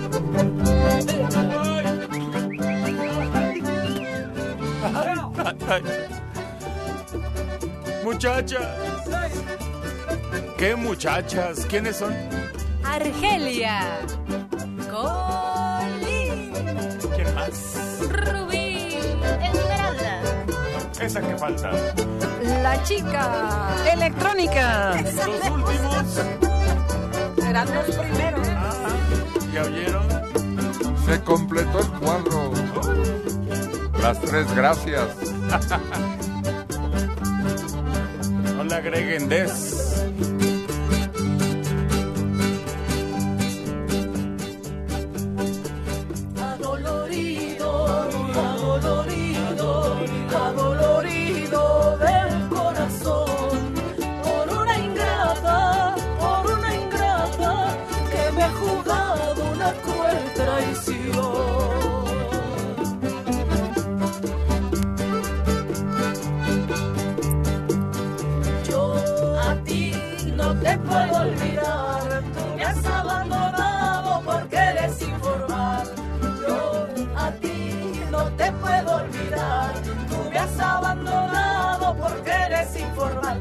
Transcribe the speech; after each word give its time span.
Muchachas. 8.04 8.60
¿Qué 10.58 10.74
muchachas? 10.76 11.64
¿Quiénes 11.66 11.96
son? 11.96 12.14
Argelia. 12.84 13.98
Colín. 14.90 16.52
¿Quién 17.14 17.34
más? 17.34 18.00
Rubí. 18.08 18.98
Esmeralda. 19.42 20.20
Esa 21.00 21.20
que 21.20 21.36
falta. 21.36 21.70
La 22.62 22.82
chica. 22.82 23.68
Electrónica. 23.90 24.94
Los 25.02 25.50
últimos. 25.50 26.20
Serán 27.36 27.74
los 27.74 27.96
primeros. 27.96 28.39
¿Ya 29.52 29.62
oyeron? 29.62 30.06
Se 31.06 31.20
completó 31.22 31.80
el 31.80 31.90
cuadro. 31.98 32.52
Las 34.02 34.20
tres 34.20 34.54
gracias. 34.54 35.08
No 38.56 38.64
le 38.64 38.74
agreguen 38.74 39.28
des. 39.30 39.79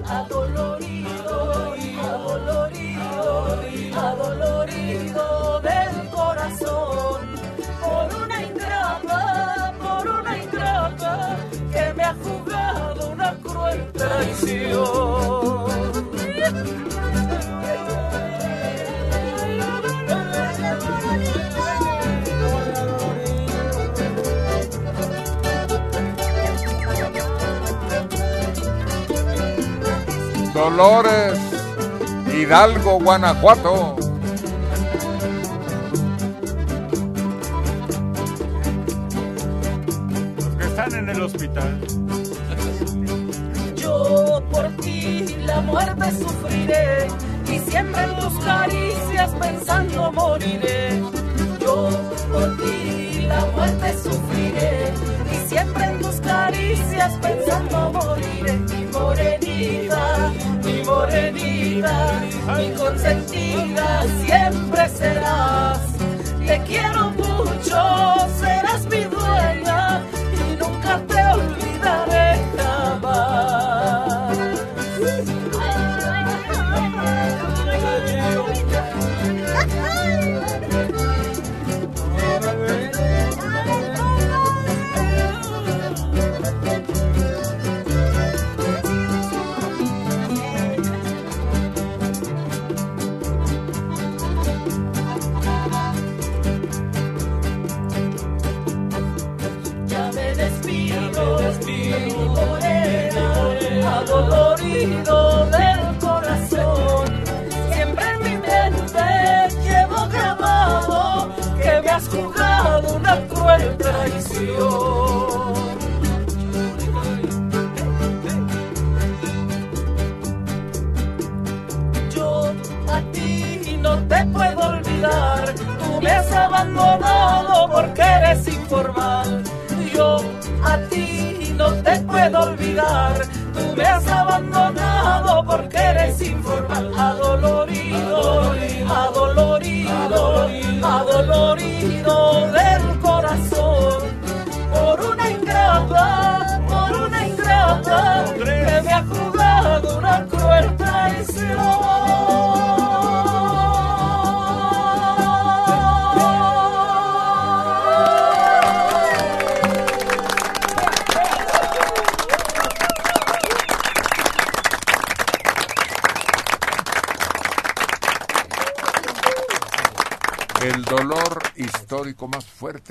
Adolorido, 0.10 1.76
adolorido, 2.02 3.60
adolorido 3.96 5.62
del 5.62 6.10
corazón 6.10 7.22
por 7.80 8.24
una 8.24 8.44
ingrata, 8.44 9.74
por 9.80 10.10
una 10.10 10.38
ingrata 10.38 11.38
que 11.72 11.94
me 11.94 12.04
ha 12.04 12.16
jugado 12.16 13.12
una 13.12 13.36
cruel 13.36 13.92
traición. 13.94 14.89
Dolores, 30.60 31.40
Hidalgo, 32.36 33.00
Guanajuato. 33.00 33.96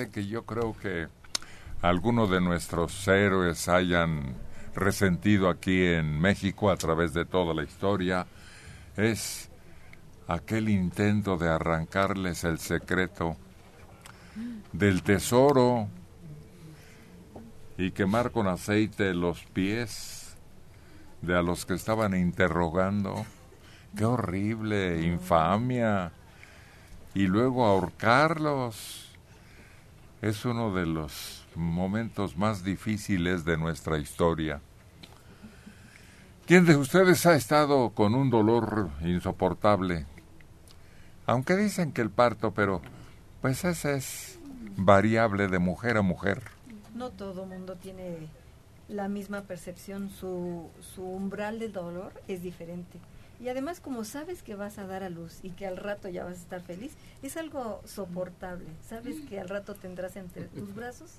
Que 0.07 0.27
yo 0.27 0.45
creo 0.45 0.77
que 0.81 1.09
algunos 1.83 2.31
de 2.31 2.41
nuestros 2.41 3.07
héroes 3.09 3.69
hayan 3.69 4.37
resentido 4.75 5.49
aquí 5.49 5.85
en 5.85 6.21
México 6.21 6.71
a 6.71 6.77
través 6.77 7.13
de 7.13 7.25
toda 7.25 7.53
la 7.53 7.65
historia 7.65 8.27
es 8.97 9.51
aquel 10.29 10.69
intento 10.69 11.37
de 11.37 11.49
arrancarles 11.49 12.45
el 12.45 12.59
secreto 12.59 13.37
del 14.73 15.03
tesoro 15.03 15.89
y 17.77 17.91
quemar 17.91 18.31
con 18.31 18.47
aceite 18.47 19.15
los 19.15 19.43
pies 19.45 20.37
de 21.23 21.37
a 21.37 21.43
los 21.43 21.67
que 21.67 21.75
estaban 21.75 22.15
interrogando. 22.15 23.25
Qué 23.97 24.05
horrible, 24.05 25.03
infamia. 25.03 26.13
Y 27.15 27.27
luego 27.27 27.65
ahorcarlos. 27.65 29.08
Es 30.21 30.45
uno 30.45 30.75
de 30.75 30.85
los 30.85 31.47
momentos 31.55 32.37
más 32.37 32.65
difíciles 32.65 33.45
de 33.45 33.57
nuestra 33.57 33.99
historia. 33.99 34.61
¿Quién 36.47 36.65
de 36.65 36.77
ustedes 36.77 37.25
ha 37.27 37.37
estado 37.37 37.91
con 37.91 38.15
un 38.15 38.31
dolor 38.31 38.91
insoportable? 39.03 40.07
Aunque 41.27 41.57
dicen 41.57 41.93
que 41.93 42.01
el 42.01 42.11
parto, 42.11 42.53
pero 42.53 42.81
Pues 43.41 43.65
ese 43.65 43.95
es 43.95 44.41
variable 44.77 45.47
de 45.47 45.61
mujer 45.61 45.97
a 45.97 46.03
mujer. 46.03 46.43
No 46.95 47.11
todo 47.11 47.47
mundo 47.47 47.77
tiene 47.77 48.27
la 48.89 49.07
misma 49.07 49.43
percepción, 49.43 50.11
su, 50.11 50.69
su 50.81 51.05
umbral 51.05 51.61
del 51.61 51.73
dolor 51.73 52.13
es 52.27 52.43
diferente. 52.43 52.99
Y 53.41 53.49
además, 53.49 53.81
como 53.81 54.05
sabes 54.05 54.43
que 54.43 54.57
vas 54.57 54.79
a 54.79 54.87
dar 54.87 55.03
a 55.03 55.11
luz 55.11 55.39
y 55.43 55.51
que 55.51 55.67
al 55.67 55.77
rato 55.77 56.09
ya 56.09 56.25
vas 56.25 56.35
a 56.35 56.43
estar 56.43 56.61
feliz, 56.61 56.93
es 57.23 57.37
algo 57.37 57.81
soportable. 57.85 58.67
Sabes 58.89 59.21
que 59.29 59.39
al 59.39 59.49
rato 59.49 59.75
tendrás 59.75 60.17
entre 60.17 60.45
tus 60.49 60.75
brazos 60.75 61.19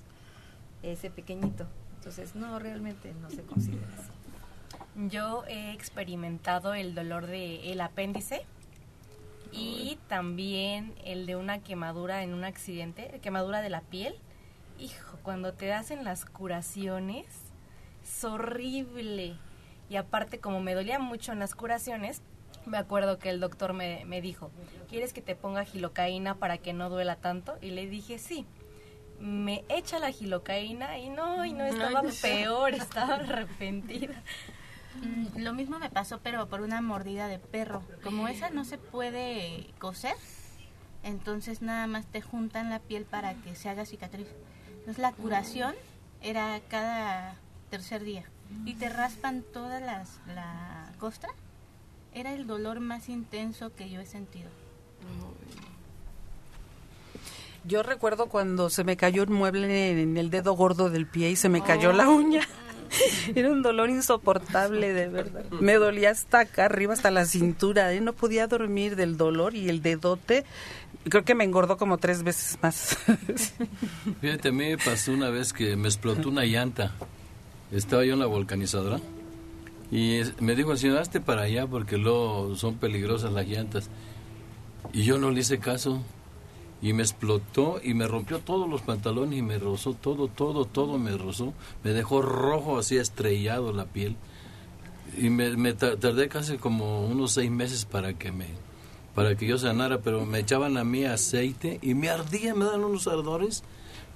ese 0.82 1.10
pequeñito. 1.10 1.66
Entonces, 1.96 2.34
no, 2.34 2.58
realmente 2.58 3.12
no 3.20 3.30
se 3.30 3.42
considera 3.42 3.86
así. 3.98 5.08
Yo 5.08 5.44
he 5.46 5.72
experimentado 5.72 6.74
el 6.74 6.94
dolor 6.94 7.26
de 7.26 7.72
el 7.72 7.80
apéndice 7.80 8.44
y 9.52 9.98
también 10.08 10.94
el 11.04 11.26
de 11.26 11.36
una 11.36 11.60
quemadura 11.60 12.22
en 12.22 12.34
un 12.34 12.44
accidente, 12.44 13.18
quemadura 13.22 13.62
de 13.62 13.70
la 13.70 13.80
piel. 13.80 14.14
Hijo, 14.78 15.18
cuando 15.22 15.52
te 15.52 15.72
hacen 15.72 16.04
las 16.04 16.24
curaciones, 16.24 17.26
es 18.02 18.24
horrible. 18.24 19.36
Y 19.90 19.96
aparte, 19.96 20.38
como 20.38 20.60
me 20.60 20.74
dolía 20.74 21.00
mucho 21.00 21.32
en 21.32 21.40
las 21.40 21.56
curaciones, 21.56 22.22
me 22.64 22.78
acuerdo 22.78 23.18
que 23.18 23.28
el 23.28 23.40
doctor 23.40 23.72
me, 23.72 24.04
me 24.06 24.20
dijo, 24.20 24.52
¿quieres 24.88 25.12
que 25.12 25.20
te 25.20 25.34
ponga 25.34 25.64
gilocaína 25.64 26.36
para 26.36 26.58
que 26.58 26.72
no 26.72 26.88
duela 26.88 27.16
tanto? 27.16 27.58
Y 27.60 27.70
le 27.70 27.88
dije, 27.88 28.18
sí. 28.20 28.46
Me 29.18 29.64
echa 29.68 29.98
la 29.98 30.12
gilocaína 30.12 30.98
y 30.98 31.10
no, 31.10 31.44
y 31.44 31.52
no 31.52 31.64
estaba 31.64 32.02
peor, 32.22 32.72
estaba 32.74 33.16
arrepentida. 33.16 34.22
Mm, 35.02 35.40
Lo 35.42 35.52
mismo 35.54 35.80
me 35.80 35.90
pasó, 35.90 36.20
pero 36.22 36.48
por 36.48 36.60
una 36.60 36.80
mordida 36.80 37.26
de 37.26 37.40
perro. 37.40 37.82
Como 38.04 38.28
esa 38.28 38.48
no 38.48 38.64
se 38.64 38.78
puede 38.78 39.66
coser, 39.80 40.14
entonces 41.02 41.62
nada 41.62 41.88
más 41.88 42.06
te 42.06 42.22
juntan 42.22 42.70
la 42.70 42.78
piel 42.78 43.04
para 43.06 43.34
que 43.34 43.56
se 43.56 43.68
haga 43.68 43.84
cicatriz. 43.84 44.28
Entonces 44.68 44.98
la 44.98 45.12
curación 45.12 45.74
era 46.22 46.60
cada 46.68 47.34
tercer 47.70 48.04
día 48.04 48.24
y 48.64 48.74
te 48.74 48.88
raspan 48.88 49.42
toda 49.52 49.80
las, 49.80 50.20
la 50.34 50.92
costra. 50.98 51.30
Era 52.12 52.34
el 52.34 52.46
dolor 52.46 52.80
más 52.80 53.08
intenso 53.08 53.74
que 53.74 53.88
yo 53.88 54.00
he 54.00 54.06
sentido. 54.06 54.48
Yo 57.64 57.82
recuerdo 57.82 58.26
cuando 58.26 58.70
se 58.70 58.84
me 58.84 58.96
cayó 58.96 59.22
un 59.24 59.32
mueble 59.32 60.00
en 60.00 60.16
el 60.16 60.30
dedo 60.30 60.54
gordo 60.54 60.90
del 60.90 61.06
pie 61.06 61.30
y 61.30 61.36
se 61.36 61.48
me 61.48 61.62
cayó 61.62 61.92
la 61.92 62.08
uña. 62.08 62.42
Era 63.34 63.50
un 63.50 63.62
dolor 63.62 63.90
insoportable, 63.90 64.92
de 64.92 65.08
verdad. 65.08 65.44
Me 65.60 65.74
dolía 65.74 66.10
hasta 66.10 66.40
acá 66.40 66.64
arriba, 66.64 66.92
hasta 66.92 67.10
la 67.10 67.24
cintura. 67.24 67.92
¿eh? 67.92 68.00
No 68.00 68.12
podía 68.12 68.46
dormir 68.46 68.96
del 68.96 69.16
dolor 69.16 69.54
y 69.54 69.68
el 69.68 69.82
dedote. 69.82 70.44
Creo 71.08 71.24
que 71.24 71.34
me 71.34 71.44
engordó 71.44 71.76
como 71.76 71.98
tres 71.98 72.22
veces 72.22 72.58
más. 72.62 72.98
Fíjate, 74.20 74.48
a 74.48 74.52
mí 74.52 74.70
me 74.70 74.78
pasó 74.78 75.12
una 75.12 75.30
vez 75.30 75.52
que 75.52 75.76
me 75.76 75.88
explotó 75.88 76.28
una 76.28 76.44
llanta. 76.44 76.94
Estaba 77.72 78.04
yo 78.04 78.14
en 78.14 78.18
la 78.20 78.26
volcanizadora 78.26 79.00
y 79.92 80.20
me 80.40 80.54
dijo 80.56 80.72
el 80.72 80.78
señor, 80.78 80.98
hazte 80.98 81.20
para 81.20 81.42
allá 81.42 81.66
porque 81.66 81.96
luego 81.98 82.54
son 82.56 82.76
peligrosas 82.76 83.32
las 83.32 83.46
llantas. 83.46 83.90
Y 84.92 85.02
yo 85.04 85.18
no 85.18 85.30
le 85.30 85.40
hice 85.40 85.58
caso. 85.58 86.02
Y 86.82 86.94
me 86.94 87.02
explotó 87.02 87.78
y 87.82 87.92
me 87.92 88.06
rompió 88.08 88.38
todos 88.38 88.66
los 88.68 88.80
pantalones 88.80 89.38
y 89.38 89.42
me 89.42 89.58
rozó 89.58 89.92
todo, 89.92 90.28
todo, 90.28 90.64
todo 90.64 90.96
me 90.98 91.16
rozó. 91.16 91.52
Me 91.84 91.90
dejó 91.92 92.22
rojo, 92.22 92.78
así 92.78 92.96
estrellado 92.96 93.72
la 93.72 93.84
piel. 93.84 94.16
Y 95.18 95.28
me, 95.28 95.56
me 95.56 95.74
ta- 95.74 95.96
tardé 95.98 96.28
casi 96.28 96.56
como 96.56 97.04
unos 97.06 97.32
seis 97.32 97.50
meses 97.50 97.84
para 97.84 98.14
que 98.14 98.32
me 98.32 98.46
para 99.14 99.34
que 99.36 99.44
yo 99.46 99.58
sanara, 99.58 99.98
pero 99.98 100.24
me 100.24 100.38
echaban 100.38 100.76
a 100.78 100.84
mí 100.84 101.04
aceite 101.04 101.80
y 101.82 101.94
me 101.94 102.08
ardía, 102.08 102.54
me 102.54 102.64
dan 102.64 102.84
unos 102.84 103.08
ardores 103.08 103.64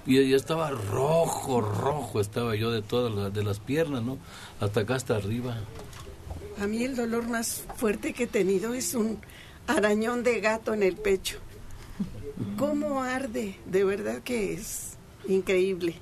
y 0.07 0.29
ya 0.29 0.37
estaba 0.37 0.71
rojo, 0.71 1.61
rojo 1.61 2.21
estaba 2.21 2.55
yo 2.57 2.71
de 2.71 2.83
todas 2.83 3.13
las, 3.15 3.33
de 3.33 3.43
las 3.43 3.59
piernas, 3.61 4.03
¿no? 4.03 4.19
Hasta 4.61 4.81
acá 4.81 4.95
hasta 4.97 5.17
arriba. 5.17 5.57
A 6.61 6.67
mí 6.67 6.85
el 6.85 6.95
dolor 6.97 7.27
más 7.29 7.65
fuerte 7.77 8.13
que 8.13 8.25
he 8.25 8.27
tenido 8.29 8.75
es 8.75 8.95
un 8.95 9.19
arañón 9.67 10.23
de 10.23 10.41
gato 10.41 10.73
en 10.75 10.83
el 10.83 10.97
pecho. 10.97 11.39
¿Cómo 12.59 13.03
arde? 13.03 13.59
De 13.67 13.85
verdad 13.85 14.21
que 14.23 14.53
es 14.55 14.95
increíble. 15.29 15.97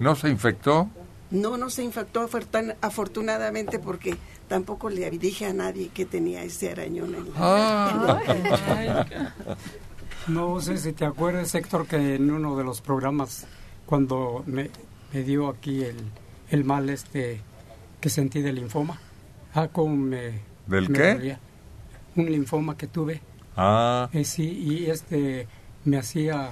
¿No 0.00 0.14
se 0.14 0.28
infectó? 0.28 0.88
No, 1.30 1.56
no 1.58 1.68
se 1.70 1.82
infectó 1.82 2.26
afortun- 2.26 2.76
afortunadamente 2.80 3.78
porque 3.78 4.16
tampoco 4.48 4.88
le 4.88 5.10
dije 5.10 5.44
a 5.46 5.52
nadie 5.52 5.88
que 5.88 6.06
tenía 6.06 6.42
ese 6.42 6.70
arañón 6.70 7.14
en 7.14 7.24
la- 7.24 7.32
Ah. 7.36 9.32
No 10.28 10.60
sé 10.60 10.76
si 10.76 10.92
te 10.92 11.06
acuerdas, 11.06 11.54
Héctor, 11.54 11.86
que 11.86 12.16
en 12.16 12.30
uno 12.30 12.56
de 12.56 12.64
los 12.64 12.82
programas, 12.82 13.46
cuando 13.86 14.44
me, 14.46 14.70
me 15.12 15.22
dio 15.22 15.48
aquí 15.48 15.82
el, 15.82 15.96
el 16.50 16.64
mal 16.64 16.90
este 16.90 17.40
que 18.00 18.10
sentí 18.10 18.42
del 18.42 18.56
linfoma, 18.56 19.00
ah, 19.54 19.68
me... 19.86 20.40
¿Del 20.66 20.90
me 20.90 20.98
qué? 20.98 21.14
dolía. 21.14 21.40
Un 22.16 22.26
linfoma 22.26 22.76
que 22.76 22.86
tuve. 22.86 23.22
Ah, 23.56 24.10
Eh, 24.12 24.24
sí, 24.24 24.46
y 24.46 24.90
este 24.90 25.48
me 25.84 25.96
hacía... 25.96 26.50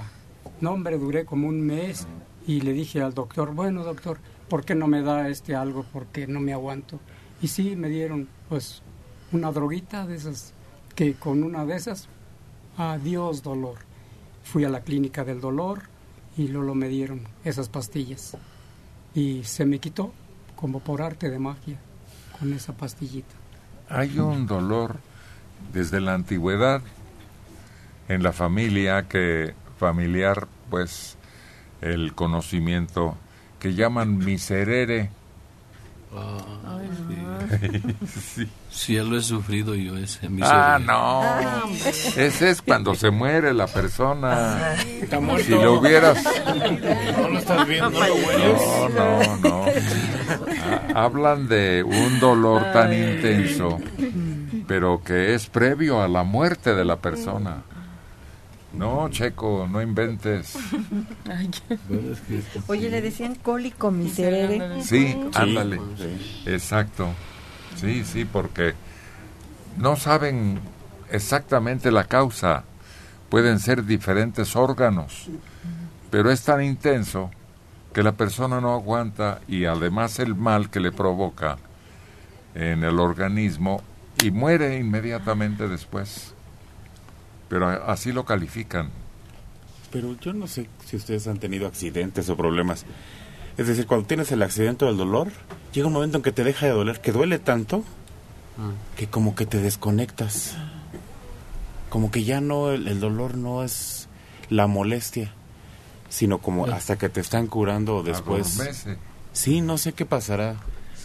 No, 0.59 0.71
hombre, 0.71 0.97
duré 0.97 1.25
como 1.25 1.47
un 1.47 1.61
mes 1.61 2.07
y 2.47 2.61
le 2.61 2.73
dije 2.73 3.01
al 3.01 3.13
doctor, 3.13 3.53
bueno, 3.53 3.83
doctor, 3.83 4.17
¿por 4.49 4.65
qué 4.65 4.73
no 4.73 4.87
me 4.87 5.03
da 5.03 5.29
este 5.29 5.55
algo? 5.55 5.85
Porque 5.93 6.25
no 6.25 6.39
me 6.39 6.51
aguanto. 6.51 6.99
Y 7.41 7.49
sí, 7.49 7.75
me 7.75 7.89
dieron, 7.89 8.27
pues, 8.49 8.81
una 9.31 9.51
droguita 9.51 10.07
de 10.07 10.15
esas, 10.15 10.53
que 10.95 11.13
con 11.13 11.43
una 11.43 11.65
de 11.65 11.75
esas, 11.75 12.09
adiós 12.77 13.43
dolor. 13.43 13.77
Fui 14.43 14.63
a 14.63 14.69
la 14.69 14.81
clínica 14.81 15.23
del 15.23 15.41
dolor 15.41 15.81
y 16.37 16.47
luego 16.47 16.75
me 16.75 16.87
dieron 16.87 17.21
esas 17.43 17.69
pastillas. 17.69 18.37
Y 19.13 19.43
se 19.43 19.65
me 19.65 19.79
quitó, 19.79 20.13
como 20.55 20.79
por 20.79 21.01
arte 21.01 21.29
de 21.29 21.39
magia, 21.39 21.79
con 22.39 22.53
esa 22.53 22.73
pastillita. 22.73 23.33
hay 23.89 24.19
un 24.19 24.47
dolor 24.47 24.97
desde 25.71 26.01
la 26.01 26.13
antigüedad 26.13 26.81
en 28.09 28.23
la 28.23 28.33
familia 28.33 29.07
que 29.07 29.53
familiar, 29.79 30.47
pues, 30.69 31.17
el 31.81 32.13
conocimiento 32.13 33.17
que 33.59 33.73
llaman 33.73 34.17
miserere. 34.17 35.09
Ah, 36.15 36.79
sí. 37.59 37.81
sí. 38.35 38.49
Sí, 38.69 38.93
ya 38.95 39.03
lo 39.03 39.17
he 39.17 39.21
sufrido 39.21 39.75
yo 39.75 39.97
ese. 39.97 40.27
Ah, 40.27 40.29
miseria. 40.29 40.79
no. 40.79 41.23
Ese 42.15 42.49
es 42.51 42.61
cuando 42.61 42.93
se 42.95 43.09
muere 43.09 43.53
la 43.53 43.67
persona. 43.67 44.73
Está 45.01 45.19
muerto. 45.19 45.45
Si 45.45 45.51
lo 45.51 45.73
hubieras... 45.79 46.23
No 47.17 47.29
lo 47.29 47.39
estás 47.39 47.67
viendo, 47.67 47.89
no 47.89 48.07
lo 48.07 48.15
hueles. 48.15 48.61
No, 48.61 48.89
no, 48.89 49.37
no. 49.37 49.65
Ah, 50.95 51.03
Hablan 51.05 51.47
de 51.47 51.83
un 51.83 52.19
dolor 52.19 52.63
tan 52.73 52.93
intenso, 52.93 53.79
pero 54.67 55.01
que 55.03 55.33
es 55.33 55.47
previo 55.47 56.01
a 56.01 56.07
la 56.07 56.23
muerte 56.23 56.73
de 56.75 56.85
la 56.85 56.97
persona. 56.97 57.63
No, 58.77 59.09
Checo, 59.09 59.67
no 59.69 59.81
inventes. 59.81 60.57
Oye, 62.67 62.89
le 62.89 63.01
decían 63.01 63.35
cólico 63.35 63.91
miserere. 63.91 64.81
Sí, 64.83 65.19
ándale. 65.33 65.79
Exacto. 66.45 67.09
Sí, 67.75 68.03
sí, 68.03 68.25
porque 68.25 68.73
no 69.77 69.95
saben 69.95 70.59
exactamente 71.11 71.91
la 71.91 72.05
causa. 72.05 72.63
Pueden 73.29 73.59
ser 73.59 73.83
diferentes 73.85 74.55
órganos, 74.55 75.27
pero 76.09 76.31
es 76.31 76.43
tan 76.43 76.63
intenso 76.63 77.29
que 77.93 78.03
la 78.03 78.13
persona 78.13 78.61
no 78.61 78.73
aguanta 78.73 79.41
y 79.47 79.65
además 79.65 80.19
el 80.19 80.35
mal 80.35 80.69
que 80.69 80.79
le 80.79 80.91
provoca 80.91 81.57
en 82.55 82.83
el 82.83 82.99
organismo 82.99 83.81
y 84.23 84.31
muere 84.31 84.77
inmediatamente 84.77 85.67
después. 85.67 86.33
Pero 87.49 87.67
a- 87.67 87.91
así 87.91 88.11
lo 88.11 88.25
califican. 88.25 88.89
Pero 89.91 90.15
yo 90.19 90.33
no 90.33 90.47
sé 90.47 90.67
si 90.85 90.95
ustedes 90.97 91.27
han 91.27 91.37
tenido 91.39 91.65
accidentes 91.67 92.29
o 92.29 92.35
problemas. 92.37 92.85
Es 93.57 93.67
decir, 93.67 93.87
cuando 93.87 94.05
tienes 94.05 94.31
el 94.31 94.43
accidente 94.43 94.85
o 94.85 94.89
el 94.89 94.97
dolor, 94.97 95.29
llega 95.73 95.87
un 95.87 95.93
momento 95.93 96.17
en 96.17 96.23
que 96.23 96.31
te 96.31 96.43
deja 96.43 96.65
de 96.65 96.73
doler, 96.73 96.99
que 97.01 97.11
duele 97.11 97.39
tanto 97.39 97.83
que 98.95 99.07
como 99.07 99.35
que 99.35 99.45
te 99.45 99.59
desconectas. 99.59 100.55
Como 101.89 102.11
que 102.11 102.23
ya 102.23 102.41
no, 102.41 102.71
el, 102.71 102.87
el 102.87 102.99
dolor 102.99 103.35
no 103.37 103.63
es 103.63 104.09
la 104.49 104.67
molestia, 104.67 105.31
sino 106.09 106.39
como 106.39 106.65
hasta 106.65 106.97
que 106.97 107.07
te 107.09 107.21
están 107.21 107.47
curando 107.47 108.03
después. 108.03 108.55
Adormece. 108.59 108.97
Sí, 109.33 109.61
no 109.61 109.77
sé 109.77 109.93
qué 109.93 110.05
pasará. 110.05 110.55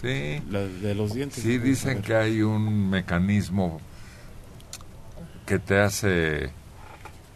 Sí. 0.01 0.41
La 0.49 0.59
de 0.61 0.93
los 0.95 1.13
dientes. 1.13 1.41
Sí, 1.43 1.57
dicen 1.59 2.01
que 2.01 2.15
hay 2.15 2.41
un 2.41 2.89
mecanismo 2.89 3.79
que 5.45 5.59
te 5.59 5.79
hace 5.79 6.51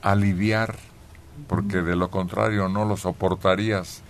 aliviar, 0.01 0.75
porque 1.47 1.81
de 1.81 1.95
lo 1.95 2.09
contrario 2.09 2.69
no 2.69 2.85
lo 2.85 2.97
soportarías. 2.97 4.01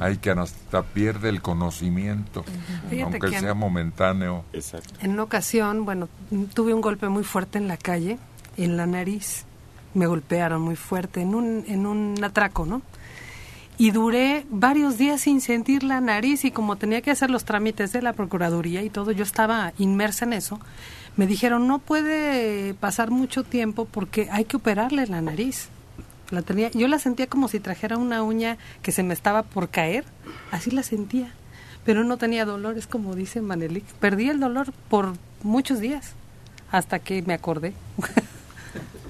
Hay 0.00 0.16
que 0.16 0.30
hasta 0.30 0.82
pierde 0.82 1.28
el 1.28 1.42
conocimiento, 1.42 2.44
Fíjate 2.88 3.02
aunque 3.02 3.30
que- 3.30 3.40
sea 3.40 3.52
momentáneo. 3.52 4.42
Exacto. 4.54 4.94
En 5.02 5.10
una 5.12 5.22
ocasión, 5.24 5.84
bueno, 5.84 6.08
tuve 6.54 6.72
un 6.72 6.80
golpe 6.80 7.10
muy 7.10 7.24
fuerte 7.24 7.58
en 7.58 7.68
la 7.68 7.76
calle, 7.76 8.18
en 8.56 8.76
la 8.76 8.86
nariz. 8.86 9.44
me 9.92 10.06
golpearon 10.06 10.60
muy 10.60 10.76
fuerte 10.76 11.22
en 11.22 11.34
un, 11.34 11.64
en 11.68 11.86
un 11.86 12.22
atraco, 12.22 12.66
¿no? 12.66 12.82
Y 13.78 13.92
duré 13.92 14.44
varios 14.50 14.98
días 14.98 15.22
sin 15.22 15.40
sentir 15.40 15.82
la 15.84 16.02
nariz 16.02 16.44
y 16.44 16.50
como 16.50 16.76
tenía 16.76 17.00
que 17.00 17.10
hacer 17.10 17.30
los 17.30 17.46
trámites 17.46 17.92
de 17.92 18.02
la 18.02 18.12
Procuraduría 18.12 18.82
y 18.82 18.90
todo, 18.90 19.10
yo 19.12 19.22
estaba 19.22 19.72
inmersa 19.78 20.26
en 20.26 20.34
eso, 20.34 20.60
me 21.16 21.26
dijeron 21.26 21.66
no 21.66 21.78
puede 21.78 22.74
pasar 22.74 23.10
mucho 23.10 23.44
tiempo 23.44 23.86
porque 23.86 24.28
hay 24.30 24.44
que 24.44 24.56
operarle 24.56 25.06
la 25.06 25.20
nariz. 25.20 25.68
La 26.30 26.42
tenía, 26.42 26.70
yo 26.72 26.88
la 26.88 26.98
sentía 26.98 27.28
como 27.28 27.48
si 27.48 27.60
trajera 27.60 27.98
una 27.98 28.22
uña 28.22 28.58
que 28.82 28.92
se 28.92 29.02
me 29.02 29.14
estaba 29.14 29.44
por 29.44 29.68
caer, 29.68 30.04
así 30.50 30.72
la 30.72 30.82
sentía, 30.82 31.32
pero 31.84 32.02
no 32.02 32.16
tenía 32.16 32.44
dolor, 32.44 32.76
es 32.76 32.88
como 32.88 33.14
dice 33.14 33.40
Manelik. 33.40 33.84
Perdí 34.00 34.28
el 34.28 34.40
dolor 34.40 34.72
por 34.88 35.14
muchos 35.42 35.78
días 35.78 36.14
hasta 36.70 36.98
que 36.98 37.22
me 37.22 37.34
acordé. 37.34 37.74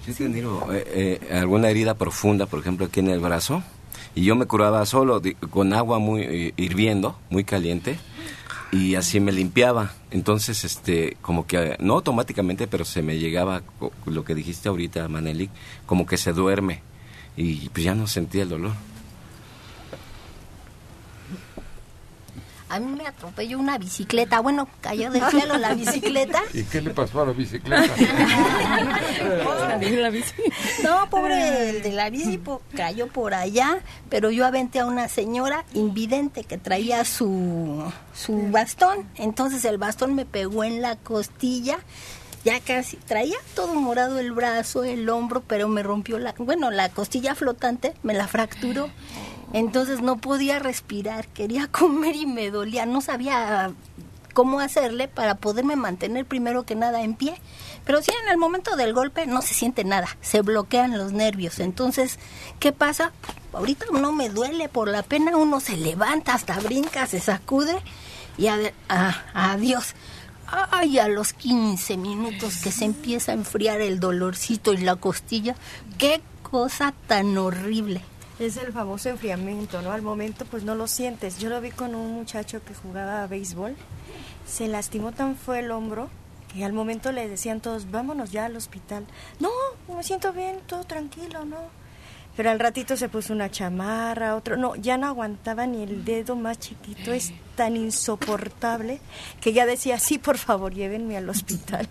Yo 0.07 0.15
tenido 0.15 0.73
eh, 0.73 1.21
eh, 1.31 1.37
alguna 1.37 1.69
herida 1.69 1.95
profunda, 1.95 2.47
por 2.47 2.61
ejemplo, 2.61 2.87
aquí 2.87 3.01
en 3.01 3.09
el 3.09 3.19
brazo, 3.19 3.65
y 4.15 4.23
yo 4.23 4.37
me 4.37 4.47
curaba 4.47 4.87
solo 4.87 5.21
con 5.51 5.73
agua 5.73 5.99
muy 5.99 6.23
eh, 6.23 6.55
hirviendo, 6.57 7.19
muy 7.29 7.43
caliente, 7.43 7.99
y 8.77 8.95
así 8.95 9.21
me 9.21 9.33
limpiaba. 9.33 9.93
Entonces, 10.11 10.65
este, 10.65 11.17
como 11.23 11.47
que, 11.47 11.77
no 11.81 11.95
automáticamente, 11.95 12.67
pero 12.67 12.85
se 12.85 13.03
me 13.03 13.19
llegaba, 13.19 13.63
lo 14.05 14.25
que 14.25 14.35
dijiste 14.35 14.69
ahorita, 14.69 15.09
Manelik, 15.09 15.51
como 15.87 16.07
que 16.07 16.17
se 16.17 16.33
duerme, 16.33 16.83
y 17.37 17.69
pues 17.71 17.85
ya 17.85 17.95
no 17.95 18.07
sentía 18.07 18.43
el 18.43 18.51
dolor. 18.51 18.73
A 22.69 22.81
mí 22.81 22.93
me 23.01 23.07
atropelló 23.07 23.59
una 23.61 23.79
bicicleta. 23.79 24.41
Bueno, 24.41 24.69
cayó 24.81 25.11
del 25.11 25.23
cielo 25.31 25.57
la 25.57 25.75
bicicleta. 25.75 26.43
¿Y 26.53 26.65
qué 26.65 26.81
le 26.81 26.91
pasó 26.91 27.21
a 27.23 27.27
la 27.27 27.33
bicicleta? 27.33 27.95
No, 30.83 31.09
pobre 31.11 31.71
el 31.71 31.83
de 31.83 31.93
la 31.93 32.11
bici 32.11 32.39
po- 32.39 32.63
cayó 32.75 33.07
por 33.09 33.35
allá, 33.35 33.79
pero 34.09 34.31
yo 34.31 34.45
aventé 34.47 34.81
a 34.81 34.87
una 34.87 35.09
señora 35.09 35.65
invidente 35.75 36.45
que 36.45 36.59
traía 36.59 37.05
su, 37.05 37.85
su 38.15 38.49
bastón. 38.51 39.07
Entonces 39.17 39.65
el 39.65 39.79
bastón 39.79 40.15
me 40.15 40.25
pegó 40.25 40.65
en 40.65 40.83
la 40.83 40.97
costilla. 40.97 41.79
Ya 42.45 42.61
casi 42.61 42.97
traía 42.97 43.37
todo 43.57 43.75
morado 43.75 44.21
el 44.21 44.31
brazo, 44.31 44.85
el 44.85 45.09
hombro, 45.09 45.43
pero 45.47 45.67
me 45.69 45.83
rompió 45.83 46.19
la, 46.19 46.33
bueno, 46.39 46.71
la 46.71 46.89
costilla 46.91 47.35
flotante 47.35 47.95
me 48.05 48.15
la 48.15 48.29
fracturó. 48.29 48.89
Entonces 49.53 50.03
no 50.03 50.17
podía 50.17 50.59
respirar, 50.59 51.29
quería 51.29 51.67
comer 51.71 52.17
y 52.17 52.27
me 52.27 52.51
dolía, 52.51 52.87
no 52.87 53.01
sabía 53.01 53.73
cómo 54.37 54.61
hacerle 54.61 55.09
para 55.09 55.37
poderme 55.37 55.77
mantener 55.77 56.27
primero 56.27 56.65
que 56.65 56.75
nada 56.75 57.03
en 57.03 57.15
pie. 57.15 57.41
Pero 57.87 58.03
sí, 58.03 58.11
en 58.23 58.29
el 58.29 58.37
momento 58.37 58.77
del 58.77 58.93
golpe 58.93 59.27
no 59.27 59.41
se 59.41 59.55
siente 59.55 59.83
nada, 59.85 60.09
se 60.21 60.43
bloquean 60.43 60.99
los 60.99 61.13
nervios. 61.13 61.59
Entonces, 61.59 62.19
¿qué 62.59 62.73
pasa? 62.73 63.13
Ahorita 63.53 63.87
no 63.93 64.13
me 64.13 64.29
duele, 64.29 64.69
por 64.69 64.89
la 64.89 65.03
pena 65.03 65.37
uno 65.37 65.61
se 65.61 65.77
levanta, 65.77 66.35
hasta 66.35 66.59
brinca, 66.61 67.07
se 67.07 67.21
sacude 67.21 67.79
y 68.37 68.49
a 68.49 68.59
adiós. 69.33 69.95
Ay, 70.49 70.99
a 70.99 71.09
los 71.09 71.33
15 71.33 71.97
minutos 71.97 72.59
que 72.59 72.71
se 72.71 72.85
empieza 72.85 73.33
a 73.33 73.35
enfriar 73.35 73.81
el 73.81 73.99
dolorcito 73.99 74.75
y 74.75 74.79
la 74.79 74.97
costilla, 74.97 75.57
qué 75.99 76.21
cosa 76.43 76.93
tan 77.09 77.37
horrible. 77.37 78.03
Es 78.39 78.59
el 78.59 78.73
famoso 78.73 79.09
enfriamiento, 79.09 79.81
¿no? 79.81 79.93
Al 79.93 80.03
momento 80.03 80.45
pues 80.45 80.63
no 80.63 80.75
lo 80.75 80.87
sientes. 80.87 81.39
Yo 81.39 81.49
lo 81.49 81.61
vi 81.61 81.71
con 81.71 81.95
un 81.95 82.13
muchacho 82.13 82.63
que 82.63 82.75
jugaba 82.75 83.23
a 83.23 83.27
béisbol. 83.27 83.75
Se 84.47 84.69
lastimó 84.69 85.13
tan 85.13 85.37
fue 85.37 85.61
el 85.61 85.71
hombro 85.71 86.11
que 86.53 86.65
al 86.65 86.73
momento 86.73 87.13
le 87.13 87.29
decían 87.29 87.61
todos, 87.61 87.91
vámonos 87.91 88.33
ya 88.33 88.45
al 88.45 88.57
hospital. 88.57 89.07
No, 89.41 89.51
me 89.95 90.03
siento 90.03 90.33
bien, 90.33 90.61
todo 90.67 90.85
tranquilo, 90.85 91.45
¿no? 91.45 91.57
Pero 92.37 92.51
al 92.51 92.61
ratito 92.61 92.97
se 92.99 93.09
puso 93.09 93.33
una 93.33 93.51
chamarra, 93.51 94.37
otro... 94.37 94.59
No, 94.59 94.77
ya 94.77 94.99
no 94.99 95.07
aguantaba 95.07 95.67
ni 95.67 95.83
el 95.83 96.05
dedo 96.05 96.37
más 96.37 96.59
chiquito. 96.59 97.13
Es 97.15 97.33
tan 97.57 97.77
insoportable 97.77 99.01
que 99.41 99.55
ya 99.55 99.65
decía, 99.65 99.99
sí, 99.99 100.19
por 100.19 100.37
favor, 100.37 100.75
llévenme 100.75 101.17
al 101.17 101.31
hospital. 101.31 101.89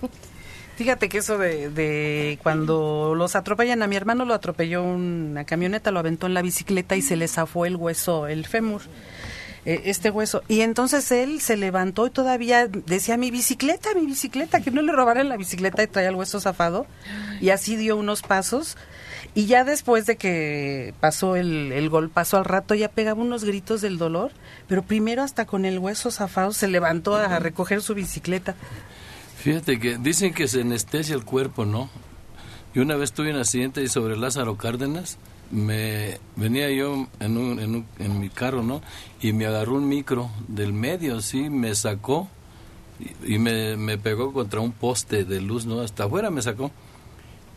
Fíjate 0.76 1.08
que 1.08 1.20
eso 1.20 1.38
de, 1.38 1.70
de 1.70 2.38
cuando 2.44 3.14
los 3.16 3.36
atropellan, 3.38 3.82
a 3.82 3.88
mi 3.88 3.96
hermano 3.96 4.26
lo 4.26 4.34
atropelló 4.34 4.84
una 4.84 5.46
camioneta, 5.46 5.92
lo 5.92 6.00
aventó 6.00 6.28
en 6.28 6.34
la 6.34 6.42
bicicleta 6.42 6.98
y 6.98 7.02
se 7.02 7.16
le 7.16 7.30
zafó 7.30 7.66
el 7.66 7.78
hueso, 7.78 8.28
el 8.28 8.46
fémur, 8.46 8.82
eh, 9.66 9.84
este 9.86 10.10
hueso. 10.10 10.44
Y 10.50 10.62
entonces 10.62 11.10
él 11.14 11.40
se 11.40 11.56
levantó 11.56 12.08
y 12.08 12.10
todavía 12.10 12.68
decía, 12.68 13.16
mi 13.16 13.32
bicicleta, 13.32 13.94
mi 13.96 14.06
bicicleta, 14.06 14.60
que 14.60 14.70
no 14.70 14.82
le 14.82 14.92
robaran 14.92 15.30
la 15.30 15.38
bicicleta 15.38 15.82
y 15.82 15.88
traía 15.88 16.10
el 16.10 16.16
hueso 16.16 16.42
zafado. 16.42 16.88
Y 17.40 17.52
así 17.52 17.78
dio 17.78 17.96
unos 17.96 18.22
pasos. 18.22 18.76
Y 19.34 19.46
ya 19.46 19.64
después 19.64 20.06
de 20.06 20.18
que 20.18 20.94
pasó 21.00 21.38
el, 21.38 21.72
el 21.72 21.90
golpazo 21.90 22.38
al 22.38 22.46
rato, 22.46 22.76
ya 22.76 22.90
pegaba 22.90 23.22
unos 23.22 23.46
gritos 23.46 23.82
del 23.82 23.98
dolor, 23.98 24.32
pero 24.68 24.84
primero 24.84 25.24
hasta 25.24 25.46
con 25.46 25.64
el 25.64 25.80
hueso 25.80 26.12
zafado 26.12 26.52
se 26.52 26.68
levantó 26.68 27.16
a 27.16 27.40
recoger 27.40 27.82
su 27.82 27.96
bicicleta. 27.96 28.56
Fíjate 29.46 29.80
que 29.80 30.00
dicen 30.00 30.34
que 30.34 30.48
se 30.48 30.62
anestesia 30.62 31.14
el 31.14 31.24
cuerpo, 31.24 31.66
¿no? 31.66 31.88
Y 32.74 32.80
una 32.80 32.96
vez 32.96 33.14
tuve 33.14 33.30
un 33.30 33.38
accidente 33.38 33.84
y 33.84 33.88
sobre 33.88 34.18
Lázaro 34.18 34.58
Cárdenas, 34.58 35.20
me 35.52 36.18
venía 36.36 36.68
yo 36.72 37.06
en, 37.20 37.38
un, 37.38 37.60
en, 37.60 37.76
un- 37.76 38.20
mi 38.20 38.30
carro, 38.30 38.64
¿no? 38.64 38.82
Y 39.22 39.34
me 39.34 39.46
agarró 39.46 39.76
un 39.76 39.88
micro 39.88 40.32
del 40.48 40.74
medio, 40.74 41.22
sí, 41.22 41.52
me 41.52 41.76
sacó 41.76 42.28
y, 43.24 43.38
me, 43.38 44.00
pegó 44.00 44.34
contra 44.34 44.62
un 44.62 44.72
poste 44.72 45.26
de 45.26 45.42
luz, 45.42 45.68
¿no? 45.68 45.82
Hasta 45.82 46.06
afuera 46.06 46.32
me 46.32 46.42
sacó. 46.42 46.72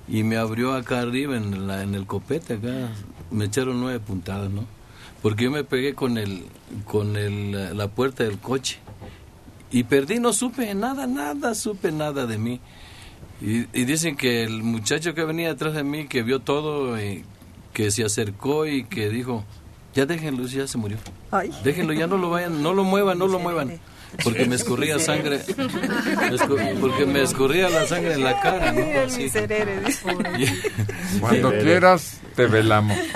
Y 0.09 0.25
me 0.25 0.37
abrió 0.37 0.75
acá 0.75 1.01
arriba 1.01 1.39
en, 1.39 1.67
la, 1.67 1.85
el 1.85 2.07
copete, 2.07 2.57
acá. 2.57 2.91
Me 3.31 3.47
echaron 3.47 3.81
nueve 3.81 3.99
puntadas, 3.99 4.51
¿no? 4.51 4.67
Porque 5.23 5.45
yo 5.45 5.51
me 5.51 5.65
pegué 5.65 5.95
con, 5.95 6.17
la 6.17 7.89
puerta 7.89 8.25
del 8.25 8.39
coche. 8.39 8.79
Y 9.71 9.85
perdí, 9.85 10.19
no 10.19 10.33
supe 10.33 10.75
nada, 10.75 11.07
nada, 11.07 11.55
supe 11.55 11.93
nada 11.93 12.27
de 12.27 12.39
mí. 12.39 12.61
Y, 13.41 13.67
y 13.79 13.85
dicen 13.85 14.17
que 14.17 14.43
el 14.43 14.63
muchacho 14.63 15.15
que 15.15 15.25
venía 15.25 15.49
detrás 15.49 15.75
de 15.75 15.85
mí, 15.85 16.07
que 16.07 16.23
vio 16.23 16.41
todo, 16.41 17.01
y 17.01 17.25
que 17.73 17.91
se 17.91 18.05
acercó 18.05 18.67
y 18.67 18.85
que 18.85 19.09
dijo, 19.09 19.45
ya 19.95 20.07
déjenlo, 20.07 20.47
ya 20.47 20.67
se 20.67 20.79
murió. 20.79 20.97
Déjenlo, 21.63 21.93
ya 21.93 22.07
no 22.07 22.17
lo 22.17 22.31
vayan, 22.31 22.63
no 22.63 22.73
lo 22.73 22.85
muevan, 22.85 23.19
no 23.19 23.29
lo 23.29 23.39
muevan. 23.39 23.79
Porque 24.25 24.47
me 24.47 24.57
escurría 24.57 24.99
sangre, 24.99 25.41
me 25.57 26.75
porque 26.81 27.05
me 27.05 27.23
escurría 27.23 27.69
la 27.69 27.87
sangre 27.87 28.15
en 28.15 28.25
la 28.25 28.41
cara, 28.41 28.73
¿no? 28.73 28.81
Así. 29.07 29.31
Cuando 31.21 31.51
quieras, 31.51 32.21
te 32.35 32.47
velamos. 32.47 32.97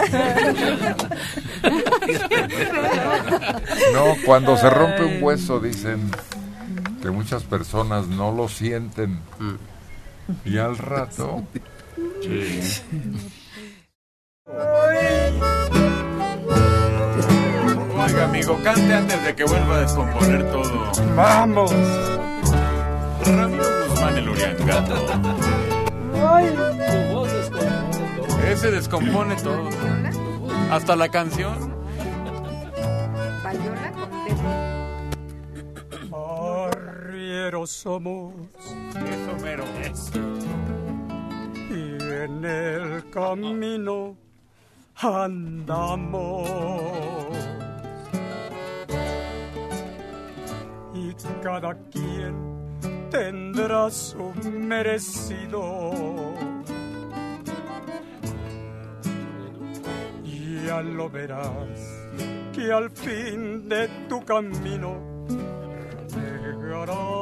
No, 3.92 4.16
cuando 4.25 4.56
se 4.56 4.68
rompe 4.68 5.04
un 5.04 5.23
hueso, 5.23 5.61
dicen 5.61 6.11
que 7.02 7.11
muchas 7.11 7.42
personas 7.42 8.06
no 8.06 8.30
lo 8.32 8.49
sienten. 8.49 9.21
Y 10.44 10.56
al 10.56 10.78
rato. 10.78 11.42
Oiga, 18.04 18.25
amigo, 18.25 18.59
cante 18.62 18.94
antes 18.94 19.25
de 19.25 19.35
que 19.35 19.44
vuelva 19.44 19.76
a 19.76 19.80
descomponer 19.80 20.50
todo. 20.52 20.92
¡Vamos! 21.16 21.73
Ramiro 23.25 23.64
Guzmán, 23.88 24.16
el 24.16 24.28
Uriangato. 24.28 24.94
Ese 28.47 28.71
descompone 28.71 29.35
todo. 29.37 29.68
Hasta 30.71 30.94
la 30.94 31.09
canción. 31.09 31.75
Payola 33.42 33.92
Somos. 37.67 38.35
Eso 38.91 39.37
mero. 39.43 39.65
Y 41.71 42.03
en 42.25 42.45
el 42.45 43.11
camino 43.11 44.17
andamos. 44.97 46.49
Y 50.95 51.15
cada 51.43 51.75
quien 51.91 52.35
tendrá 53.11 53.91
su 53.91 54.33
merecido. 54.45 55.93
Ya 60.67 60.83
lo 60.83 61.09
verás 61.11 61.79
que 62.53 62.71
al 62.73 62.91
fin 62.91 63.69
de 63.69 63.89
tu 64.09 64.25
camino 64.25 65.27
llegarás 66.15 67.22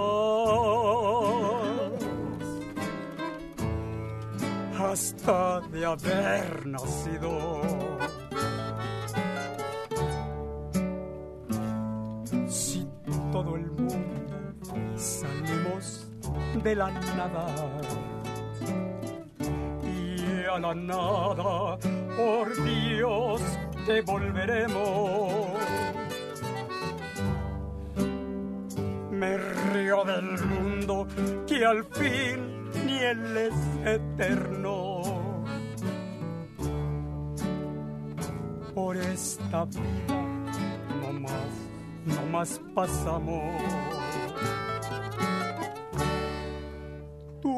hasta 4.91 5.61
de 5.73 5.87
haber 5.87 6.67
nacido. 6.67 7.61
Si 12.49 12.89
todo 13.31 13.57
el 13.57 13.71
mundo 13.71 14.35
salimos 14.97 16.09
de 16.65 16.75
la 16.75 16.91
nada 16.91 17.47
y 19.85 20.45
a 20.47 20.59
la 20.59 20.75
nada, 20.75 21.79
por 22.17 22.65
Dios 22.65 23.41
que 23.87 24.01
volveremos. 24.01 25.53
Me 29.13 29.37
río 29.73 30.05
del 30.05 30.47
mundo 30.47 31.07
que 31.47 31.65
al 31.65 31.85
fin 31.85 32.60
él 33.03 33.37
es 33.37 33.55
eterno. 33.87 35.03
Por 38.75 38.97
esta 38.97 39.65
vida 39.65 40.23
no 41.01 41.13
más, 41.21 41.53
no 42.05 42.23
más 42.31 42.61
pasamos. 42.75 43.63
Tú 47.43 47.55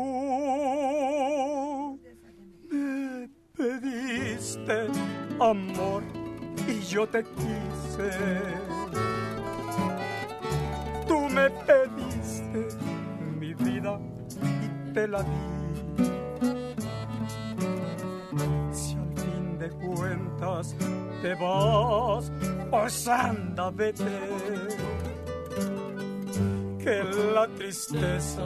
me 2.70 3.28
pediste 3.56 4.88
amor 5.40 6.02
y 6.66 6.80
yo 6.80 7.06
te 7.06 7.22
quise. 7.22 8.71
Si 18.72 18.94
al 18.94 19.12
fin 19.16 19.58
de 19.58 19.70
cuentas 19.70 20.74
te 21.22 21.34
vas, 21.34 22.32
pues 22.70 23.08
anda, 23.08 23.70
vete. 23.70 24.04
Que 26.78 27.04
la 27.34 27.46
tristeza 27.56 28.42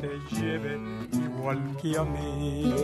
te 0.00 0.36
lleve 0.36 0.78
igual 1.12 1.76
que 1.80 1.96
a 1.96 2.04
mí. 2.04 2.74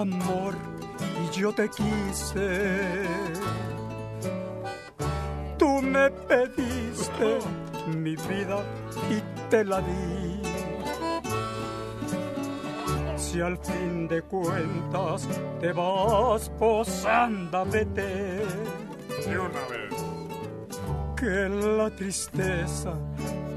Amor 0.00 0.54
y 1.24 1.36
yo 1.36 1.52
te 1.52 1.68
quise. 1.68 3.04
Tú 5.58 5.82
me 5.82 6.10
pediste 6.10 7.38
mi 7.88 8.14
vida 8.16 8.62
y 9.10 9.50
te 9.50 9.64
la 9.64 9.80
di. 9.80 10.42
Si 13.16 13.40
al 13.40 13.58
fin 13.58 14.08
de 14.08 14.22
cuentas 14.22 15.28
te 15.60 15.72
vas, 15.72 16.50
pues 16.58 17.04
anda, 17.04 17.64
vete. 17.64 18.42
Y 19.26 19.34
una 19.34 19.66
vez. 19.68 19.88
Que 21.16 21.48
la 21.48 21.90
tristeza 21.90 22.94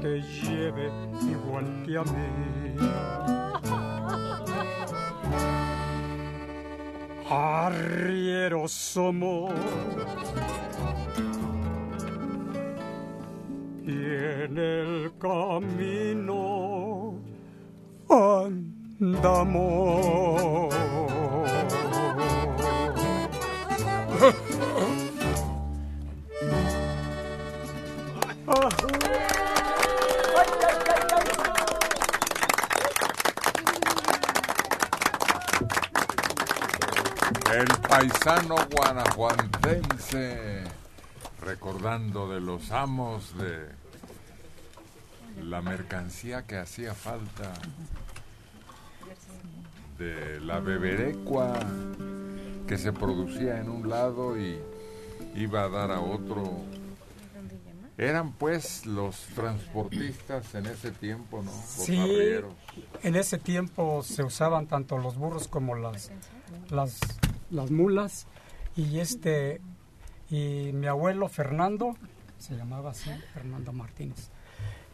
te 0.02 0.20
lleve 0.20 0.90
igual 1.22 1.84
que 1.86 1.96
a 1.96 2.02
mí. 2.02 3.41
Arrieros 7.34 8.72
somos 8.72 9.52
y 13.86 13.90
en 13.90 14.58
el 14.58 15.10
camino 15.18 17.14
andamos. 19.00 19.62
Paisano 37.92 38.56
guanajuatense, 38.70 40.64
recordando 41.42 42.26
de 42.26 42.40
los 42.40 42.70
amos 42.70 43.36
de 43.36 43.68
la 45.42 45.60
mercancía 45.60 46.46
que 46.46 46.56
hacía 46.56 46.94
falta, 46.94 47.52
de 49.98 50.40
la 50.40 50.60
beberecua 50.60 51.58
que 52.66 52.78
se 52.78 52.94
producía 52.94 53.58
en 53.60 53.68
un 53.68 53.90
lado 53.90 54.38
y 54.38 54.58
iba 55.34 55.64
a 55.64 55.68
dar 55.68 55.90
a 55.90 56.00
otro. 56.00 56.50
Eran 57.98 58.32
pues 58.32 58.86
los 58.86 59.16
transportistas 59.34 60.54
en 60.54 60.64
ese 60.64 60.92
tiempo, 60.92 61.42
¿no? 61.42 61.52
Los 61.52 61.84
Sí, 61.84 61.98
arrieros. 61.98 62.54
en 63.02 63.16
ese 63.16 63.36
tiempo 63.36 64.02
se 64.02 64.22
usaban 64.24 64.66
tanto 64.66 64.96
los 64.96 65.16
burros 65.18 65.46
como 65.46 65.76
las, 65.76 66.10
las, 66.70 66.98
las 67.52 67.70
mulas. 67.70 68.26
Y 68.74 68.98
este 68.98 69.60
y 70.30 70.70
mi 70.72 70.86
abuelo 70.86 71.28
Fernando 71.28 71.96
se 72.38 72.56
llamaba 72.56 72.90
así 72.90 73.10
Fernando 73.34 73.72
Martínez 73.72 74.30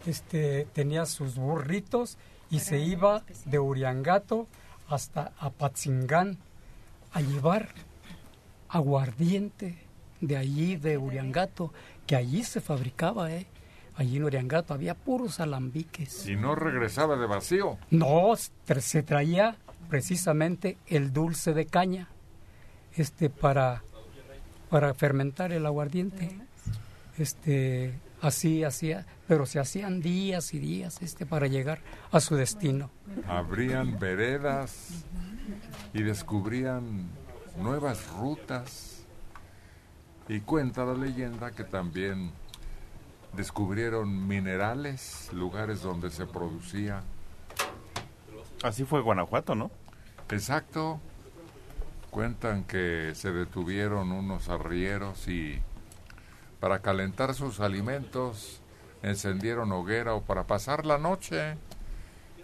este 0.06 0.66
tenía 0.72 1.06
sus 1.06 1.36
burritos 1.36 2.18
y 2.50 2.60
se 2.60 2.78
iba 2.78 3.24
de 3.44 3.58
Uriangato 3.58 4.46
hasta 4.88 5.32
Apatzingán 5.38 6.38
a 7.12 7.20
llevar 7.20 7.68
aguardiente 8.68 9.78
de 10.20 10.36
allí 10.36 10.76
de 10.76 10.98
Uriangato 10.98 11.72
que 12.06 12.16
allí 12.16 12.44
se 12.44 12.60
fabricaba 12.60 13.32
eh 13.32 13.46
allí 13.96 14.18
en 14.18 14.24
Uriangato 14.24 14.74
había 14.74 14.94
puros 14.94 15.40
alambiques. 15.40 16.28
Y 16.28 16.36
no 16.36 16.54
regresaba 16.54 17.16
de 17.16 17.26
vacío. 17.26 17.78
no, 17.90 18.34
se 18.36 19.02
traía 19.02 19.56
precisamente 19.90 20.78
el 20.86 21.12
dulce 21.12 21.52
de 21.52 21.66
caña, 21.66 22.08
este 22.98 23.30
para 23.30 23.82
para 24.70 24.94
fermentar 24.94 25.52
el 25.52 25.66
aguardiente. 25.66 26.38
Este 27.16 27.98
así 28.20 28.64
hacía, 28.64 29.06
pero 29.26 29.46
se 29.46 29.60
hacían 29.60 30.00
días 30.00 30.52
y 30.54 30.58
días 30.58 31.02
este 31.02 31.26
para 31.26 31.46
llegar 31.46 31.80
a 32.12 32.20
su 32.20 32.36
destino. 32.36 32.90
abrían 33.26 33.98
veredas 33.98 35.04
y 35.92 36.02
descubrían 36.02 37.08
nuevas 37.56 38.06
rutas. 38.12 38.94
Y 40.28 40.40
cuenta 40.40 40.84
la 40.84 40.92
leyenda 40.92 41.52
que 41.52 41.64
también 41.64 42.32
descubrieron 43.32 44.28
minerales, 44.28 45.30
lugares 45.32 45.80
donde 45.80 46.10
se 46.10 46.26
producía. 46.26 47.02
Así 48.62 48.84
fue 48.84 49.00
Guanajuato, 49.00 49.54
¿no? 49.54 49.70
Exacto. 50.30 51.00
Cuentan 52.10 52.64
que 52.64 53.12
se 53.14 53.32
detuvieron 53.32 54.12
unos 54.12 54.48
arrieros 54.48 55.28
y 55.28 55.60
para 56.60 56.80
calentar 56.80 57.34
sus 57.34 57.60
alimentos 57.60 58.60
encendieron 59.02 59.70
hoguera 59.72 60.14
o 60.14 60.22
para 60.22 60.44
pasar 60.44 60.86
la 60.86 60.98
noche. 60.98 61.56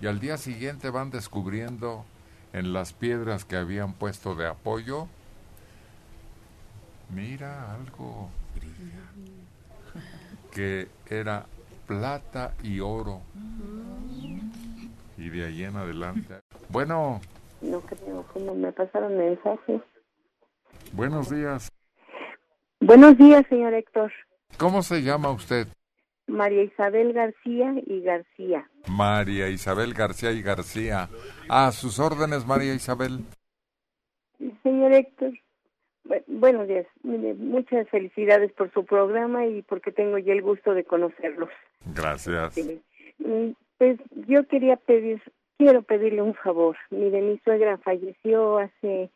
Y 0.00 0.06
al 0.06 0.20
día 0.20 0.36
siguiente 0.36 0.90
van 0.90 1.10
descubriendo 1.10 2.04
en 2.52 2.72
las 2.72 2.92
piedras 2.92 3.44
que 3.44 3.56
habían 3.56 3.94
puesto 3.94 4.34
de 4.34 4.46
apoyo 4.46 5.08
mira 7.10 7.74
algo 7.74 8.28
que 10.52 10.88
era 11.08 11.46
plata 11.86 12.54
y 12.62 12.80
oro. 12.80 13.20
Y 15.16 15.28
de 15.28 15.46
ahí 15.46 15.64
en 15.64 15.76
adelante. 15.76 16.40
Bueno 16.68 17.20
No 17.70 17.80
creo, 17.80 18.24
como 18.32 18.54
me 18.54 18.72
pasaron 18.72 19.16
mensajes. 19.16 19.80
buenos 20.92 21.30
días 21.30 21.68
Buenos 22.80 23.16
días, 23.16 23.44
señor 23.48 23.72
Héctor. 23.74 24.12
¿cómo 24.58 24.82
se 24.82 25.02
llama 25.02 25.30
usted? 25.30 25.66
María 26.26 26.62
Isabel 26.62 27.12
García 27.12 27.74
y 27.86 28.00
García. 28.02 28.68
María 28.88 29.48
Isabel 29.48 29.92
García 29.94 30.32
y 30.32 30.42
García. 30.42 31.08
A 31.48 31.70
sus 31.72 31.98
órdenes, 31.98 32.46
María 32.46 32.74
Isabel. 32.74 33.20
Señor 34.62 34.92
Héctor, 34.92 35.32
bu- 36.04 36.24
buenos 36.26 36.66
días. 36.68 36.86
Muchas 37.02 37.88
felicidades 37.90 38.52
por 38.52 38.72
su 38.72 38.84
programa 38.84 39.46
y 39.46 39.62
porque 39.62 39.92
tengo 39.92 40.18
ya 40.18 40.32
el 40.32 40.42
gusto 40.42 40.72
de 40.74 40.84
conocerlos. 40.84 41.50
Gracias. 41.94 42.56
Mm, 43.18 43.50
Pues 43.78 43.98
yo 44.28 44.46
quería 44.46 44.76
pedir, 44.76 45.20
quiero 45.58 45.82
pedirle 45.82 46.22
un 46.22 46.34
favor. 46.34 46.76
Mire, 46.90 47.20
mi 47.20 47.38
suegra 47.38 47.78
falleció 47.78 48.58
hace 48.58 49.10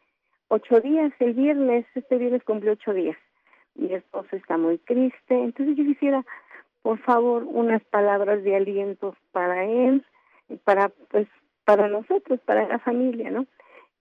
ocho 0.48 0.81
días, 0.81 1.12
el 1.20 1.35
viernes, 1.35 1.87
este 1.94 2.16
viernes 2.16 2.42
cumplió 2.44 2.72
ocho 2.72 2.92
días. 2.92 3.16
Mi 3.74 3.92
esposo 3.94 4.35
está 4.37 4.57
muy 4.57 4.79
triste, 4.79 5.35
entonces 5.35 5.77
yo 5.77 5.85
quisiera 5.85 6.24
por 6.83 6.98
favor, 7.01 7.44
unas 7.44 7.85
palabras 7.85 8.42
de 8.44 8.57
aliento 8.57 9.14
para 9.33 9.64
él 9.64 10.05
para, 10.64 10.88
pues, 11.11 11.29
para 11.64 11.88
nosotros, 11.88 12.40
para 12.46 12.66
la 12.66 12.79
familia, 12.79 13.31
¿no? 13.31 13.46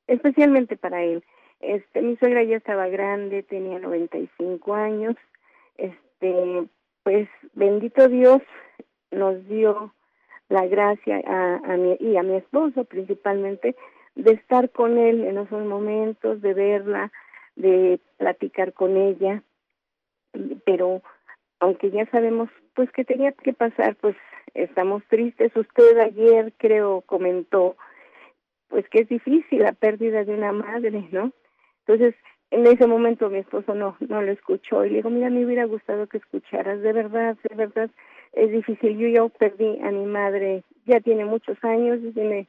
Especialmente 0.08 0.78
para 0.78 1.04
él. 1.04 1.24
Este, 1.60 2.02
mi 2.02 2.16
suegra 2.16 2.44
ya 2.44 2.56
estaba 2.56 2.88
grande, 2.88 3.44
tenía 3.44 3.80
95 3.80 4.74
años. 4.74 5.16
Este, 5.76 6.64
pues, 7.04 7.28
bendito 7.54 8.08
Dios 8.08 8.42
nos 9.12 9.46
dio 9.50 9.94
la 10.50 10.66
gracia 10.68 11.22
a, 11.26 11.74
a 11.74 11.78
mi, 11.78 11.98
y 12.00 12.18
a 12.18 12.24
mi 12.24 12.36
esposo 12.36 12.86
principalmente 12.86 13.76
de 14.16 14.32
estar 14.34 14.70
con 14.72 14.98
él 14.98 15.24
en 15.26 15.38
esos 15.38 15.66
momentos, 15.66 16.42
de 16.42 16.54
verla, 16.54 17.12
de 17.56 18.00
platicar 18.18 18.74
con 18.74 18.98
ella, 18.98 19.44
pero 20.66 21.02
aunque 21.60 21.92
ya 21.92 22.06
sabemos 22.08 22.50
pues 22.74 22.92
que 22.92 23.04
tenía 23.04 23.32
que 23.32 23.54
pasar, 23.54 23.96
pues 23.96 24.16
estamos 24.54 25.04
tristes. 25.10 25.56
Usted 25.56 25.98
ayer 26.00 26.54
creo 26.58 27.02
comentó 27.02 27.76
pues 28.68 28.88
que 28.90 29.00
es 29.00 29.10
difícil 29.10 29.60
la 29.60 29.72
pérdida 29.72 30.24
de 30.24 30.34
una 30.34 30.52
madre, 30.52 31.08
¿no? 31.12 31.32
Entonces, 31.86 32.16
en 32.52 32.68
ese 32.68 32.86
momento 32.86 33.30
mi 33.30 33.40
esposo 33.40 33.74
no 33.74 33.98
no 34.00 34.22
lo 34.22 34.32
escuchó 34.32 34.86
y 34.86 34.90
le 34.90 34.96
digo, 34.98 35.10
mira, 35.10 35.30
me 35.30 35.46
hubiera 35.46 35.66
gustado 35.66 36.08
que 36.08 36.18
escucharas, 36.18 36.82
de 36.82 36.94
verdad, 36.94 37.38
de 37.50 37.56
verdad, 37.56 37.90
es 38.38 38.52
difícil. 38.52 38.98
Yo 38.98 39.08
ya 39.08 39.28
perdí 39.38 39.80
a 39.82 39.92
mi 39.92 40.06
madre, 40.06 40.64
ya 40.86 41.00
tiene 41.00 41.26
muchos 41.26 41.62
años, 41.64 42.00
tiene 42.14 42.48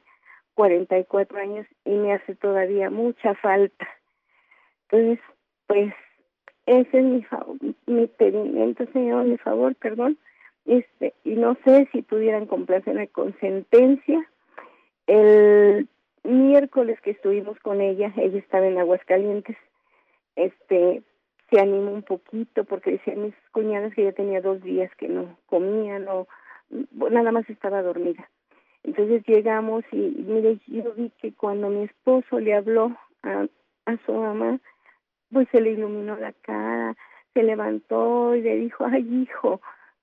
44 0.53 1.39
años 1.39 1.65
y 1.85 1.91
me 1.91 2.13
hace 2.13 2.35
todavía 2.35 2.89
mucha 2.89 3.35
falta. 3.35 3.87
Entonces, 4.89 5.19
pues 5.67 5.93
ese 6.65 6.97
es 6.97 7.03
mi, 7.03 7.25
mi 7.87 8.07
pedimento, 8.07 8.85
señor, 8.93 9.25
mi 9.25 9.37
favor, 9.37 9.75
perdón. 9.75 10.17
Este, 10.65 11.13
y 11.23 11.31
no 11.35 11.57
sé 11.65 11.87
si 11.91 12.01
pudieran 12.01 12.45
complacerme 12.45 13.07
con 13.07 13.37
sentencia. 13.39 14.29
El 15.07 15.87
miércoles 16.23 16.99
que 17.01 17.11
estuvimos 17.11 17.59
con 17.59 17.81
ella, 17.81 18.13
ella 18.17 18.37
estaba 18.37 18.67
en 18.67 18.77
Aguascalientes, 18.77 19.57
este, 20.35 21.01
se 21.49 21.59
animó 21.59 21.91
un 21.91 22.03
poquito 22.03 22.63
porque 22.63 22.91
decían 22.91 23.23
mis 23.23 23.35
cuñadas 23.51 23.93
que 23.93 24.03
ya 24.03 24.11
tenía 24.11 24.41
dos 24.41 24.61
días 24.61 24.91
que 24.97 25.07
no 25.07 25.37
comía, 25.47 25.99
no, 25.99 26.27
nada 27.09 27.31
más 27.31 27.49
estaba 27.49 27.81
dormida. 27.81 28.29
Entonces 28.83 29.23
llegamos 29.27 29.83
y, 29.91 29.97
mire, 29.97 30.59
yo 30.67 30.93
vi 30.93 31.11
que 31.21 31.33
cuando 31.33 31.69
mi 31.69 31.83
esposo 31.83 32.39
le 32.39 32.55
habló 32.55 32.95
a, 33.23 33.45
a 33.85 33.97
su 34.05 34.13
mamá, 34.13 34.59
pues 35.31 35.47
se 35.51 35.61
le 35.61 35.71
iluminó 35.71 36.15
la 36.15 36.33
cara, 36.33 36.95
se 37.33 37.43
levantó 37.43 38.35
y 38.35 38.41
le 38.41 38.55
dijo, 38.55 38.85
ay 38.85 39.23
hijo, 39.23 39.61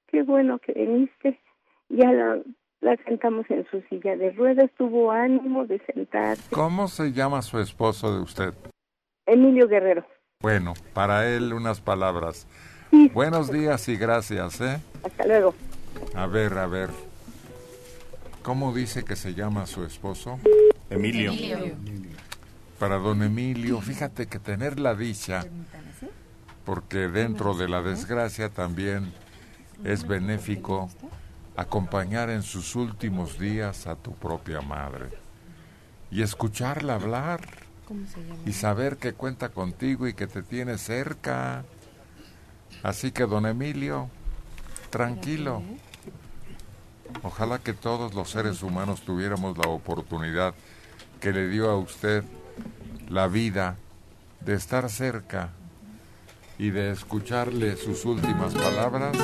qué 0.09 0.23
bueno 0.23 0.59
que 0.59 0.73
viniste. 0.73 1.41
Ya 1.89 2.13
la, 2.13 2.41
la 2.81 2.97
sentamos 3.05 3.49
en 3.51 3.67
su 3.71 3.81
silla 3.83 4.17
de 4.17 4.33
ruedas, 4.33 4.71
tuvo 4.77 5.11
ánimo 5.11 5.65
de 5.67 5.79
sentarse. 5.87 6.55
¿Cómo 6.55 6.89
se 6.89 7.13
llama 7.13 7.43
su 7.43 7.59
esposo 7.59 8.15
de 8.15 8.23
usted? 8.23 8.55
Emilio 9.25 9.67
Guerrero. 9.69 10.05
Bueno, 10.47 10.75
para 10.93 11.29
él 11.29 11.53
unas 11.53 11.81
palabras. 11.81 12.47
Buenos 13.15 13.51
días 13.51 13.89
y 13.89 13.97
gracias, 13.97 14.61
¿eh? 14.61 14.81
Hasta 15.03 15.27
luego. 15.27 15.55
A 16.15 16.27
ver, 16.27 16.57
a 16.59 16.67
ver. 16.67 16.91
¿Cómo 18.43 18.73
dice 18.73 19.05
que 19.05 19.17
se 19.17 19.35
llama 19.35 19.67
su 19.67 19.83
esposo? 19.85 20.39
Emilio. 20.89 21.33
Para 22.79 22.99
don 22.99 23.25
Emilio, 23.25 23.81
fíjate 23.81 24.27
que 24.27 24.39
tener 24.39 24.79
la 24.79 24.95
dicha, 24.95 25.45
porque 26.65 27.09
dentro 27.09 27.55
de 27.55 27.69
la 27.69 27.83
desgracia 27.83 28.49
también 28.49 29.13
es 29.83 30.07
benéfico 30.07 30.89
acompañar 31.57 32.31
en 32.31 32.43
sus 32.43 32.77
últimos 32.77 33.37
días 33.39 33.89
a 33.89 33.97
tu 33.97 34.13
propia 34.15 34.61
madre 34.61 35.07
y 36.11 36.23
escucharla 36.23 36.95
hablar 36.95 37.66
y 38.45 38.53
saber 38.53 38.97
que 38.97 39.13
cuenta 39.13 39.51
contigo 39.51 40.07
y 40.07 40.15
que 40.15 40.27
te 40.27 40.43
tiene 40.43 40.79
cerca. 40.79 41.65
Así 42.83 43.13
que, 43.13 43.25
don 43.27 43.47
Emilio, 43.47 44.09
tranquilo. 44.91 45.63
Ojalá 47.23 47.59
que 47.59 47.73
todos 47.73 48.15
los 48.15 48.31
seres 48.31 48.63
humanos 48.63 49.03
tuviéramos 49.03 49.57
la 49.59 49.69
oportunidad 49.69 50.55
que 51.21 51.33
le 51.33 51.49
dio 51.49 51.71
a 51.71 51.79
usted 51.79 52.25
la 53.09 53.29
vida 53.29 53.77
de 54.41 54.55
estar 54.55 54.89
cerca 54.91 55.51
y 56.59 56.71
de 56.71 56.91
escucharle 56.93 57.77
sus 57.77 58.05
últimas 58.05 58.55
palabras. 58.55 59.17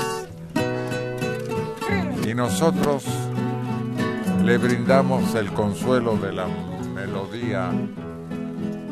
Y 2.27 2.35
nosotros 2.35 3.05
le 4.45 4.59
brindamos 4.59 5.35
el 5.35 5.53
consuelo 5.53 6.17
de 6.17 6.33
la 6.33 6.47
melodía 6.95 7.73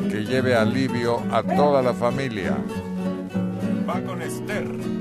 que 0.09 0.25
lleve 0.25 0.55
alivio 0.55 1.23
a 1.31 1.43
toda 1.43 1.83
la 1.83 1.93
familia. 1.93 2.57
Va 3.89 4.01
con 4.03 4.23
Esther. 4.23 5.00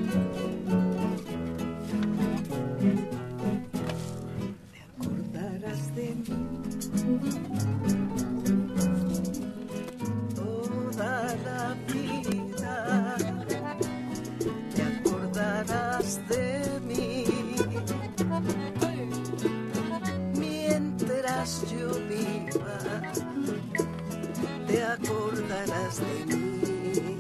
Acordarás 24.94 26.00
de 26.00 26.36
mí. 26.36 27.20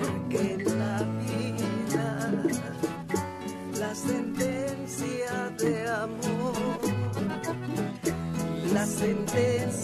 Porque 0.00 0.64
la 0.64 0.96
vida 1.22 2.32
la 3.78 3.94
sentencia 3.94 5.50
de 5.58 5.90
amor, 5.90 6.80
la 8.72 8.86
sentencia 8.86 9.81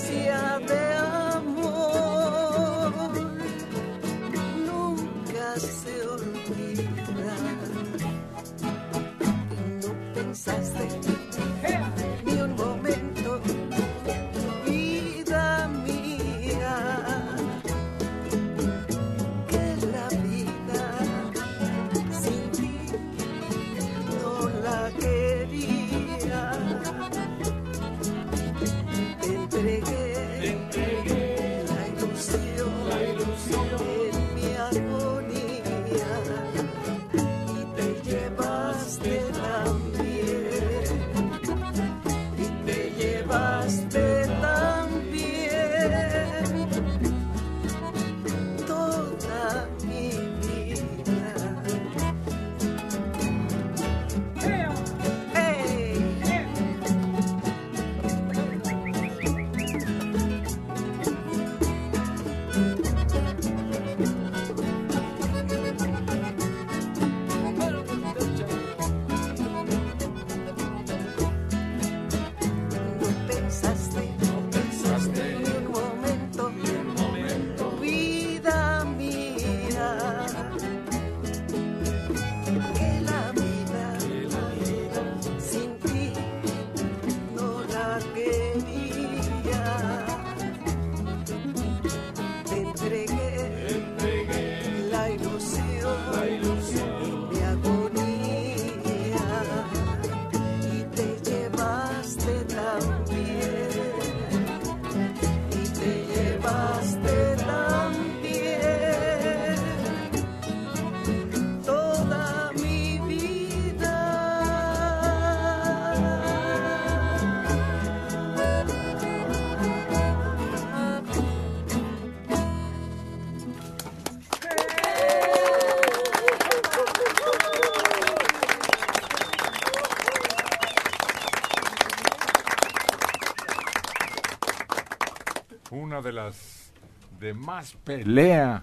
una 135.99 136.07
de 136.07 136.13
las 136.13 136.71
de 137.19 137.35
más 137.35 137.73
pelea 137.73 138.63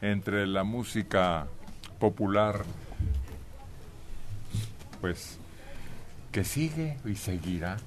entre 0.00 0.46
la 0.46 0.62
música 0.62 1.48
popular, 1.98 2.64
pues 5.00 5.38
que 6.30 6.44
sigue 6.44 6.96
y 7.04 7.16
seguirá. 7.16 7.78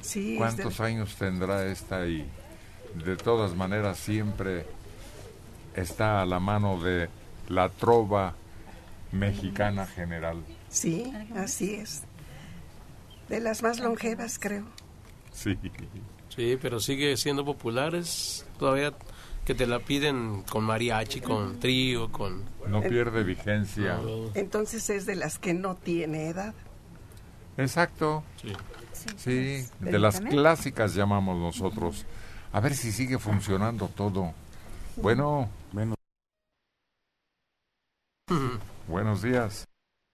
Sí, 0.00 0.34
¿Cuántos 0.36 0.78
de- 0.78 0.84
años 0.84 1.14
tendrá 1.14 1.64
esta 1.66 2.06
y 2.06 2.28
de 3.04 3.16
todas 3.16 3.54
maneras 3.54 3.98
siempre 3.98 4.66
está 5.76 6.20
a 6.22 6.26
la 6.26 6.40
mano 6.40 6.80
de 6.82 7.08
la 7.48 7.68
trova 7.68 8.34
mexicana 9.12 9.86
general? 9.86 10.42
Sí, 10.70 11.12
así 11.36 11.74
es. 11.74 12.02
De 13.28 13.38
las 13.38 13.62
más 13.62 13.78
longevas, 13.78 14.40
creo. 14.40 14.64
Sí. 15.32 15.56
Sí, 16.38 16.56
pero 16.62 16.78
sigue 16.78 17.16
siendo 17.16 17.44
populares 17.44 18.46
todavía 18.60 18.92
que 19.44 19.56
te 19.56 19.66
la 19.66 19.80
piden 19.80 20.44
con 20.44 20.62
mariachi, 20.62 21.20
con 21.20 21.58
trío, 21.58 22.12
con... 22.12 22.44
No 22.68 22.80
pierde 22.80 23.24
vigencia. 23.24 23.98
Entonces 24.34 24.88
es 24.88 25.04
de 25.04 25.16
las 25.16 25.40
que 25.40 25.52
no 25.52 25.74
tiene 25.74 26.28
edad. 26.28 26.54
Exacto. 27.56 28.22
Sí. 28.40 28.52
Sí, 29.16 29.66
¿Del 29.80 29.92
de 29.94 29.98
las 29.98 30.20
clásicas 30.20 30.94
llamamos 30.94 31.36
nosotros. 31.38 32.06
A 32.52 32.60
ver 32.60 32.76
si 32.76 32.92
sigue 32.92 33.18
funcionando 33.18 33.88
todo. 33.88 34.32
Bueno, 34.94 35.50
buenos 38.86 39.22
días. 39.22 39.66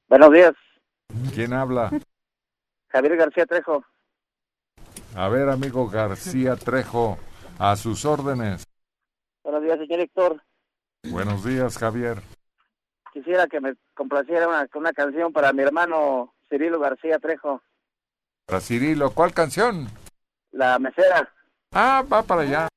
Buenos 0.08 0.32
días, 0.32 0.54
¿Quién 1.34 1.52
habla? 1.52 1.90
Javier 2.88 3.16
García 3.18 3.44
Trejo. 3.44 3.84
A 5.14 5.28
ver, 5.28 5.48
amigo 5.48 5.88
García 5.88 6.56
Trejo, 6.56 7.18
a 7.58 7.76
sus 7.76 8.04
órdenes. 8.04 8.64
Buenos 9.44 9.62
días, 9.62 9.78
señor 9.78 10.00
Héctor. 10.00 10.42
Buenos 11.08 11.44
días, 11.44 11.78
Javier. 11.78 12.20
Quisiera 13.12 13.46
que 13.46 13.60
me 13.60 13.74
complaciera 13.94 14.48
una, 14.48 14.68
una 14.74 14.92
canción 14.92 15.32
para 15.32 15.52
mi 15.52 15.62
hermano 15.62 16.34
Cirilo 16.48 16.80
García 16.80 17.18
Trejo, 17.18 17.62
Para 18.46 18.60
Cirilo, 18.60 19.10
¿cuál 19.10 19.32
canción? 19.32 19.86
La 20.50 20.78
Mesera. 20.78 21.32
Ah, 21.72 22.04
va 22.12 22.22
para 22.22 22.42
allá. 22.42 22.68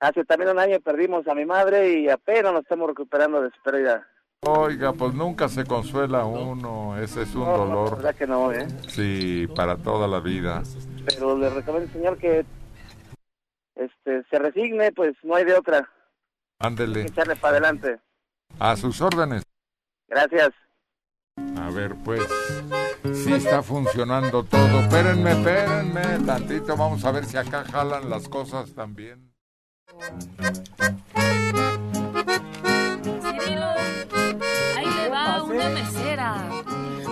Hace 0.00 0.24
también 0.24 0.50
un 0.50 0.58
año 0.58 0.80
perdimos 0.80 1.28
a 1.28 1.34
mi 1.34 1.44
madre 1.44 2.00
y 2.00 2.08
apenas 2.08 2.52
nos 2.54 2.62
estamos 2.62 2.88
recuperando 2.88 3.42
de 3.42 3.50
su 3.50 3.62
pérdida. 3.62 4.06
Oiga, 4.42 4.94
pues 4.94 5.12
nunca 5.12 5.48
se 5.50 5.66
consuela 5.66 6.24
uno, 6.24 6.96
ese 6.96 7.22
es 7.22 7.34
un 7.34 7.44
No, 7.44 7.58
dolor. 7.58 7.96
verdad 7.96 8.14
que 8.14 8.26
no, 8.26 8.50
¿eh? 8.52 8.66
Sí, 8.88 9.46
para 9.54 9.76
toda 9.76 10.08
la 10.08 10.20
vida. 10.20 10.62
Pero 11.14 11.38
le 11.38 11.50
recomiendo, 11.50 11.92
señor, 11.92 12.18
que 12.18 12.44
este 13.74 14.24
se 14.30 14.38
resigne, 14.38 14.92
pues 14.92 15.14
no 15.22 15.34
hay 15.34 15.44
de 15.44 15.54
otra. 15.54 15.88
Ándele, 16.58 17.02
echarle 17.02 17.36
para 17.36 17.56
adelante. 17.56 17.98
a 18.58 18.76
sus 18.76 19.00
órdenes. 19.00 19.42
Gracias. 20.08 20.50
A 21.56 21.70
ver, 21.70 21.94
pues, 22.04 22.22
sí 23.14 23.32
está 23.32 23.62
funcionando 23.62 24.44
todo. 24.44 24.80
Espérenme, 24.80 25.30
espérenme, 25.32 26.26
tantito, 26.26 26.76
vamos 26.76 27.04
a 27.04 27.12
ver 27.12 27.24
si 27.24 27.36
acá 27.36 27.64
jalan 27.64 28.10
las 28.10 28.28
cosas 28.28 28.74
también. 28.74 29.32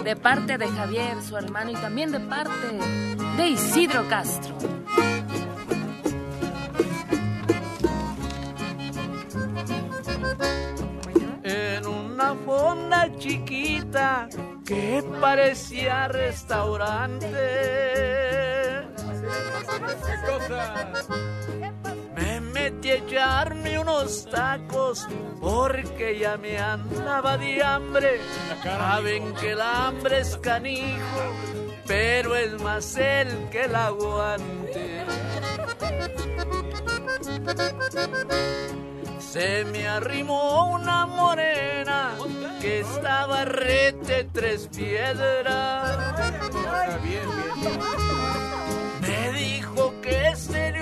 De 0.08 0.16
parte 0.16 0.56
de 0.56 0.66
Javier, 0.66 1.22
su 1.22 1.36
hermano, 1.36 1.70
y 1.70 1.74
también 1.74 2.10
de 2.10 2.18
parte 2.18 2.78
de 3.36 3.46
Isidro 3.46 4.08
Castro. 4.08 4.56
en 11.42 11.86
una 11.86 12.34
fonda 12.46 13.14
chiquita 13.18 14.30
que 14.64 15.04
parecía 15.20 16.08
restaurante. 16.08 17.28
Metí 19.76 21.57
a 22.86 22.94
echarme 22.94 23.78
unos 23.78 24.24
tacos 24.26 25.06
porque 25.40 26.18
ya 26.18 26.36
me 26.36 26.58
andaba 26.58 27.36
de 27.36 27.62
hambre. 27.62 28.20
Saben 28.62 29.34
que 29.34 29.52
el 29.52 29.60
hambre 29.60 30.20
es 30.20 30.36
canijo, 30.36 31.34
pero 31.86 32.36
es 32.36 32.60
más 32.62 32.96
el 32.96 33.48
que 33.50 33.64
el 33.64 33.74
aguante. 33.74 35.04
Se 39.18 39.64
me 39.66 39.86
arrimó 39.88 40.72
una 40.72 41.06
morena 41.06 42.14
que 42.60 42.80
estaba 42.80 43.44
rete 43.44 44.28
tres 44.32 44.68
piedras. 44.74 45.98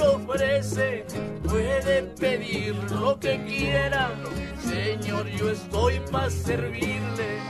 Ofrece, 0.01 1.07
puede 1.49 2.03
pedir 2.19 2.75
lo 2.91 3.19
que 3.19 3.43
quiera. 3.45 4.11
Señor, 4.61 5.27
yo 5.29 5.51
estoy 5.51 6.01
para 6.11 6.31
servirle, 6.31 7.41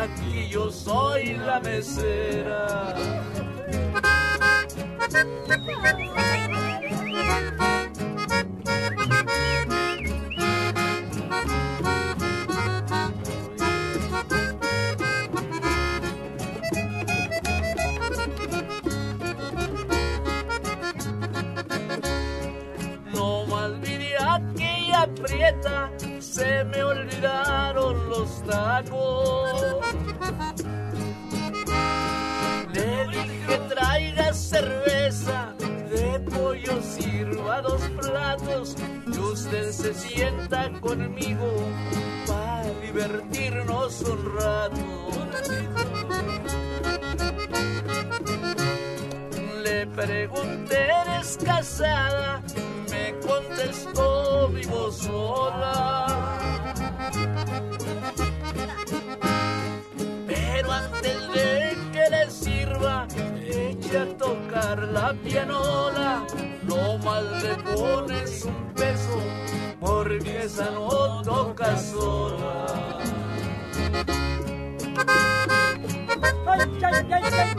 aquí 0.00 0.48
yo 0.48 0.70
soy 0.70 1.34
la 1.34 1.60
mesera. 1.60 2.94
Se 26.20 26.64
me 26.64 26.82
olvidaron 26.82 28.08
los 28.08 28.42
tacos. 28.44 29.76
Le 32.72 33.06
dije 33.08 33.58
traiga 33.68 34.32
cerveza, 34.32 35.54
de 35.58 36.20
pollo 36.30 36.82
sirva 36.82 37.62
dos 37.62 37.82
platos 38.00 38.76
y 39.06 39.18
usted 39.18 39.72
se 39.72 39.94
sienta 39.94 40.70
conmigo 40.80 41.48
para 42.26 42.70
divertirnos 42.82 44.02
un 44.02 44.38
rato. 44.38 45.08
Le 49.64 49.86
pregunté, 49.86 50.88
¿eres 51.02 51.38
casada? 51.44 52.27
La 65.08 65.14
pianola. 65.14 66.26
No 66.64 66.98
más 66.98 67.24
le 67.42 67.54
pones 67.74 68.44
un 68.44 68.74
peso, 68.74 69.22
porque 69.80 70.44
esa 70.44 70.70
no 70.70 71.22
toca 71.22 71.76
sola. 71.78 72.66
Ay, 76.46 76.60
ay, 76.82 77.12
ay, 77.12 77.58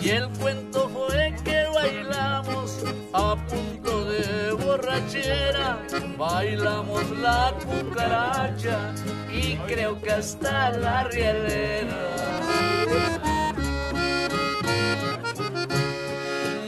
Y 0.00 0.10
el 0.10 0.28
cuento 0.38 0.88
fue 0.88 1.34
que 1.44 1.64
bailamos 1.74 2.82
a 3.12 3.36
punto 3.36 4.04
de 4.06 4.52
borrachera. 4.52 5.78
Bailamos 6.16 7.10
la 7.18 7.52
cucaracha 7.64 8.94
y 9.30 9.56
creo 9.68 10.00
que 10.00 10.10
hasta 10.10 10.70
la 10.70 11.04
rielera. 11.04 12.08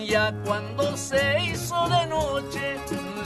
Ya 0.07 0.35
cuando 0.45 0.97
se 0.97 1.41
hizo 1.45 1.89
de 1.89 2.07
noche, 2.09 2.77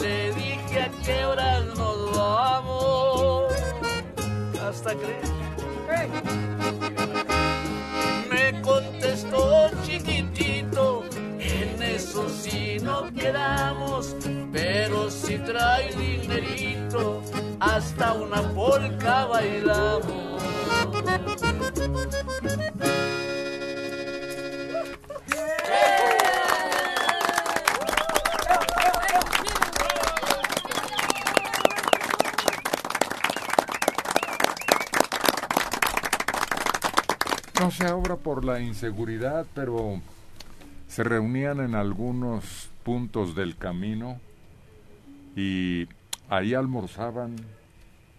le 0.01 0.33
dije 0.35 0.81
a 0.81 0.91
qué 1.05 1.25
horas 1.25 1.65
nos 1.77 2.17
vamos. 2.17 3.53
hasta 4.63 4.95
creer. 4.95 5.44
Me 8.31 8.61
contestó 8.63 9.71
chiquitito, 9.85 11.05
en 11.39 11.83
eso 11.83 12.29
sí 12.29 12.79
no 12.83 13.13
quedamos, 13.13 14.17
pero 14.53 15.11
si 15.11 15.39
trae 15.39 15.95
dinerito, 15.95 17.23
hasta 17.61 18.13
una 18.15 18.43
polca 18.55 19.27
bailamos. 19.27 20.43
Por 38.25 38.45
la 38.45 38.59
inseguridad, 38.59 39.47
pero 39.55 40.01
se 40.89 41.05
reunían 41.05 41.61
en 41.61 41.75
algunos 41.75 42.71
puntos 42.83 43.37
del 43.37 43.57
camino 43.57 44.19
y 45.37 45.87
ahí 46.29 46.55
almorzaban 46.55 47.37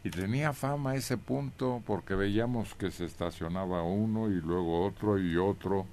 y 0.04 0.12
tenía 0.12 0.54
fama 0.54 0.96
ese 0.96 1.18
punto 1.18 1.82
porque 1.86 2.14
veíamos 2.14 2.76
que 2.76 2.92
se 2.92 3.06
estacionaba 3.06 3.82
uno 3.82 4.30
y 4.30 4.36
luego 4.36 4.86
otro 4.86 5.20
y 5.20 5.36
otro, 5.36 5.88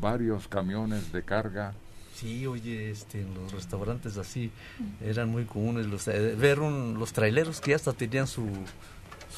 varios 0.00 0.48
camiones 0.48 1.12
de 1.12 1.22
carga. 1.22 1.74
Sí, 2.14 2.46
oye, 2.46 2.90
este, 2.90 3.24
los 3.34 3.52
restaurantes 3.52 4.16
así 4.16 4.50
eran 5.04 5.28
muy 5.28 5.44
comunes 5.44 5.86
los, 5.86 6.08
eh, 6.08 6.34
ver 6.36 6.58
los 6.58 7.12
traileros 7.12 7.60
que 7.60 7.74
hasta 7.74 7.92
tenían 7.92 8.26
su, 8.26 8.48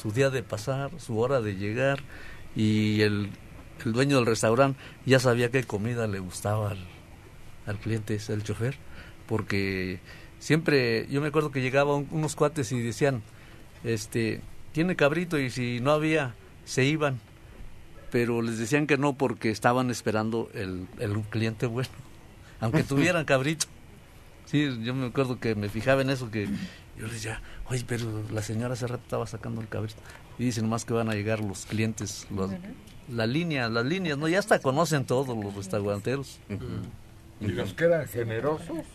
su 0.01 0.11
día 0.11 0.29
de 0.29 0.43
pasar, 0.43 0.91
su 0.99 1.19
hora 1.19 1.41
de 1.41 1.55
llegar 1.55 1.99
y 2.55 3.01
el, 3.01 3.29
el 3.85 3.93
dueño 3.93 4.17
del 4.17 4.25
restaurante 4.25 4.79
ya 5.05 5.19
sabía 5.19 5.49
qué 5.51 5.63
comida 5.63 6.07
le 6.07 6.19
gustaba 6.19 6.71
al, 6.71 6.85
al 7.65 7.77
cliente, 7.77 8.15
es 8.15 8.29
el 8.29 8.43
chofer, 8.43 8.75
porque 9.27 9.99
siempre, 10.39 11.07
yo 11.09 11.21
me 11.21 11.27
acuerdo 11.27 11.51
que 11.51 11.61
llegaban 11.61 12.07
unos 12.11 12.35
cuates 12.35 12.71
y 12.71 12.79
decían, 12.81 13.21
este, 13.83 14.41
tiene 14.71 14.95
cabrito 14.95 15.39
y 15.39 15.49
si 15.49 15.79
no 15.79 15.91
había, 15.91 16.35
se 16.65 16.83
iban, 16.85 17.19
pero 18.11 18.41
les 18.41 18.57
decían 18.57 18.87
que 18.87 18.97
no 18.97 19.13
porque 19.13 19.49
estaban 19.49 19.89
esperando 19.89 20.49
el, 20.53 20.87
el 20.99 21.19
cliente 21.29 21.65
bueno, 21.65 21.89
aunque 22.59 22.83
tuvieran 22.83 23.25
cabrito. 23.25 23.67
Sí, 24.45 24.69
yo 24.83 24.93
me 24.93 25.07
acuerdo 25.07 25.39
que 25.39 25.55
me 25.55 25.69
fijaba 25.69 26.01
en 26.03 26.11
eso, 26.11 26.29
que 26.29 26.45
yo 26.97 27.05
les 27.07 27.13
decía, 27.13 27.41
oye, 27.67 27.83
pero 27.87 28.23
la 28.31 28.43
señora 28.43 28.73
hace 28.75 28.85
rato 28.85 29.01
estaba 29.03 29.25
sacando 29.25 29.59
el 29.59 29.67
cabrito. 29.67 29.99
Y 30.37 30.45
dicen 30.45 30.65
nomás 30.65 30.85
que 30.85 30.93
van 30.93 31.09
a 31.09 31.13
llegar 31.15 31.39
los 31.39 31.65
clientes, 31.65 32.27
los- 32.29 32.51
la 33.09 33.27
línea, 33.27 33.69
las 33.69 33.85
líneas, 33.85 34.17
¿no? 34.17 34.27
Ya 34.27 34.39
hasta 34.39 34.59
conocen 34.59 35.05
todos 35.05 35.37
los 35.37 35.55
restauranteros. 35.55 36.39
¿Y 37.39 37.47
los 37.47 37.73
que 37.73 37.85
eran 37.85 38.07
generosos 38.07 38.85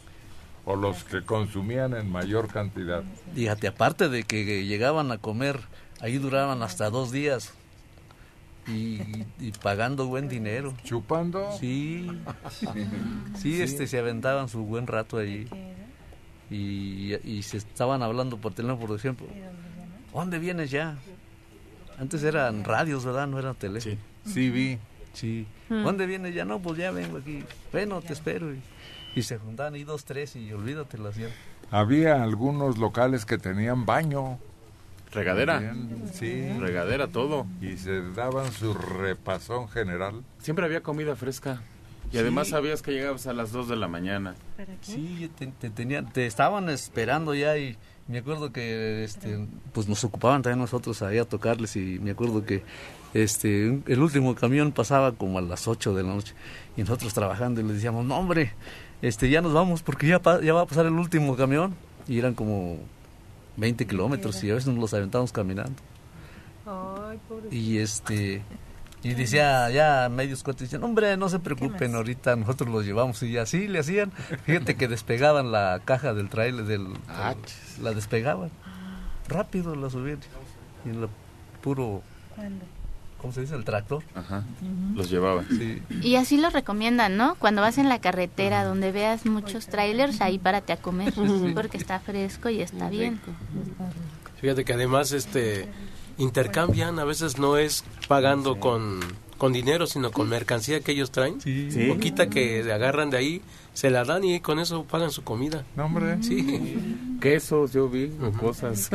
o 0.65 0.77
los 0.77 1.05
que 1.05 1.23
consumían 1.23 1.95
en 1.95 2.11
mayor 2.11 2.49
cantidad? 2.49 3.03
Fíjate, 3.35 3.69
aparte 3.69 4.09
de 4.09 4.25
que 4.25 4.65
llegaban 4.67 5.11
a 5.13 5.19
comer, 5.19 5.61
ahí 6.01 6.19
duraban 6.19 6.63
hasta 6.63 6.91
dos 6.91 7.13
días. 7.13 7.53
Y, 8.69 9.01
y 9.41 9.53
pagando 9.63 10.07
buen 10.07 10.29
dinero. 10.29 10.75
¿Chupando? 10.85 11.51
Sí. 11.59 12.09
Sí, 13.39 13.61
este, 13.63 13.87
se 13.87 13.99
aventaban 13.99 14.49
su 14.49 14.65
buen 14.65 14.87
rato 14.87 15.17
allí. 15.17 15.49
Y, 16.51 17.15
y 17.25 17.43
se 17.43 17.57
estaban 17.57 18.03
hablando 18.03 18.37
por 18.37 18.53
teléfono, 18.53 18.87
por 18.87 18.97
ejemplo. 18.97 19.27
¿Dónde 20.13 20.39
vienes 20.39 20.71
ya? 20.71 20.99
Antes 22.01 22.23
eran 22.25 22.65
radios, 22.65 23.05
¿verdad? 23.05 23.27
No 23.27 23.39
eran 23.39 23.55
teléfono. 23.55 23.97
Sí, 24.25 24.51
vi. 24.51 24.79
Sí. 25.13 25.47
Mm. 25.69 25.83
¿Dónde 25.85 26.07
vienes 26.07 26.35
ya? 26.35 26.45
No, 26.45 26.61
pues 26.61 26.79
ya 26.79 26.91
vengo 26.91 27.19
aquí. 27.19 27.45
Bueno, 27.73 28.01
te 28.01 28.13
espero. 28.15 28.53
Y, 28.55 28.61
y 29.15 29.23
se 29.23 29.39
juntaban 29.39 29.77
y 29.77 29.85
dos, 29.85 30.05
tres 30.05 30.35
y 30.37 30.53
olvídate 30.53 30.97
la 30.99 31.11
hacían. 31.11 31.31
Había 31.71 32.23
algunos 32.23 32.79
locales 32.79 33.27
que 33.27 33.39
tenían 33.39 33.85
baño. 33.87 34.39
Regadera. 35.13 35.55
También, 35.61 36.05
sí. 36.13 36.49
Regadera, 36.59 37.09
todo. 37.09 37.47
Y 37.61 37.77
se 37.77 38.01
daban 38.13 38.51
su 38.53 38.73
repasón 38.75 39.69
general. 39.69 40.23
Siempre 40.39 40.65
había 40.65 40.83
comida 40.83 41.17
fresca. 41.17 41.61
Y 42.09 42.13
Sí. 42.13 42.19
además 42.19 42.49
sabías 42.49 42.81
que 42.83 42.93
llegabas 42.93 43.27
a 43.27 43.33
las 43.33 43.53
2 43.53 43.69
de 43.69 43.77
la 43.77 43.89
mañana. 43.89 44.35
Sí, 44.81 45.31
te, 45.39 45.47
te 45.49 45.71
tenían, 45.71 46.13
te 46.13 46.27
estaban 46.27 46.69
esperando 46.71 47.35
ya 47.35 47.57
y 47.59 47.77
me 48.11 48.19
acuerdo 48.19 48.53
que 48.53 49.05
este, 49.05 49.47
pues 49.73 49.89
nos 49.89 50.03
ocupaban 50.03 50.43
también 50.43 50.59
nosotros 50.59 51.01
ahí 51.03 51.19
a 51.19 51.25
tocarles 51.25 51.77
y 51.77 52.01
me 52.01 52.11
acuerdo 52.11 52.45
que 52.45 52.65
este 53.15 53.81
el 53.87 54.01
último 54.01 54.35
camión 54.35 54.73
pasaba 54.73 55.13
como 55.13 55.39
a 55.39 55.43
las 55.43 55.69
8 55.69 55.95
de 55.95 56.03
la 56.03 56.15
noche 56.15 56.35
y 56.77 56.81
nosotros 56.81 57.15
trabajando 57.15 57.61
y 57.61 57.65
les 57.65 57.75
decíamos, 57.75 58.05
no 58.05 58.19
hombre, 58.19 58.53
este 59.01 59.31
ya 59.31 59.41
nos 59.41 59.53
vamos 59.53 59.83
porque 59.83 60.09
ya, 60.09 60.21
ya 60.43 60.53
va 60.53 60.63
a 60.63 60.67
pasar 60.67 60.87
el 60.87 60.93
último 60.93 61.37
camión 61.37 61.77
y 62.09 62.19
eran 62.19 62.35
como 62.35 62.79
20 63.57 63.87
kilómetros 63.87 64.43
y 64.43 64.51
a 64.51 64.55
veces 64.55 64.69
nos 64.69 64.79
los 64.79 64.95
aventábamos 64.95 65.31
caminando. 65.31 65.81
Ay. 66.67 67.19
Y 67.51 67.79
este 67.79 68.43
y 69.03 69.15
decía 69.15 69.71
ya 69.71 70.09
medios 70.11 70.43
cuates 70.43 70.63
decían, 70.63 70.85
hombre, 70.85 71.17
no 71.17 71.29
se 71.29 71.39
preocupen, 71.39 71.95
ahorita 71.95 72.37
nosotros 72.37 72.69
los 72.69 72.85
llevamos 72.85 73.23
y 73.23 73.37
así 73.39 73.67
le 73.69 73.79
hacían. 73.79 74.13
Fíjate 74.45 74.77
que 74.77 74.89
despegaban 74.89 75.53
la 75.53 75.81
caja 75.85 76.13
del 76.15 76.29
trailer 76.29 76.65
del 76.67 76.89
la 77.83 77.93
despegaban. 77.93 78.51
Rápido 79.29 79.75
la 79.77 79.89
subían 79.91 80.19
y 80.85 80.91
en 80.91 81.01
la 81.03 81.09
puro 81.63 82.03
¿cómo 83.19 83.33
se 83.33 83.43
dice? 83.43 83.55
el 83.55 83.65
tractor. 83.65 84.03
Ajá. 84.15 84.45
Los 84.95 85.11
llevaban. 85.11 85.47
Sí. 85.49 85.83
Y 86.03 86.17
así 86.17 86.39
lo 86.39 86.49
recomiendan, 86.51 87.17
¿no? 87.17 87.35
Cuando 87.37 87.61
vas 87.63 87.77
en 87.79 87.89
la 87.89 88.01
carretera 88.01 88.65
donde 88.65 88.93
veas 88.93 89.27
muchos 89.27 89.67
trailers, 89.67 90.21
ahí 90.23 90.39
párate 90.39 90.73
a 90.73 90.77
comer, 90.79 91.13
Sí. 91.15 91.53
porque 91.55 91.77
está 91.77 92.01
fresco 92.01 92.49
y 92.49 92.61
está 92.63 92.89
bien. 92.89 93.21
Fíjate 94.41 94.65
que 94.65 94.73
además 94.73 95.13
este 95.13 95.69
intercambian, 96.21 96.99
a 96.99 97.05
veces 97.05 97.39
no 97.39 97.57
es 97.57 97.85
pagando 98.09 98.61
con, 98.61 99.01
con 99.39 99.53
dinero, 99.53 99.87
sino 99.87 100.11
con 100.13 100.29
mercancía 100.29 100.81
que 100.81 100.93
ellos 100.93 101.11
traen. 101.11 101.41
Sí. 101.41 101.69
Poquita 101.89 102.29
que 102.31 102.71
agarran 102.73 103.11
de 103.11 103.17
ahí, 103.19 103.43
se 103.75 103.91
la 103.91 104.05
dan 104.05 104.23
y 104.25 104.41
con 104.41 104.59
eso 104.59 104.85
pagan 104.85 105.11
su 105.11 105.25
comida. 105.25 105.65
No, 105.77 105.87
hombre. 105.87 106.23
Sí. 106.23 106.79
Quesos, 107.21 107.73
yo 107.73 107.89
vi, 107.89 108.11
cosas. 108.39 108.91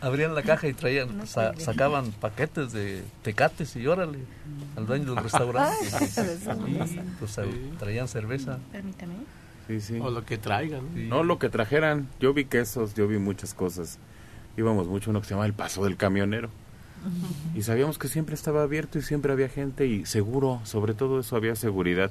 Abrían 0.00 0.34
la 0.34 0.42
caja 0.42 0.68
y 0.68 0.72
traían, 0.74 1.26
sa- 1.26 1.54
sacaban 1.58 2.12
paquetes 2.12 2.72
de 2.72 3.02
tecates 3.22 3.76
y 3.76 3.86
órale 3.86 4.18
al 4.76 4.86
dueño 4.86 5.14
del 5.14 5.22
restaurante. 5.24 5.76
Sí, 5.90 6.98
pues, 7.18 7.36
traían 7.78 8.08
cerveza. 8.08 8.58
Permítame. 8.72 9.14
Sí, 9.66 9.80
sí. 9.82 9.98
O 10.00 10.10
lo 10.10 10.24
que 10.24 10.38
traigan. 10.38 10.80
No, 11.10 11.22
lo 11.22 11.38
que 11.38 11.50
trajeran. 11.50 12.08
Yo 12.20 12.32
vi 12.32 12.46
quesos, 12.46 12.94
yo 12.94 13.06
vi 13.06 13.18
muchas 13.18 13.52
cosas. 13.52 13.98
Íbamos 14.58 14.88
mucho 14.88 15.08
a 15.08 15.12
uno 15.12 15.20
que 15.20 15.28
se 15.28 15.34
llama 15.34 15.46
El 15.46 15.54
Paso 15.54 15.84
del 15.84 15.96
Camionero. 15.96 16.50
Y 17.54 17.62
sabíamos 17.62 17.96
que 17.96 18.08
siempre 18.08 18.34
estaba 18.34 18.64
abierto 18.64 18.98
y 18.98 19.02
siempre 19.02 19.32
había 19.32 19.48
gente 19.48 19.86
y 19.86 20.04
seguro, 20.04 20.60
sobre 20.64 20.94
todo 20.94 21.20
eso 21.20 21.36
había 21.36 21.54
seguridad. 21.54 22.10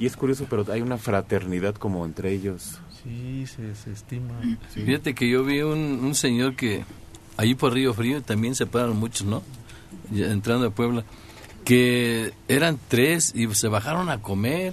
Y 0.00 0.06
es 0.06 0.16
curioso, 0.16 0.46
pero 0.48 0.64
hay 0.72 0.80
una 0.80 0.96
fraternidad 0.96 1.74
como 1.74 2.06
entre 2.06 2.32
ellos. 2.32 2.78
Sí, 3.02 3.46
se, 3.46 3.74
se 3.74 3.92
estima. 3.92 4.34
Fíjate 4.70 5.14
que 5.14 5.28
yo 5.28 5.44
vi 5.44 5.60
un, 5.60 6.00
un 6.02 6.14
señor 6.14 6.56
que 6.56 6.84
allí 7.36 7.54
por 7.54 7.74
Río 7.74 7.92
Frío 7.92 8.22
también 8.22 8.54
se 8.54 8.66
pararon 8.66 8.96
muchos, 8.96 9.26
¿no? 9.26 9.42
Entrando 10.10 10.68
a 10.68 10.70
Puebla, 10.70 11.04
que 11.64 12.32
eran 12.48 12.78
tres 12.88 13.34
y 13.34 13.46
se 13.54 13.68
bajaron 13.68 14.08
a 14.08 14.22
comer. 14.22 14.72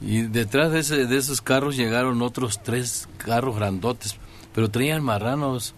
Y 0.00 0.22
detrás 0.22 0.70
de, 0.70 0.78
ese, 0.78 1.06
de 1.06 1.16
esos 1.16 1.40
carros 1.40 1.76
llegaron 1.76 2.22
otros 2.22 2.62
tres 2.62 3.08
carros 3.18 3.56
grandotes, 3.56 4.16
pero 4.54 4.70
traían 4.70 5.02
marranos. 5.02 5.74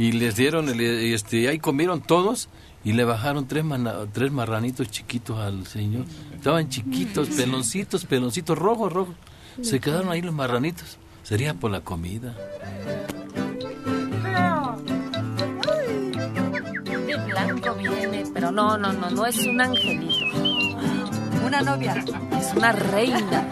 Y 0.00 0.12
les 0.12 0.34
dieron, 0.34 0.68
el- 0.70 0.80
y 0.80 1.12
este, 1.12 1.46
ahí 1.48 1.58
comieron 1.58 2.00
todos 2.00 2.48
y 2.84 2.94
le 2.94 3.04
bajaron 3.04 3.46
tres, 3.46 3.64
mana- 3.64 4.06
tres 4.10 4.32
marranitos 4.32 4.90
chiquitos 4.90 5.38
al 5.38 5.66
señor. 5.66 6.06
Estaban 6.34 6.70
chiquitos, 6.70 7.28
peloncitos, 7.28 8.06
peloncitos, 8.06 8.56
rojos, 8.56 8.90
rojos. 8.90 9.14
Se 9.60 9.78
quedaron 9.78 10.08
ahí 10.10 10.22
los 10.22 10.32
marranitos. 10.34 10.96
Sería 11.22 11.52
por 11.52 11.70
la 11.70 11.82
comida. 11.82 12.34
De 17.06 17.16
blanco 17.26 17.74
viene, 17.74 18.24
pero 18.32 18.50
no, 18.50 18.78
no, 18.78 18.92
no, 18.94 19.10
no 19.10 19.26
es 19.26 19.36
un 19.46 19.60
angelito. 19.60 20.24
Una 21.46 21.60
novia. 21.60 22.02
Es 22.40 22.54
una 22.56 22.72
reina. 22.72 23.48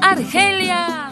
Argelia. 0.00 1.10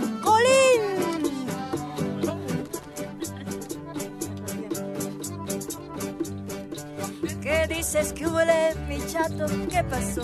¿Qué 7.62 7.74
dices 7.76 8.12
que 8.12 8.26
huele 8.26 8.74
mi 8.88 8.98
chato? 9.06 9.46
¿Qué 9.70 9.84
pasó? 9.84 10.22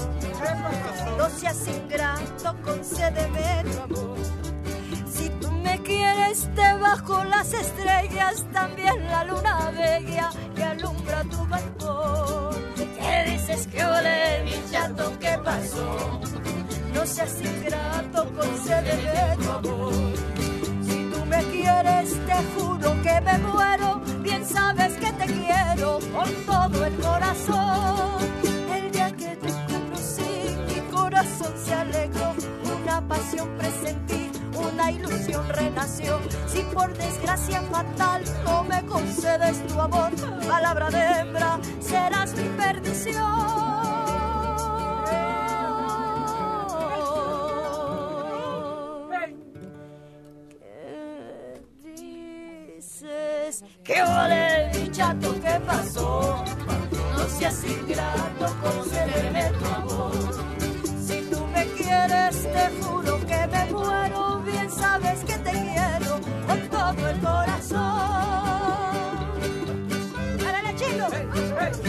No 1.16 1.30
seas 1.30 1.68
ingrato, 1.68 2.56
concédeme 2.64 3.62
tu 3.62 3.80
amor. 3.80 4.18
Si 5.08 5.28
tú 5.40 5.48
me 5.52 5.80
quieres 5.82 6.42
esté 6.42 6.74
bajo 6.80 7.22
las 7.22 7.52
estrellas, 7.52 8.44
también 8.52 9.06
la 9.06 9.22
luna 9.22 9.70
bella 9.70 10.30
que 10.56 10.64
alumbra 10.64 11.22
tu 11.22 11.46
balcón. 11.46 12.56
¿Qué 12.74 13.30
dices 13.30 13.68
que 13.68 13.84
ole, 13.84 14.42
mi 14.44 14.72
chato, 14.72 15.12
qué 15.20 15.38
pasó? 15.44 16.20
No 16.92 17.06
seas 17.06 17.36
ingrato, 17.40 18.34
concédeme 18.34 19.36
tu 19.36 19.50
amor. 19.52 20.37
Me 21.28 21.44
quieres, 21.52 22.10
te 22.26 22.34
juro 22.54 23.02
que 23.02 23.20
me 23.20 23.38
muero. 23.38 24.00
Bien 24.22 24.44
sabes 24.46 24.94
que 24.94 25.12
te 25.12 25.26
quiero 25.26 25.98
con 26.12 26.28
todo 26.46 26.84
el 26.86 26.94
corazón. 26.96 28.18
El 28.72 28.90
día 28.90 29.10
que 29.12 29.36
te 29.36 29.48
conocí, 29.48 30.56
mi 30.68 30.80
corazón 30.90 31.52
se 31.62 31.74
alegró. 31.74 32.34
Una 32.82 33.06
pasión 33.06 33.48
presentí, 33.58 34.30
una 34.56 34.90
ilusión 34.90 35.46
renació. 35.50 36.18
Si 36.46 36.60
por 36.74 36.96
desgracia 36.96 37.60
fatal 37.62 38.24
no 38.44 38.64
me 38.64 38.84
concedes 38.86 39.66
tu 39.66 39.80
amor, 39.80 40.12
palabra 40.48 40.90
de 40.90 41.20
hembra, 41.20 41.60
serás 41.80 42.34
mi 42.34 42.48
perdición. 42.56 44.07
¿Qué 53.88 54.02
ole, 54.02 54.90
chato, 54.92 55.34
qué 55.40 55.58
pasó? 55.66 56.44
No 57.16 57.26
seas 57.26 57.64
ingrato, 57.64 58.54
concédeme 58.62 59.50
tu 59.58 59.64
amor. 59.64 60.12
Si 61.06 61.22
tú 61.30 61.46
me 61.46 61.64
quieres, 61.68 62.42
te 62.52 62.68
juro 62.82 63.18
que 63.26 63.46
me 63.46 63.64
muero. 63.72 64.42
Bien 64.42 64.70
sabes 64.70 65.20
que 65.20 65.38
te 65.38 65.52
quiero 65.52 66.20
con 66.46 66.60
todo 66.68 67.08
el 67.08 67.18
corazón. 67.20 67.78
¡Árale, 70.46 70.74
chico! 70.76 71.06
¡Uy, 71.08 71.88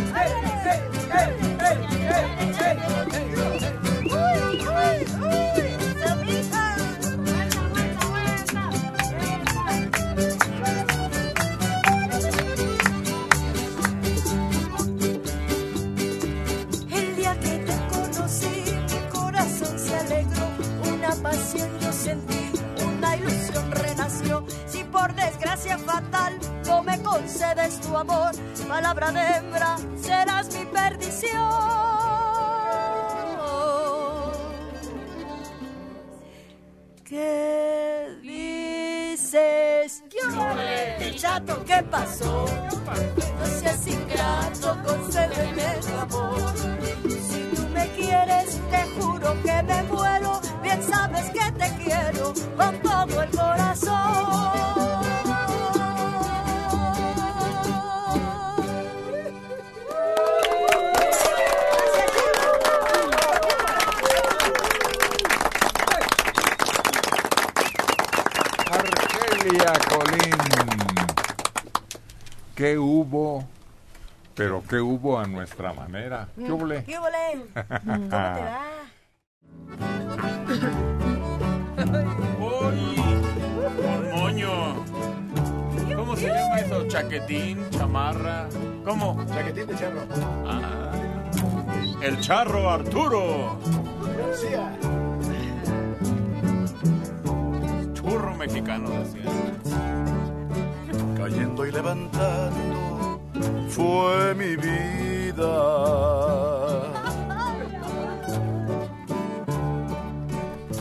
tu 27.78 27.96
amor, 27.96 28.32
palabra 28.68 29.12
de 29.12 29.22
hembra, 29.22 29.78
serás 30.02 30.48
mi 30.56 30.66
perdición. 30.66 32.00
¿Qué 37.04 38.18
dices? 38.22 40.04
¿Qué 40.10 40.28
ole, 40.28 41.16
chato? 41.16 41.64
¿Qué 41.66 41.84
pasó? 41.84 42.46
No 43.40 43.46
seas 43.46 43.88
ingrato, 43.88 44.78
concédeme 44.86 45.80
tu 45.82 45.98
amor. 45.98 46.54
Si 47.30 47.56
tú 47.56 47.68
me 47.74 47.88
quieres, 47.90 48.60
te 48.70 49.02
juro 49.02 49.34
que 49.42 49.64
me 49.64 49.84
muero. 49.84 50.40
Bien 50.62 50.84
sabes 50.84 51.26
que 51.32 51.52
te 51.52 51.84
quiero 51.84 52.34
con 52.56 52.80
todo 52.82 53.24
el 53.24 53.30
corazón. 53.32 54.59
¿Qué 72.60 72.78
hubo? 72.78 73.48
Pero 74.36 74.62
¿qué 74.68 74.82
hubo 74.82 75.18
a 75.18 75.26
nuestra 75.26 75.72
manera? 75.72 76.28
¿Qué 76.36 76.52
hubo? 76.52 76.68
¿Qué 76.68 77.00
hubo? 77.00 77.08
¿Cómo 77.86 78.10
te 78.10 78.10
va? 78.10 78.66
Moño. 84.14 84.86
¿Cómo 85.96 86.18
se 86.18 86.28
llama 86.28 86.60
eso? 86.60 86.86
¿Chaquetín? 86.90 87.66
¿Chamarra? 87.70 88.50
¿Cómo? 88.84 89.26
Chaquetín 89.30 89.66
de 89.66 89.76
charro. 89.78 90.02
Ah, 90.46 90.92
el 92.02 92.20
charro 92.20 92.70
Arturo. 92.70 93.58
García. 94.18 94.70
Churro 97.94 98.36
mexicano, 98.36 98.90
decía. 98.90 100.09
Cayendo 101.30 101.64
y 101.64 101.72
levantando 101.72 103.22
fue 103.70 104.34
mi 104.34 104.56
vida. 104.56 105.56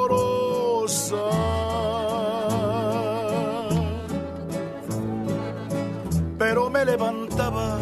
Pero 6.38 6.70
me 6.70 6.86
levantaba 6.86 7.76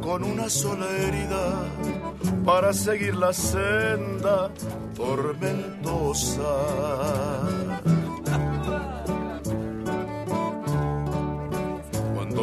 con 0.00 0.24
una 0.24 0.48
sola 0.48 0.86
herida 0.88 1.66
para 2.46 2.72
seguir 2.72 3.14
la 3.14 3.34
senda 3.34 4.50
tormentosa. 4.96 6.48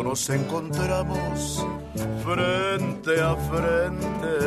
Nos 0.10 0.28
encontramos 0.32 1.64
frente 2.24 3.22
a 3.22 3.36
frente, 3.36 4.38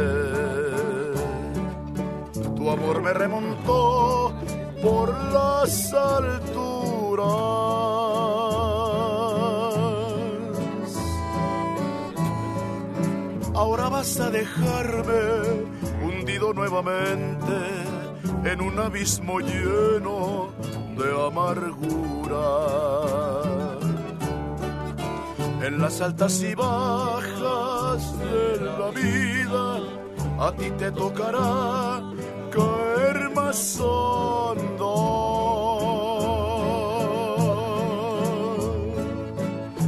tu 2.57 2.69
amor 2.69 3.01
me 3.01 3.13
remontó 3.13 4.35
por 4.83 5.15
las 5.33 5.95
alturas. 5.95 7.23
Ahora 13.55 13.89
vas 13.89 14.19
a 14.19 14.31
dejarme 14.31 15.23
hundido 16.05 16.53
nuevamente 16.55 17.57
en 18.47 18.61
un 18.63 18.81
abismo 18.81 19.39
lleno 19.39 20.49
de 20.99 21.27
amargura. 21.29 22.43
En 25.63 25.81
las 25.81 26.01
altas 26.01 26.43
y 26.43 26.57
bajas 26.57 28.19
de 28.19 28.61
la 28.79 28.91
vida, 28.91 29.79
a 30.41 30.53
ti 30.57 30.69
te 30.73 30.91
tocará 30.91 32.03
caer 32.51 33.31
más 33.31 33.79
hondo. 33.81 35.23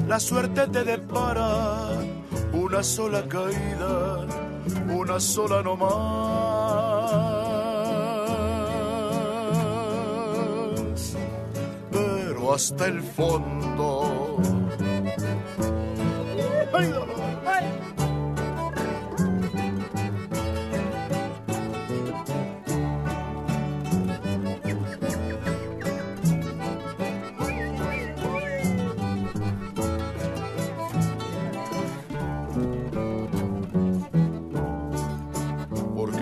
La 0.07 0.21
suerte 0.21 0.69
te 0.69 0.85
depara 0.85 1.89
una 2.53 2.81
sola 2.85 3.25
caída, 3.27 4.27
una 4.97 5.19
sola 5.19 5.61
no 5.61 5.77
más. 5.77 5.91
Pero 11.91 12.55
hasta 12.55 12.87
el 12.87 13.03
fondo. 13.03 14.64
¡Ay, 16.77 16.93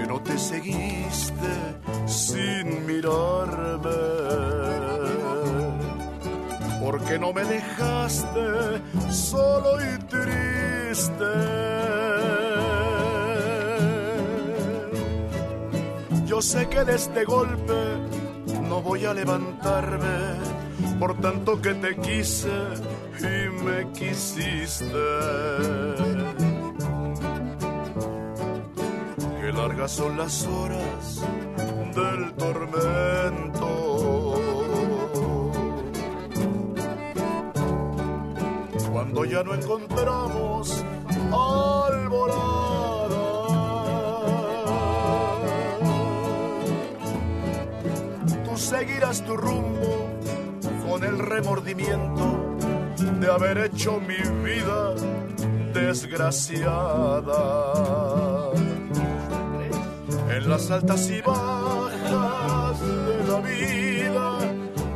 no 0.07 0.21
te 0.21 0.39
seguiste 0.39 1.53
sin 2.07 2.87
mirarme, 2.87 3.91
porque 6.85 7.19
no 7.19 7.33
me 7.33 7.45
dejaste 7.45 8.83
Sé 16.43 16.69
que 16.69 16.83
de 16.83 16.97
este 16.97 17.25
golpe 17.25 17.73
no 18.69 18.83
voy 18.83 19.05
a 19.05 19.15
levantarme 19.15 20.41
por 20.99 21.17
tanto 21.21 21.63
que 21.63 21.73
te 21.75 21.97
quise 21.97 22.51
y 23.21 23.65
me 23.65 23.93
quisiste. 23.93 24.87
Qué 29.41 29.53
largas 29.53 29.93
son 29.93 30.19
las 30.19 30.45
horas 30.49 31.23
del 31.95 32.33
tormento. 32.33 34.35
Cuando 38.93 39.25
ya 39.25 39.45
no 39.45 39.55
encontramos 39.55 39.82
haber 53.53 53.67
hecho 53.67 54.01
mi 54.01 54.17
vida 54.45 54.95
desgraciada. 55.75 57.43
En 60.31 60.49
las 60.49 60.71
altas 60.71 61.11
y 61.11 61.21
bajas 61.21 62.81
de 62.81 63.25
la 63.29 63.41
vida, 63.41 64.39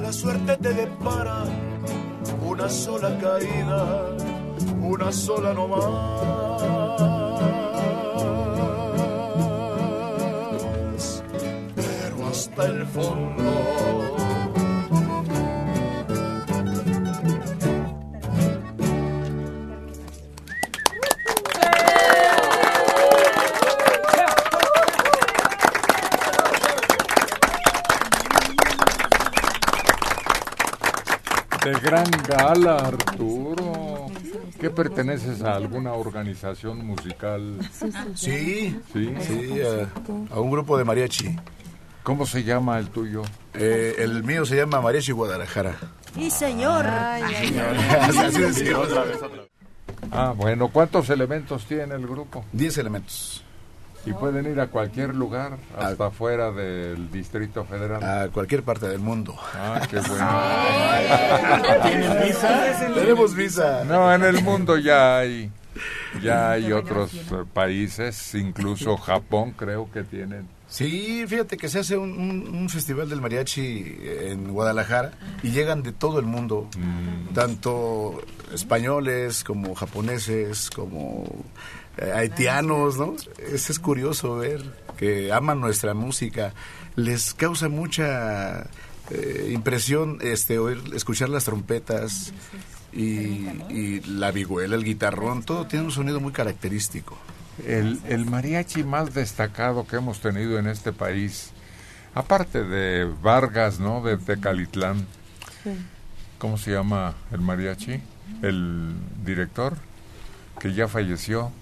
La 0.00 0.12
suerte 0.12 0.56
te 0.56 0.72
depara 0.72 1.44
una 2.42 2.68
sola 2.68 3.18
caída, 3.18 4.08
una 4.80 5.12
sola 5.12 5.52
no 5.52 5.68
gala, 32.64 32.76
Arturo. 32.88 34.06
¿Qué 34.60 34.70
perteneces 34.70 35.42
a 35.42 35.54
alguna 35.56 35.92
organización 35.94 36.84
musical? 36.86 37.58
Sí, 38.14 38.76
Sí. 38.92 39.14
sí, 39.20 39.60
a, 39.62 40.34
a 40.34 40.40
un 40.40 40.50
grupo 40.50 40.78
de 40.78 40.84
mariachi. 40.84 41.36
¿Cómo 42.02 42.26
se 42.26 42.42
llama 42.42 42.78
el 42.78 42.88
tuyo? 42.88 43.22
Eh, 43.54 43.94
el 43.98 44.24
mío 44.24 44.44
se 44.44 44.56
llama 44.56 44.80
Mariachi 44.80 45.12
Guadalajara. 45.12 45.76
Y 46.16 46.30
señor. 46.30 46.84
Así 48.00 48.40
decía, 48.40 48.78
otra 48.78 49.04
vez, 49.04 49.16
otra 49.16 49.28
vez. 49.28 49.48
Ah, 50.10 50.34
bueno, 50.36 50.68
¿cuántos 50.68 51.08
elementos 51.10 51.64
tiene 51.64 51.94
el 51.94 52.06
grupo? 52.06 52.44
Diez 52.52 52.76
elementos. 52.78 53.31
Y 54.04 54.12
pueden 54.14 54.46
ir 54.50 54.58
a 54.60 54.66
cualquier 54.66 55.14
lugar, 55.14 55.58
hasta 55.78 56.10
fuera 56.10 56.50
del 56.50 57.10
Distrito 57.12 57.64
Federal. 57.64 58.02
A 58.02 58.28
cualquier 58.28 58.62
parte 58.64 58.88
del 58.88 58.98
mundo. 58.98 59.36
Ah, 59.54 59.80
qué 59.88 60.00
bueno. 60.08 61.82
¿Tienen 61.82 62.22
visa? 62.24 62.92
Tenemos 62.94 63.34
visa. 63.34 63.84
No, 63.84 64.12
en 64.12 64.24
el 64.24 64.42
mundo 64.42 64.76
ya 64.76 65.18
hay, 65.18 65.50
ya 66.22 66.50
hay 66.52 66.72
otros 66.72 67.12
países, 67.52 68.34
incluso 68.34 68.96
Japón 68.96 69.52
creo 69.56 69.88
que 69.92 70.02
tienen. 70.02 70.48
Sí, 70.68 71.24
fíjate 71.28 71.56
que 71.58 71.68
se 71.68 71.80
hace 71.80 71.96
un, 71.98 72.10
un- 72.12 72.48
un 72.56 72.68
festival 72.70 73.08
del 73.08 73.20
mariachi 73.20 73.98
en 74.22 74.52
Guadalajara 74.52 75.12
y 75.42 75.50
llegan 75.50 75.82
de 75.82 75.92
todo 75.92 76.18
el 76.18 76.24
mundo, 76.24 76.66
tanto 77.34 78.22
españoles 78.54 79.44
como 79.44 79.74
japoneses, 79.74 80.70
como 80.70 81.24
haitianos, 82.14 82.96
¿no? 82.98 83.14
Es, 83.38 83.70
es 83.70 83.78
curioso 83.78 84.36
ver 84.36 84.62
que 84.96 85.32
aman 85.32 85.60
nuestra 85.60 85.94
música, 85.94 86.54
les 86.96 87.34
causa 87.34 87.68
mucha 87.68 88.66
eh, 89.10 89.50
impresión 89.52 90.18
este 90.22 90.58
oír, 90.58 90.80
escuchar 90.94 91.28
las 91.28 91.44
trompetas 91.44 92.32
y, 92.92 93.48
y 93.70 94.00
la 94.06 94.30
vihuela, 94.30 94.76
el 94.76 94.84
guitarrón, 94.84 95.42
todo 95.42 95.66
tiene 95.66 95.86
un 95.86 95.90
sonido 95.90 96.20
muy 96.20 96.32
característico. 96.32 97.16
El, 97.66 98.00
el 98.08 98.24
mariachi 98.26 98.84
más 98.84 99.12
destacado 99.12 99.86
que 99.86 99.96
hemos 99.96 100.20
tenido 100.20 100.58
en 100.58 100.66
este 100.66 100.92
país, 100.92 101.50
aparte 102.14 102.64
de 102.64 103.04
Vargas, 103.22 103.78
¿no? 103.80 104.02
De 104.02 104.16
Tecalitlán, 104.16 105.06
¿cómo 106.38 106.56
se 106.56 106.72
llama 106.72 107.14
el 107.30 107.40
mariachi? 107.40 108.00
El 108.40 108.94
director, 109.24 109.76
que 110.60 110.72
ya 110.72 110.88
falleció. 110.88 111.52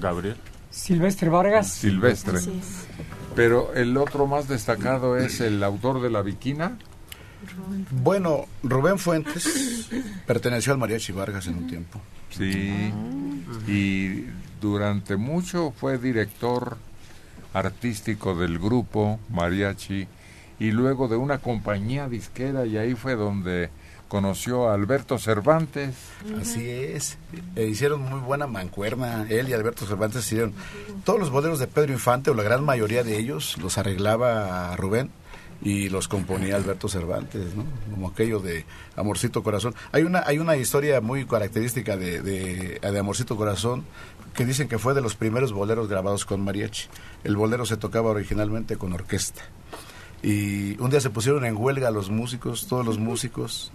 Gabriel. 0.00 0.36
Silvestre 0.70 1.28
Vargas. 1.28 1.72
Silvestre. 1.72 2.38
Así 2.38 2.58
es. 2.58 2.86
Pero 3.34 3.74
el 3.74 3.96
otro 3.96 4.26
más 4.26 4.48
destacado 4.48 5.16
es 5.16 5.40
el 5.40 5.62
autor 5.62 6.00
de 6.00 6.10
La 6.10 6.22
Viquina. 6.22 6.78
Bueno, 7.90 8.46
Rubén 8.62 8.98
Fuentes 8.98 9.88
perteneció 10.26 10.72
al 10.72 10.78
Mariachi 10.78 11.12
Vargas 11.12 11.46
en 11.46 11.58
un 11.58 11.66
tiempo. 11.66 12.00
Sí. 12.30 12.92
Y 13.68 14.24
durante 14.60 15.16
mucho 15.16 15.72
fue 15.76 15.98
director 15.98 16.76
artístico 17.52 18.34
del 18.34 18.58
grupo 18.58 19.20
Mariachi 19.30 20.08
y 20.58 20.70
luego 20.70 21.08
de 21.08 21.16
una 21.16 21.38
compañía 21.38 22.08
disquera 22.08 22.66
y 22.66 22.76
ahí 22.76 22.94
fue 22.94 23.14
donde 23.14 23.70
conoció 24.08 24.68
a 24.68 24.74
Alberto 24.74 25.18
Cervantes. 25.18 25.94
Así 26.40 26.68
es. 26.68 27.18
E 27.56 27.66
hicieron 27.66 28.02
muy 28.02 28.20
buena 28.20 28.46
mancuerna. 28.46 29.26
Él 29.28 29.48
y 29.48 29.52
Alberto 29.52 29.86
Cervantes 29.86 30.24
hicieron 30.26 30.54
todos 31.04 31.18
los 31.18 31.30
boleros 31.30 31.58
de 31.58 31.66
Pedro 31.66 31.92
Infante, 31.92 32.30
o 32.30 32.34
la 32.34 32.42
gran 32.42 32.64
mayoría 32.64 33.02
de 33.02 33.18
ellos, 33.18 33.56
los 33.58 33.78
arreglaba 33.78 34.74
Rubén 34.76 35.10
y 35.62 35.88
los 35.88 36.08
componía 36.08 36.56
Alberto 36.56 36.88
Cervantes, 36.88 37.54
¿no? 37.54 37.64
Como 37.90 38.08
aquello 38.08 38.38
de 38.40 38.66
Amorcito 38.96 39.42
Corazón. 39.42 39.74
Hay 39.92 40.02
una, 40.02 40.22
hay 40.26 40.38
una 40.38 40.56
historia 40.56 41.00
muy 41.00 41.24
característica 41.24 41.96
de, 41.96 42.20
de, 42.20 42.80
de 42.80 42.98
Amorcito 42.98 43.36
Corazón 43.36 43.84
que 44.34 44.44
dicen 44.44 44.68
que 44.68 44.78
fue 44.78 44.94
de 44.94 45.00
los 45.00 45.14
primeros 45.14 45.52
boleros 45.52 45.88
grabados 45.88 46.24
con 46.24 46.42
mariachi. 46.42 46.88
El 47.22 47.36
bolero 47.36 47.64
se 47.64 47.76
tocaba 47.76 48.10
originalmente 48.10 48.76
con 48.76 48.92
orquesta. 48.92 49.42
Y 50.22 50.80
un 50.80 50.90
día 50.90 51.00
se 51.00 51.10
pusieron 51.10 51.44
en 51.44 51.56
huelga 51.56 51.90
los 51.90 52.10
músicos, 52.10 52.66
todos 52.66 52.84
los 52.84 52.98
músicos, 53.10 53.72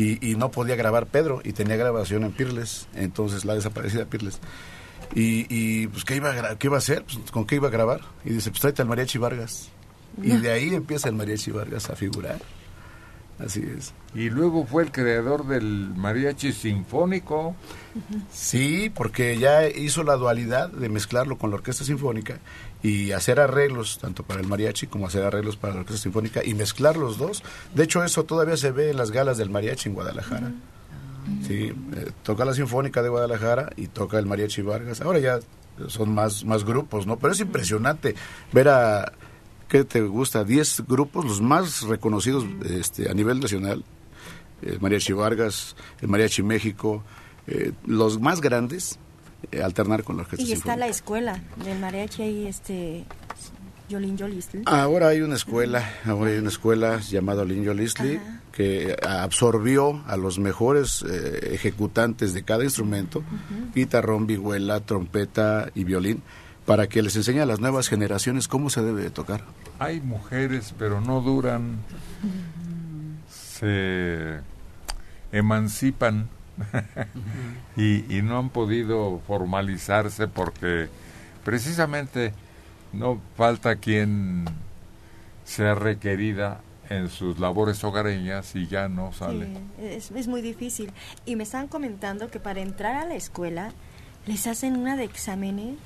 y, 0.00 0.30
y 0.30 0.34
no 0.36 0.50
podía 0.50 0.76
grabar 0.76 1.06
Pedro, 1.06 1.42
y 1.44 1.52
tenía 1.52 1.76
grabación 1.76 2.24
en 2.24 2.32
Pirles, 2.32 2.88
entonces 2.94 3.44
la 3.44 3.54
desaparecida 3.54 4.06
Pirles. 4.06 4.40
Y, 5.14 5.46
y 5.50 5.88
pues, 5.88 6.04
¿qué 6.04 6.16
iba, 6.16 6.30
a 6.30 6.56
¿qué 6.56 6.68
iba 6.68 6.76
a 6.76 6.78
hacer? 6.78 7.04
Pues, 7.04 7.30
¿Con 7.30 7.46
qué 7.46 7.56
iba 7.56 7.68
a 7.68 7.70
grabar? 7.70 8.00
Y 8.24 8.30
dice, 8.30 8.50
pues 8.50 8.60
tráete 8.60 8.80
al 8.80 8.88
Mariachi 8.88 9.18
Vargas. 9.18 9.68
Y 10.22 10.36
de 10.36 10.50
ahí 10.50 10.74
empieza 10.74 11.08
el 11.08 11.14
Mariachi 11.16 11.50
Vargas 11.50 11.90
a 11.90 11.96
figurar. 11.96 12.40
Así 13.38 13.62
es. 13.76 13.92
Y 14.14 14.28
luego 14.28 14.66
fue 14.66 14.82
el 14.82 14.92
creador 14.92 15.46
del 15.46 15.92
mariachi 15.96 16.52
sinfónico. 16.52 17.56
Sí, 18.30 18.90
porque 18.94 19.38
ya 19.38 19.66
hizo 19.68 20.02
la 20.02 20.14
dualidad 20.16 20.70
de 20.70 20.88
mezclarlo 20.88 21.38
con 21.38 21.50
la 21.50 21.56
orquesta 21.56 21.84
sinfónica 21.84 22.38
y 22.82 23.12
hacer 23.12 23.40
arreglos 23.40 23.98
tanto 23.98 24.22
para 24.22 24.40
el 24.40 24.46
mariachi 24.46 24.86
como 24.86 25.06
hacer 25.06 25.24
arreglos 25.24 25.56
para 25.56 25.74
la 25.74 25.80
orquesta 25.80 26.02
sinfónica 26.02 26.44
y 26.44 26.54
mezclar 26.54 26.96
los 26.96 27.18
dos. 27.18 27.42
De 27.74 27.84
hecho, 27.84 28.02
eso 28.02 28.24
todavía 28.24 28.56
se 28.56 28.72
ve 28.72 28.90
en 28.90 28.96
las 28.96 29.10
galas 29.10 29.38
del 29.38 29.50
mariachi 29.50 29.88
en 29.88 29.94
Guadalajara. 29.94 30.52
Sí, 31.46 31.72
eh, 31.94 32.10
toca 32.22 32.44
la 32.44 32.54
sinfónica 32.54 33.02
de 33.02 33.08
Guadalajara 33.08 33.70
y 33.76 33.88
toca 33.88 34.18
el 34.18 34.26
mariachi 34.26 34.62
Vargas. 34.62 35.00
Ahora 35.00 35.18
ya 35.18 35.40
son 35.88 36.14
más 36.14 36.44
más 36.44 36.64
grupos, 36.64 37.06
¿no? 37.06 37.18
Pero 37.18 37.32
es 37.32 37.40
impresionante 37.40 38.14
ver 38.52 38.68
a 38.68 39.12
¿qué 39.70 39.84
te 39.84 40.02
gusta? 40.02 40.44
10 40.44 40.84
grupos, 40.86 41.24
los 41.24 41.40
más 41.40 41.82
reconocidos 41.82 42.44
este, 42.68 43.08
a 43.08 43.14
nivel 43.14 43.40
nacional. 43.40 43.84
El 44.60 44.80
Mariachi 44.80 45.14
Vargas, 45.14 45.74
el 46.02 46.08
Mariachi 46.08 46.42
México, 46.42 47.02
eh, 47.46 47.72
los 47.86 48.20
más 48.20 48.42
grandes, 48.42 48.98
eh, 49.52 49.62
alternar 49.62 50.04
con 50.04 50.16
la 50.16 50.22
orquesta 50.22 50.42
Y 50.42 50.52
está 50.52 50.54
sinfónica. 50.74 50.76
la 50.76 50.86
escuela 50.88 51.40
del 51.64 51.78
mariachi 51.78 52.22
ahí, 52.22 52.46
este, 52.46 53.04
Yolín 53.88 54.16
Yolisl. 54.16 54.58
Ahora 54.66 55.08
hay 55.08 55.20
una 55.20 55.34
escuela, 55.36 55.84
ahora 56.06 56.30
hay 56.30 56.38
una 56.38 56.48
escuela 56.50 57.00
llamada 57.00 57.44
Linjo 57.44 57.74
Lisli 57.74 58.20
que 58.52 58.96
absorbió 59.08 60.02
a 60.06 60.16
los 60.16 60.38
mejores 60.38 61.02
eh, 61.08 61.50
ejecutantes 61.54 62.34
de 62.34 62.42
cada 62.42 62.64
instrumento, 62.64 63.22
guitarrón, 63.74 64.26
vihuela, 64.26 64.80
trompeta 64.80 65.70
y 65.74 65.84
violín, 65.84 66.22
para 66.66 66.88
que 66.88 67.02
les 67.02 67.16
enseñe 67.16 67.40
a 67.40 67.46
las 67.46 67.60
nuevas 67.60 67.88
generaciones 67.88 68.48
cómo 68.48 68.68
se 68.70 68.82
debe 68.82 69.02
de 69.02 69.10
tocar. 69.10 69.44
Hay 69.78 70.00
mujeres, 70.00 70.74
pero 70.78 71.00
no 71.00 71.20
duran. 71.20 71.78
Se 73.30 74.40
emancipan 75.32 76.28
y, 77.76 78.16
y 78.16 78.22
no 78.22 78.38
han 78.38 78.50
podido 78.50 79.20
formalizarse 79.26 80.28
porque 80.28 80.88
precisamente 81.44 82.32
no 82.92 83.20
falta 83.36 83.76
quien 83.76 84.44
sea 85.44 85.74
requerida 85.74 86.60
en 86.88 87.08
sus 87.08 87.38
labores 87.38 87.82
hogareñas 87.84 88.54
y 88.56 88.66
ya 88.66 88.88
no 88.88 89.12
sale. 89.12 89.46
Sí, 89.46 89.84
es, 89.84 90.10
es 90.10 90.28
muy 90.28 90.42
difícil. 90.42 90.92
Y 91.24 91.36
me 91.36 91.44
estaban 91.44 91.68
comentando 91.68 92.28
que 92.30 92.40
para 92.40 92.60
entrar 92.60 92.96
a 92.96 93.06
la 93.06 93.14
escuela 93.14 93.72
les 94.26 94.46
hacen 94.46 94.76
una 94.76 94.96
de 94.96 95.04
exámenes 95.04 95.76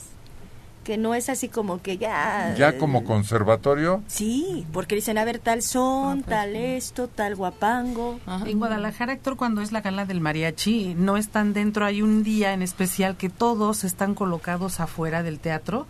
que 0.84 0.96
no 0.96 1.14
es 1.14 1.28
así 1.28 1.48
como 1.48 1.82
que 1.82 1.98
ya... 1.98 2.54
Ya 2.56 2.78
como 2.78 3.04
conservatorio, 3.04 4.02
Sí, 4.06 4.66
porque 4.72 4.94
dicen, 4.94 5.18
a 5.18 5.24
ver, 5.24 5.38
tal 5.38 5.62
son, 5.62 6.22
tal 6.22 6.54
esto, 6.54 7.08
tal 7.08 7.34
guapango. 7.34 8.20
En 8.46 8.58
Guadalajara, 8.58 9.14
Héctor, 9.14 9.36
cuando 9.36 9.62
es 9.62 9.72
la 9.72 9.80
gala 9.80 10.04
del 10.04 10.20
mariachi, 10.20 10.94
no 10.94 11.16
están 11.16 11.52
dentro, 11.52 11.84
hay 11.84 12.02
un 12.02 12.22
día 12.22 12.52
en 12.52 12.62
especial 12.62 13.16
que 13.16 13.28
todos 13.28 13.84
están 13.84 14.14
colocados 14.14 14.80
afuera 14.80 15.22
del 15.22 15.40
teatro. 15.40 15.86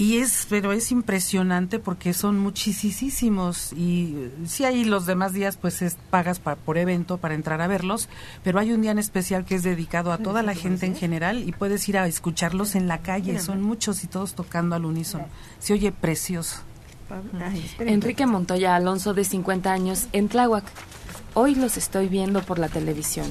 Y 0.00 0.16
es, 0.16 0.46
pero 0.48 0.72
es 0.72 0.90
impresionante 0.92 1.78
porque 1.78 2.14
son 2.14 2.38
muchísimos 2.38 3.72
y 3.74 4.14
eh, 4.16 4.30
sí 4.46 4.64
hay 4.64 4.84
los 4.84 5.04
demás 5.04 5.34
días 5.34 5.58
pues 5.58 5.82
es, 5.82 5.96
pagas 6.08 6.38
pa- 6.38 6.56
por 6.56 6.78
evento 6.78 7.18
para 7.18 7.34
entrar 7.34 7.60
a 7.60 7.66
verlos, 7.66 8.08
pero 8.42 8.58
hay 8.58 8.72
un 8.72 8.80
día 8.80 8.92
en 8.92 8.98
especial 8.98 9.44
que 9.44 9.56
es 9.56 9.62
dedicado 9.62 10.10
a 10.12 10.18
toda 10.18 10.42
la 10.42 10.54
gente 10.54 10.86
en 10.86 10.96
general 10.96 11.46
y 11.46 11.52
puedes 11.52 11.86
ir 11.88 11.98
a 11.98 12.06
escucharlos 12.06 12.74
en 12.76 12.88
la 12.88 12.98
calle, 12.98 13.38
son 13.40 13.60
muchos 13.62 14.02
y 14.02 14.06
todos 14.06 14.34
tocando 14.34 14.74
al 14.74 14.86
unísono. 14.86 15.26
Se 15.58 15.74
oye 15.74 15.92
precioso. 15.92 16.60
Enrique 17.80 18.24
Montoya 18.26 18.76
Alonso, 18.76 19.12
de 19.14 19.24
50 19.24 19.70
años, 19.72 20.06
en 20.12 20.28
Tláhuac. 20.28 20.64
Hoy 21.34 21.54
los 21.56 21.76
estoy 21.76 22.08
viendo 22.08 22.40
por 22.42 22.58
la 22.58 22.68
televisión. 22.68 23.26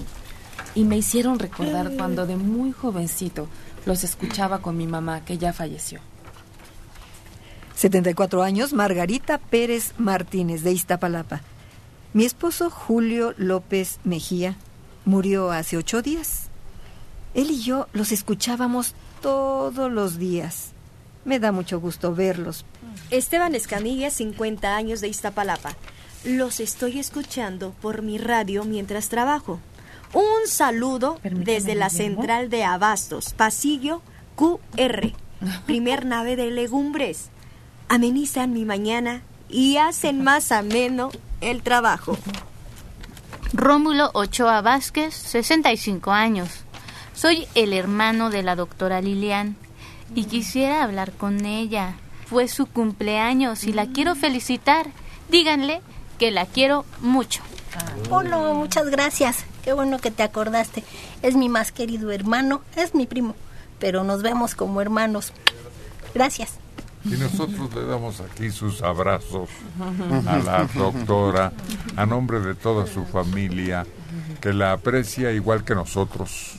Y 0.76 0.84
me 0.84 0.98
hicieron 0.98 1.40
recordar 1.40 1.92
cuando 1.98 2.28
de 2.28 2.36
muy 2.36 2.74
jovencito 2.74 3.48
los 3.86 4.04
escuchaba 4.04 4.60
con 4.60 4.78
mi 4.78 4.86
mamá, 4.86 5.26
que 5.26 5.38
ya 5.38 5.52
falleció. 5.54 6.00
74 7.80 8.44
años, 8.44 8.74
Margarita 8.74 9.38
Pérez 9.38 9.94
Martínez, 9.98 10.64
de 10.64 10.74
Iztapalapa. 10.74 11.40
Mi 12.12 12.26
esposo 12.26 12.70
Julio 12.70 13.34
López 13.38 14.00
Mejía 14.04 14.58
murió 15.06 15.52
hace 15.52 15.78
ocho 15.78 16.02
días. 16.02 16.50
Él 17.34 17.52
y 17.52 17.62
yo 17.62 17.88
los 17.94 18.12
escuchábamos 18.12 18.96
todos 19.22 19.90
los 19.90 20.18
días. 20.18 20.72
Me 21.24 21.40
da 21.40 21.54
mucho 21.54 21.80
gusto 21.80 22.14
verlos. 22.14 22.66
Esteban 23.12 23.56
Escamilla, 23.56 24.12
50 24.12 24.76
años 24.76 25.00
de 25.00 25.08
Iztapalapa. 25.08 25.74
Los 26.26 26.60
estoy 26.60 27.00
escuchando 27.00 27.74
por 27.82 28.02
mi 28.02 28.18
radio 28.18 28.66
mientras 28.66 29.08
trabajo. 29.08 29.62
Un 30.14 30.50
saludo 30.50 31.18
desde 31.24 31.76
la 31.76 31.90
central 31.90 32.50
de 32.50 32.66
Abastos, 32.66 33.32
pasillo 33.32 34.02
QR, 34.36 35.14
primer 35.66 36.06
nave 36.06 36.36
de 36.36 36.52
legumbres. 36.52 37.30
Amenizan 37.90 38.54
mi 38.54 38.66
mañana 38.66 39.24
y 39.50 39.78
hacen 39.78 40.24
más 40.24 40.52
ameno 40.52 41.10
el 41.42 41.64
trabajo. 41.64 42.18
Rómulo 43.52 44.12
Ochoa 44.14 44.62
Vázquez, 44.62 45.16
65 45.16 46.12
años. 46.12 46.50
Soy 47.16 47.48
el 47.56 47.74
hermano 47.74 48.30
de 48.30 48.44
la 48.44 48.56
doctora 48.56 49.02
Lilian 49.02 49.56
y 50.14 50.26
quisiera 50.26 50.84
hablar 50.84 51.14
con 51.14 51.46
ella. 51.48 51.96
Fue 52.28 52.48
su 52.48 52.68
cumpleaños 52.68 53.64
y 53.64 53.74
la 53.74 53.88
quiero 53.88 54.14
felicitar. 54.14 54.86
Díganle 55.30 55.82
que 56.20 56.30
la 56.30 56.46
quiero 56.46 56.86
mucho. 57.02 57.42
No, 58.12 58.54
muchas 58.54 58.86
gracias. 58.90 59.46
Qué 59.64 59.74
bueno 59.74 59.98
que 59.98 60.12
te 60.12 60.22
acordaste. 60.22 60.84
Es 61.24 61.36
mi 61.36 61.50
más 61.50 61.72
querido 61.72 62.12
hermano, 62.12 62.62
es 62.76 62.94
mi 62.94 63.08
primo, 63.08 63.36
pero 63.80 64.04
nos 64.04 64.22
vemos 64.22 64.54
como 64.54 64.80
hermanos. 64.80 65.34
Gracias. 66.14 66.59
Y 67.06 67.12
nosotros 67.12 67.74
le 67.74 67.86
damos 67.86 68.20
aquí 68.20 68.52
sus 68.52 68.82
abrazos 68.82 69.50
a 70.28 70.38
la 70.38 70.68
doctora, 70.76 71.54
a 71.96 72.06
nombre 72.06 72.40
de 72.42 72.56
toda 72.56 72.86
su 72.88 73.06
familia, 73.06 73.86
que 74.42 74.54
la 74.54 74.74
aprecia 74.74 75.32
igual 75.32 75.64
que 75.64 75.76
nosotros. 75.76 76.56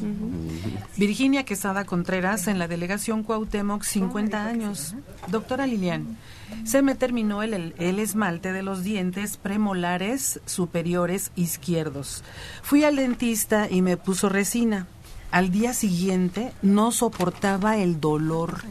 Virginia 0.96 1.44
Quesada 1.44 1.84
Contreras 1.84 2.48
en 2.48 2.58
la 2.58 2.68
delegación 2.68 3.22
Cuauhtémoc, 3.22 3.82
50 3.82 4.46
años. 4.46 4.94
Doctora 5.28 5.66
Lilian, 5.66 6.16
se 6.64 6.82
me 6.82 6.94
terminó 6.94 7.42
el, 7.42 7.54
el, 7.54 7.74
el 7.78 7.98
esmalte 7.98 8.52
de 8.52 8.62
los 8.62 8.82
dientes 8.82 9.36
premolares 9.36 10.40
superiores 10.46 11.32
izquierdos. 11.36 12.24
Fui 12.62 12.84
al 12.84 12.96
dentista 12.96 13.68
y 13.70 13.82
me 13.82 13.96
puso 13.96 14.28
resina. 14.28 14.86
Al 15.30 15.50
día 15.50 15.74
siguiente 15.74 16.52
no 16.62 16.90
soportaba 16.90 17.76
el 17.76 18.00
dolor 18.00 18.62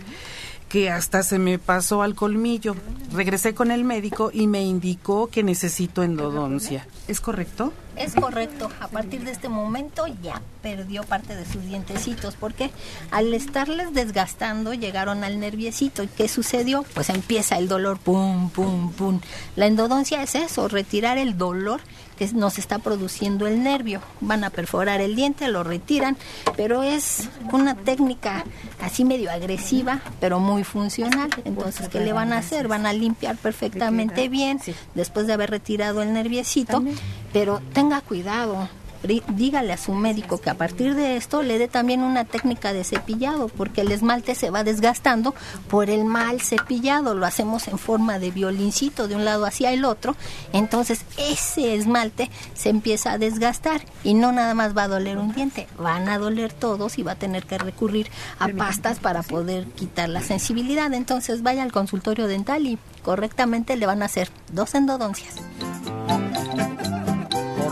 que 0.69 0.91
hasta 0.91 1.23
se 1.23 1.39
me 1.39 1.57
pasó 1.57 2.03
al 2.03 2.15
colmillo. 2.15 2.75
Regresé 3.11 3.55
con 3.55 3.71
el 3.71 3.83
médico 3.83 4.29
y 4.31 4.45
me 4.47 4.61
indicó 4.61 5.27
que 5.27 5.43
necesito 5.43 6.03
endodoncia. 6.03 6.87
¿Es 7.07 7.19
correcto? 7.19 7.73
Es 7.95 8.13
correcto. 8.13 8.69
A 8.79 8.87
partir 8.87 9.25
de 9.25 9.31
este 9.31 9.49
momento 9.49 10.05
ya 10.21 10.41
perdió 10.61 11.03
parte 11.03 11.35
de 11.35 11.43
sus 11.45 11.63
dientecitos 11.63 12.35
porque 12.35 12.69
al 13.09 13.33
estarles 13.33 13.93
desgastando 13.93 14.73
llegaron 14.75 15.23
al 15.23 15.39
nerviecito. 15.39 16.03
¿Y 16.03 16.07
qué 16.07 16.27
sucedió? 16.27 16.85
Pues 16.93 17.09
empieza 17.09 17.57
el 17.57 17.67
dolor, 17.67 17.97
pum, 17.97 18.51
pum, 18.51 18.93
pum. 18.93 19.19
La 19.55 19.65
endodoncia 19.65 20.21
es 20.21 20.35
eso, 20.35 20.67
retirar 20.67 21.17
el 21.17 21.37
dolor 21.37 21.81
que 22.19 22.27
nos 22.33 22.59
está 22.59 22.79
produciendo 22.79 23.47
el 23.47 23.63
nervio. 23.63 24.01
Van 24.19 24.43
a 24.43 24.49
perforar 24.49 24.99
el 24.99 25.15
diente, 25.15 25.47
lo 25.47 25.63
retiran, 25.63 26.17
pero 26.57 26.83
es 26.83 27.29
una 27.53 27.75
técnica 27.75 28.43
así 28.81 29.05
medio 29.05 29.31
agresiva, 29.31 30.01
pero 30.19 30.39
muy 30.41 30.65
funcional. 30.65 31.29
Entonces, 31.45 31.87
¿qué 31.87 32.01
le 32.01 32.11
van 32.11 32.33
a 32.33 32.39
hacer? 32.39 32.67
Van 32.67 32.85
a 32.85 32.91
limpiar 32.91 33.37
perfectamente 33.37 34.27
bien 34.27 34.59
después 34.95 35.27
de 35.27 35.33
haber 35.33 35.49
retirado 35.49 36.01
el 36.01 36.11
nerviecito, 36.11 36.83
pero 37.31 37.61
tenga 37.73 38.01
cuidado. 38.01 38.67
Dígale 39.01 39.71
a 39.71 39.77
su 39.77 39.93
médico 39.93 40.41
que 40.41 40.49
a 40.49 40.55
partir 40.55 40.93
de 40.93 41.15
esto 41.15 41.41
le 41.41 41.57
dé 41.57 41.67
también 41.67 42.01
una 42.01 42.25
técnica 42.25 42.73
de 42.73 42.83
cepillado, 42.83 43.47
porque 43.47 43.81
el 43.81 43.91
esmalte 43.91 44.35
se 44.35 44.49
va 44.49 44.63
desgastando 44.63 45.33
por 45.69 45.89
el 45.89 46.03
mal 46.03 46.41
cepillado. 46.41 47.15
Lo 47.15 47.25
hacemos 47.25 47.67
en 47.69 47.77
forma 47.77 48.19
de 48.19 48.31
violincito 48.31 49.07
de 49.07 49.15
un 49.15 49.23
lado 49.23 49.45
hacia 49.45 49.71
el 49.71 49.85
otro. 49.85 50.15
Entonces 50.51 51.05
ese 51.17 51.75
esmalte 51.75 52.29
se 52.53 52.69
empieza 52.69 53.13
a 53.13 53.17
desgastar 53.17 53.81
y 54.03 54.13
no 54.15 54.31
nada 54.31 54.53
más 54.53 54.75
va 54.77 54.83
a 54.83 54.87
doler 54.89 55.17
un 55.17 55.33
diente, 55.33 55.67
van 55.77 56.09
a 56.09 56.17
doler 56.17 56.51
todos 56.51 56.97
y 56.97 57.03
va 57.03 57.13
a 57.13 57.15
tener 57.15 57.45
que 57.45 57.57
recurrir 57.57 58.09
a 58.37 58.49
pastas 58.49 58.99
para 58.99 59.23
poder 59.23 59.65
quitar 59.65 60.09
la 60.09 60.21
sensibilidad. 60.21 60.93
Entonces 60.93 61.41
vaya 61.41 61.63
al 61.63 61.71
consultorio 61.71 62.27
dental 62.27 62.67
y 62.67 62.77
correctamente 63.03 63.77
le 63.77 63.85
van 63.85 64.01
a 64.01 64.05
hacer 64.05 64.29
dos 64.51 64.75
endodoncias. 64.75 65.35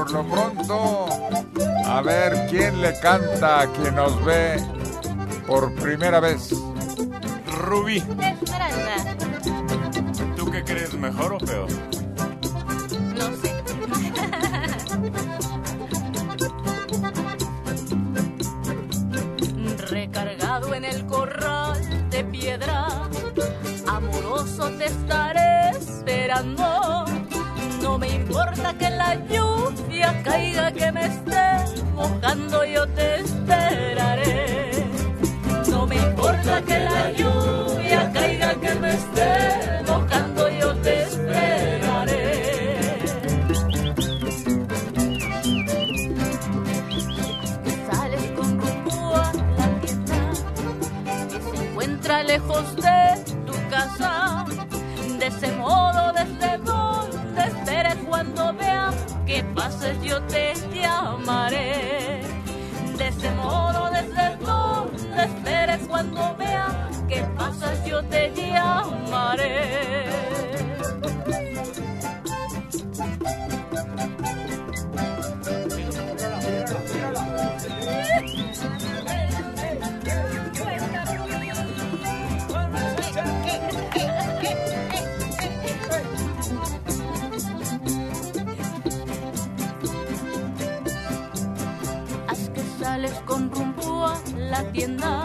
Por 0.08 0.24
lo 0.24 0.30
pronto, 0.30 1.06
a 1.86 2.02
ver 2.02 2.48
quién 2.50 2.82
le 2.82 2.98
canta 3.02 3.60
a 3.60 3.68
quien 3.68 3.94
nos 3.94 4.24
ve 4.24 4.56
por 5.46 5.76
primera 5.76 6.22
vez. 6.22 6.52
Rubí, 7.58 7.98
Esmeralda. 7.98 9.18
¿tú 10.38 10.50
qué 10.50 10.64
crees, 10.64 10.94
mejor 10.94 11.34
o 11.34 11.38
peor? 11.40 11.68
No 13.16 13.36
sé. 13.36 13.52
recargado 19.90 20.74
en 20.74 20.86
el 20.86 21.06
corral 21.06 22.10
de 22.10 22.24
piedra, 22.24 22.88
amoroso 23.86 24.70
te 24.78 24.86
estaré 24.86 25.72
esperando. 25.72 27.17
No 27.98 28.02
me 28.02 28.14
importa 28.14 28.78
que 28.78 28.92
la 28.92 29.16
lluvia 29.28 30.22
caiga, 30.22 30.72
que 30.72 30.92
me 30.92 31.08
esté 31.08 31.42
mojando, 31.96 32.64
yo 32.64 32.88
te 32.90 33.22
esperaré. 33.22 34.86
No 35.68 35.88
me 35.88 35.96
importa 35.96 36.62
que 36.62 36.78
la 36.78 37.12
lluvia 37.14 38.12
caiga, 38.14 38.54
que 38.54 38.76
me 38.76 38.94
esté 38.94 39.82
mojando, 39.88 40.48
yo 40.48 40.76
te 40.76 41.02
esperaré. 41.02 43.00
Sales 47.92 48.32
con 48.36 48.60
rumbo 48.60 49.16
a 49.16 49.34
la 49.58 49.82
tienda 49.82 50.20
que 51.32 51.42
se 51.42 51.64
encuentra 51.66 52.22
lejos 52.22 52.76
de 52.76 53.37
cuando 58.48 58.64
vea 58.64 58.94
que 59.26 59.44
pases, 59.44 60.02
yo 60.02 60.22
te 60.24 60.54
llamaré. 60.74 62.22
De 62.98 63.08
ese 63.10 63.30
modo, 63.32 63.90
desde 63.92 64.38
donde 64.38 65.24
esperes 65.24 65.88
cuando 65.88 66.36
vea 66.38 66.90
que 67.10 67.24
pasas, 67.36 67.86
yo 67.86 68.02
te 68.06 68.32
llamaré. 68.34 70.08
Tienda 94.72 95.24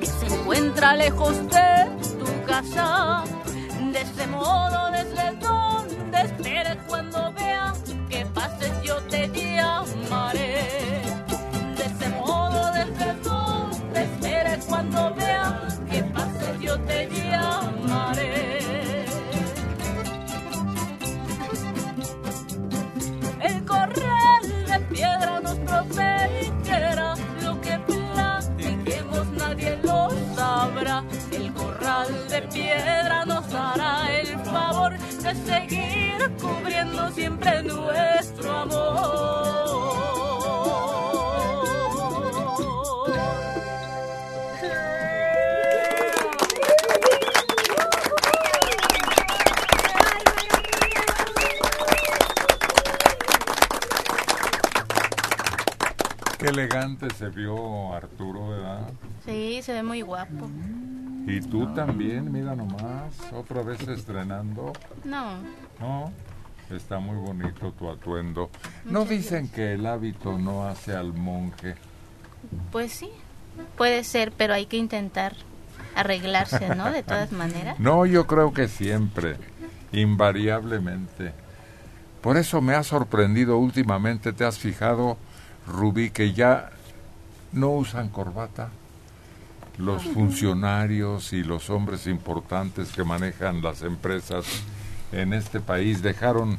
que 0.00 0.06
se 0.06 0.26
encuentra 0.26 0.94
lejos 0.94 1.36
de 1.48 1.86
tu 2.18 2.46
casa. 2.46 3.24
De 3.92 4.00
ese 4.00 4.26
modo, 4.26 4.90
desde 4.90 5.36
donde 5.36 6.20
esperes 6.22 6.76
cuando 6.88 7.32
vea 7.32 7.72
que 8.08 8.26
pases, 8.26 8.72
yo 8.82 8.96
te 9.04 9.28
llamaré. 9.28 11.02
De 11.76 11.84
ese 11.84 12.08
modo, 12.10 12.72
desde 12.72 13.14
donde 13.22 14.02
esperes 14.02 14.64
cuando 14.66 15.14
vea 15.14 15.68
que 15.90 16.02
pases, 16.04 16.60
yo 16.60 16.78
te 16.80 17.06
llamaré. 17.06 17.25
Seguir 35.44 36.30
cubriendo 36.40 37.10
siempre 37.10 37.62
nuestro 37.62 38.56
amor. 38.56 39.66
Qué 56.38 56.46
elegante 56.48 57.08
se 57.14 57.28
vio 57.30 57.92
Arturo, 57.92 58.50
¿verdad? 58.50 58.88
Sí, 59.24 59.60
se 59.62 59.72
ve 59.72 59.82
muy 59.82 60.02
guapo. 60.02 60.48
Y 61.26 61.40
tú 61.40 61.66
también, 61.74 62.30
mira 62.30 62.54
nomás, 62.54 63.12
otra 63.34 63.62
vez 63.62 63.80
estrenando. 63.88 64.72
No, 65.04 65.38
No, 65.80 66.12
está 66.70 66.98
muy 67.00 67.16
bonito 67.16 67.72
tu 67.72 67.90
atuendo. 67.90 68.48
¿No 68.84 69.04
dicen 69.04 69.48
que 69.48 69.72
el 69.74 69.86
hábito 69.86 70.38
no 70.38 70.66
hace 70.68 70.94
al 70.94 71.12
monje? 71.12 71.74
pues 72.70 72.92
sí, 72.92 73.10
puede 73.76 74.04
ser, 74.04 74.30
pero 74.30 74.54
hay 74.54 74.66
que 74.66 74.76
intentar 74.76 75.34
arreglarse, 75.96 76.74
¿no? 76.76 76.92
De 76.92 77.02
todas 77.02 77.32
maneras. 77.42 77.80
No, 77.80 78.06
yo 78.06 78.26
creo 78.28 78.52
que 78.52 78.68
siempre, 78.68 79.36
invariablemente. 79.92 81.32
Por 82.20 82.36
eso 82.36 82.60
me 82.60 82.74
ha 82.74 82.82
sorprendido 82.84 83.58
últimamente, 83.58 84.32
¿te 84.32 84.44
has 84.44 84.58
fijado, 84.58 85.16
Rubí, 85.66 86.10
que 86.10 86.32
ya 86.32 86.70
no 87.52 87.70
usan 87.70 88.08
corbata? 88.10 88.68
Los 89.78 90.02
funcionarios 90.04 91.32
y 91.32 91.42
los 91.42 91.68
hombres 91.70 92.06
importantes 92.06 92.92
que 92.92 93.04
manejan 93.04 93.62
las 93.62 93.82
empresas 93.82 94.46
en 95.12 95.32
este 95.32 95.60
país 95.60 96.02
dejaron 96.02 96.58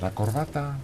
la 0.00 0.10
corbata. 0.10 0.78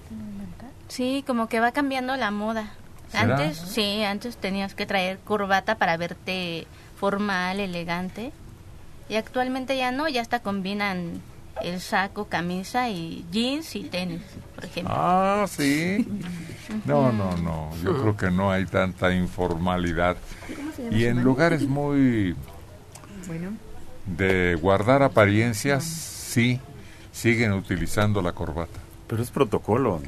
Sí, 0.89 1.23
como 1.27 1.49
que 1.49 1.61
va 1.61 1.73
cambiando 1.73 2.17
la 2.17 2.31
moda. 2.31 2.73
¿Será? 3.11 3.37
Antes, 3.37 3.59
sí, 3.59 4.03
antes 4.03 4.37
tenías 4.37 4.75
que 4.75 4.87
traer 4.87 5.19
corbata 5.21 5.77
para 5.77 5.97
verte 5.97 6.67
formal, 6.97 7.61
elegante. 7.61 8.33
Y 9.09 9.17
actualmente 9.17 9.77
ya 9.77 9.91
no, 9.93 10.09
ya 10.09 10.21
hasta 10.23 10.41
combinan 10.41 11.21
el 11.63 11.81
saco, 11.81 12.27
camisa 12.27 12.89
y 12.89 13.25
jeans 13.31 13.75
y 13.77 13.85
tenis, 13.85 14.23
por 14.55 14.65
ejemplo. 14.65 14.95
Ah, 14.97 15.47
sí. 15.49 16.07
No, 16.85 17.11
no, 17.13 17.37
no. 17.39 17.71
Yo 17.83 18.01
creo 18.01 18.17
que 18.17 18.31
no 18.31 18.53
hay 18.53 18.65
tanta 18.65 19.13
informalidad. 19.13 20.17
¿Cómo 20.57 20.73
se 20.73 20.85
llama 20.85 20.97
Y 20.97 21.05
en 21.07 21.23
lugares 21.23 21.67
muy 21.67 22.37
Bueno, 23.27 23.51
de 24.07 24.57
guardar 24.61 25.03
apariencias, 25.03 25.85
sí, 25.85 26.61
siguen 27.13 27.53
utilizando 27.53 28.23
la 28.23 28.33
corbata. 28.33 28.79
Pero 29.09 29.23
es 29.23 29.31
protocolo. 29.31 30.01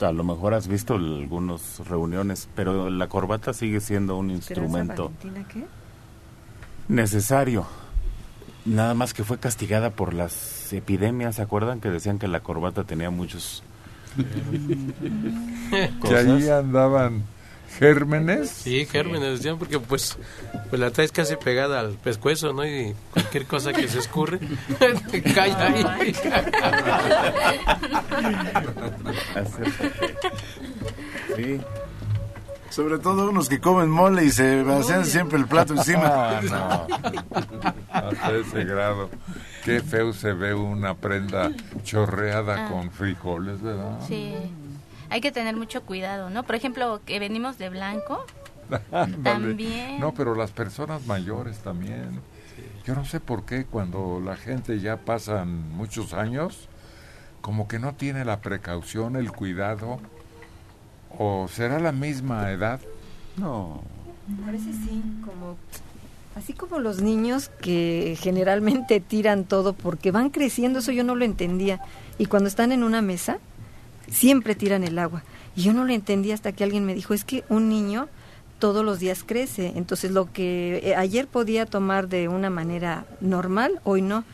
A 0.00 0.12
lo 0.12 0.24
mejor 0.24 0.54
has 0.54 0.66
visto 0.66 0.94
algunas 0.94 1.78
reuniones, 1.86 2.48
pero 2.54 2.88
la 2.90 3.06
corbata 3.08 3.52
sigue 3.52 3.80
siendo 3.80 4.16
un 4.16 4.30
instrumento 4.30 5.12
qué? 5.52 5.64
necesario. 6.88 7.66
Nada 8.64 8.94
más 8.94 9.14
que 9.14 9.24
fue 9.24 9.38
castigada 9.38 9.90
por 9.90 10.12
las 10.14 10.59
epidemias, 10.72 11.36
¿se 11.36 11.42
acuerdan? 11.42 11.80
Que 11.80 11.90
decían 11.90 12.18
que 12.18 12.28
la 12.28 12.40
corbata 12.40 12.84
tenía 12.84 13.10
muchos... 13.10 13.62
Que 16.02 16.16
ahí 16.16 16.48
andaban 16.48 17.22
gérmenes. 17.78 18.50
Sí, 18.50 18.84
gérmenes, 18.86 19.38
decían, 19.38 19.58
porque 19.58 19.78
pues, 19.78 20.18
pues 20.68 20.80
la 20.80 20.90
traes 20.90 21.12
casi 21.12 21.36
pegada 21.36 21.80
al 21.80 21.92
pescuezo, 21.94 22.52
¿no? 22.52 22.66
Y 22.66 22.94
cualquier 23.12 23.46
cosa 23.46 23.72
que 23.72 23.86
se 23.88 24.00
escurre, 24.00 24.38
te 25.10 25.22
cae 25.34 25.52
ahí. 25.52 26.12
Sí. 31.36 31.60
Sobre 32.70 32.98
todo 32.98 33.28
unos 33.30 33.48
que 33.48 33.60
comen 33.60 33.90
mole 33.90 34.24
y 34.24 34.30
se 34.30 34.62
vacían 34.62 35.04
siempre 35.04 35.38
el 35.38 35.46
plato 35.46 35.74
encima. 35.74 36.40
Ah, 36.40 36.40
no. 36.90 37.74
Hasta 37.92 38.32
ese 38.32 38.64
grado. 38.64 39.10
Qué 39.64 39.80
feo 39.80 40.12
se 40.12 40.32
ve 40.32 40.54
una 40.54 40.94
prenda 40.94 41.50
chorreada 41.82 42.66
Ah. 42.66 42.68
con 42.70 42.90
frijoles, 42.90 43.60
¿verdad? 43.60 43.98
Sí. 44.06 44.32
Hay 45.10 45.20
que 45.20 45.32
tener 45.32 45.56
mucho 45.56 45.82
cuidado, 45.82 46.30
¿no? 46.30 46.44
Por 46.44 46.54
ejemplo, 46.54 47.00
que 47.04 47.18
venimos 47.18 47.58
de 47.58 47.68
blanco. 47.68 48.24
También. 49.24 49.98
No, 50.00 50.14
pero 50.14 50.34
las 50.36 50.52
personas 50.52 51.04
mayores 51.06 51.58
también. 51.58 52.20
Yo 52.84 52.94
no 52.94 53.04
sé 53.04 53.18
por 53.20 53.44
qué 53.44 53.64
cuando 53.64 54.22
la 54.24 54.36
gente 54.36 54.78
ya 54.80 54.96
pasan 54.98 55.70
muchos 55.72 56.14
años, 56.14 56.68
como 57.40 57.66
que 57.66 57.78
no 57.80 57.94
tiene 57.94 58.24
la 58.24 58.40
precaución, 58.40 59.16
el 59.16 59.32
cuidado, 59.32 59.98
o 61.18 61.48
será 61.48 61.78
la 61.80 61.92
misma 61.92 62.50
edad. 62.50 62.80
No. 63.36 63.82
Parece 64.44 64.72
sí, 64.72 65.02
como 65.24 65.56
así 66.36 66.52
como 66.52 66.78
los 66.78 67.02
niños 67.02 67.50
que 67.60 68.16
generalmente 68.20 69.00
tiran 69.00 69.44
todo 69.44 69.72
porque 69.72 70.10
van 70.10 70.30
creciendo, 70.30 70.78
eso 70.78 70.92
yo 70.92 71.04
no 71.04 71.14
lo 71.14 71.24
entendía. 71.24 71.80
Y 72.18 72.26
cuando 72.26 72.48
están 72.48 72.72
en 72.72 72.82
una 72.82 73.02
mesa, 73.02 73.38
siempre 74.10 74.54
tiran 74.54 74.84
el 74.84 74.98
agua. 74.98 75.22
Y 75.56 75.62
yo 75.62 75.72
no 75.72 75.84
lo 75.84 75.92
entendía 75.92 76.34
hasta 76.34 76.52
que 76.52 76.64
alguien 76.64 76.84
me 76.84 76.94
dijo, 76.94 77.14
es 77.14 77.24
que 77.24 77.44
un 77.48 77.68
niño 77.68 78.08
todos 78.58 78.84
los 78.84 78.98
días 78.98 79.24
crece, 79.24 79.72
entonces 79.76 80.10
lo 80.10 80.30
que 80.32 80.80
eh, 80.84 80.94
ayer 80.94 81.26
podía 81.26 81.64
tomar 81.64 82.08
de 82.08 82.28
una 82.28 82.50
manera 82.50 83.06
normal, 83.20 83.80
hoy 83.84 84.02
no. 84.02 84.24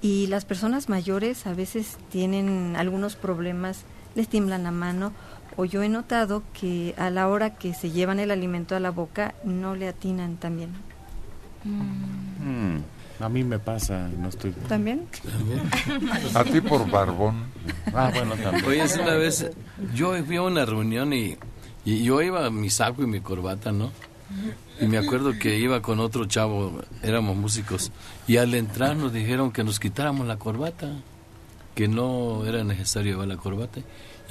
Y 0.00 0.26
las 0.28 0.44
personas 0.44 0.88
mayores 0.88 1.46
a 1.46 1.54
veces 1.54 1.98
tienen 2.10 2.74
algunos 2.76 3.14
problemas, 3.14 3.84
les 4.14 4.28
tiemblan 4.28 4.64
la 4.64 4.70
mano, 4.70 5.12
o 5.56 5.64
yo 5.64 5.82
he 5.82 5.88
notado 5.88 6.42
que 6.58 6.94
a 6.96 7.10
la 7.10 7.28
hora 7.28 7.56
que 7.56 7.74
se 7.74 7.90
llevan 7.90 8.20
el 8.20 8.30
alimento 8.30 8.76
a 8.76 8.80
la 8.80 8.90
boca 8.90 9.34
no 9.44 9.74
le 9.74 9.88
atinan 9.88 10.36
también. 10.36 10.70
Mm, 11.64 12.78
a 13.20 13.28
mí 13.28 13.44
me 13.44 13.58
pasa, 13.58 14.08
no 14.18 14.28
estoy... 14.28 14.52
¿También? 14.68 15.06
A 16.34 16.44
ti 16.44 16.60
por 16.60 16.90
barbón. 16.90 17.44
Ah, 17.94 18.10
bueno, 18.12 18.34
también. 18.36 18.64
Oye, 18.66 18.82
es 18.82 18.96
una 18.96 19.14
vez 19.14 19.50
yo 19.94 20.14
fui 20.24 20.36
a 20.36 20.42
una 20.42 20.64
reunión 20.64 21.12
y, 21.12 21.36
y 21.84 22.02
yo 22.02 22.20
iba 22.22 22.50
mi 22.50 22.70
saco 22.70 23.02
y 23.02 23.06
mi 23.06 23.20
corbata, 23.20 23.70
¿no? 23.72 23.92
Y 24.80 24.86
me 24.86 24.98
acuerdo 24.98 25.38
que 25.38 25.58
iba 25.58 25.82
con 25.82 26.00
otro 26.00 26.24
chavo, 26.24 26.80
éramos 27.02 27.36
músicos, 27.36 27.92
y 28.26 28.38
al 28.38 28.54
entrar 28.54 28.96
nos 28.96 29.12
dijeron 29.12 29.52
que 29.52 29.62
nos 29.62 29.78
quitáramos 29.78 30.26
la 30.26 30.38
corbata, 30.38 30.90
que 31.74 31.86
no 31.86 32.44
era 32.46 32.64
necesario 32.64 33.12
llevar 33.12 33.28
la 33.28 33.36
corbata. 33.36 33.80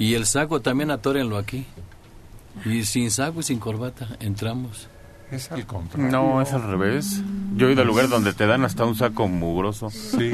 Y 0.02 0.14
el 0.14 0.26
saco 0.26 0.60
también 0.60 0.90
atórenlo 0.90 1.36
aquí. 1.38 1.64
Y 2.64 2.82
sin 2.82 3.12
saco 3.12 3.38
y 3.38 3.42
sin 3.44 3.60
corbata 3.60 4.08
entramos. 4.18 4.88
Es 5.30 5.52
al 5.52 5.64
contrario. 5.64 6.10
No, 6.10 6.42
es 6.42 6.52
al 6.52 6.64
revés. 6.64 7.22
Yo 7.56 7.68
he 7.68 7.72
ido 7.72 7.82
a 7.82 7.84
lugar 7.84 8.08
donde 8.08 8.32
te 8.32 8.48
dan 8.48 8.64
hasta 8.64 8.84
un 8.84 8.96
saco 8.96 9.28
mugroso. 9.28 9.90
Sí. 9.90 10.32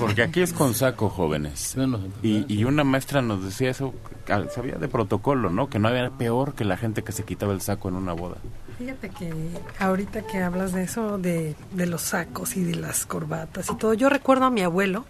Porque 0.00 0.24
aquí 0.24 0.40
es 0.40 0.52
con 0.52 0.74
saco, 0.74 1.10
jóvenes. 1.10 1.76
Y, 2.24 2.44
y 2.52 2.64
una 2.64 2.82
maestra 2.82 3.22
nos 3.22 3.44
decía 3.44 3.70
eso, 3.70 3.94
ah, 4.28 4.42
sabía 4.52 4.74
de 4.74 4.88
protocolo, 4.88 5.48
¿no? 5.48 5.70
Que 5.70 5.78
no 5.78 5.86
había 5.86 6.10
peor 6.10 6.54
que 6.54 6.64
la 6.64 6.76
gente 6.76 7.04
que 7.04 7.12
se 7.12 7.22
quitaba 7.22 7.52
el 7.52 7.60
saco 7.60 7.88
en 7.88 7.94
una 7.94 8.14
boda. 8.14 8.38
Fíjate 8.78 9.10
que 9.10 9.32
ahorita 9.78 10.26
que 10.26 10.42
hablas 10.42 10.72
de 10.72 10.82
eso, 10.82 11.18
de, 11.18 11.54
de 11.72 11.86
los 11.86 12.02
sacos 12.02 12.56
y 12.56 12.64
de 12.64 12.74
las 12.74 13.06
corbatas 13.06 13.70
y 13.70 13.76
todo, 13.76 13.94
yo 13.94 14.08
recuerdo 14.08 14.46
a 14.46 14.50
mi 14.50 14.62
abuelo, 14.62 15.04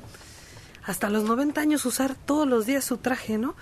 hasta 0.89 1.11
los 1.11 1.25
90 1.25 1.61
años 1.61 1.85
usar 1.85 2.15
todos 2.15 2.49
los 2.49 2.65
días 2.65 2.83
su 2.83 2.97
traje, 2.97 3.37
¿no? 3.37 3.55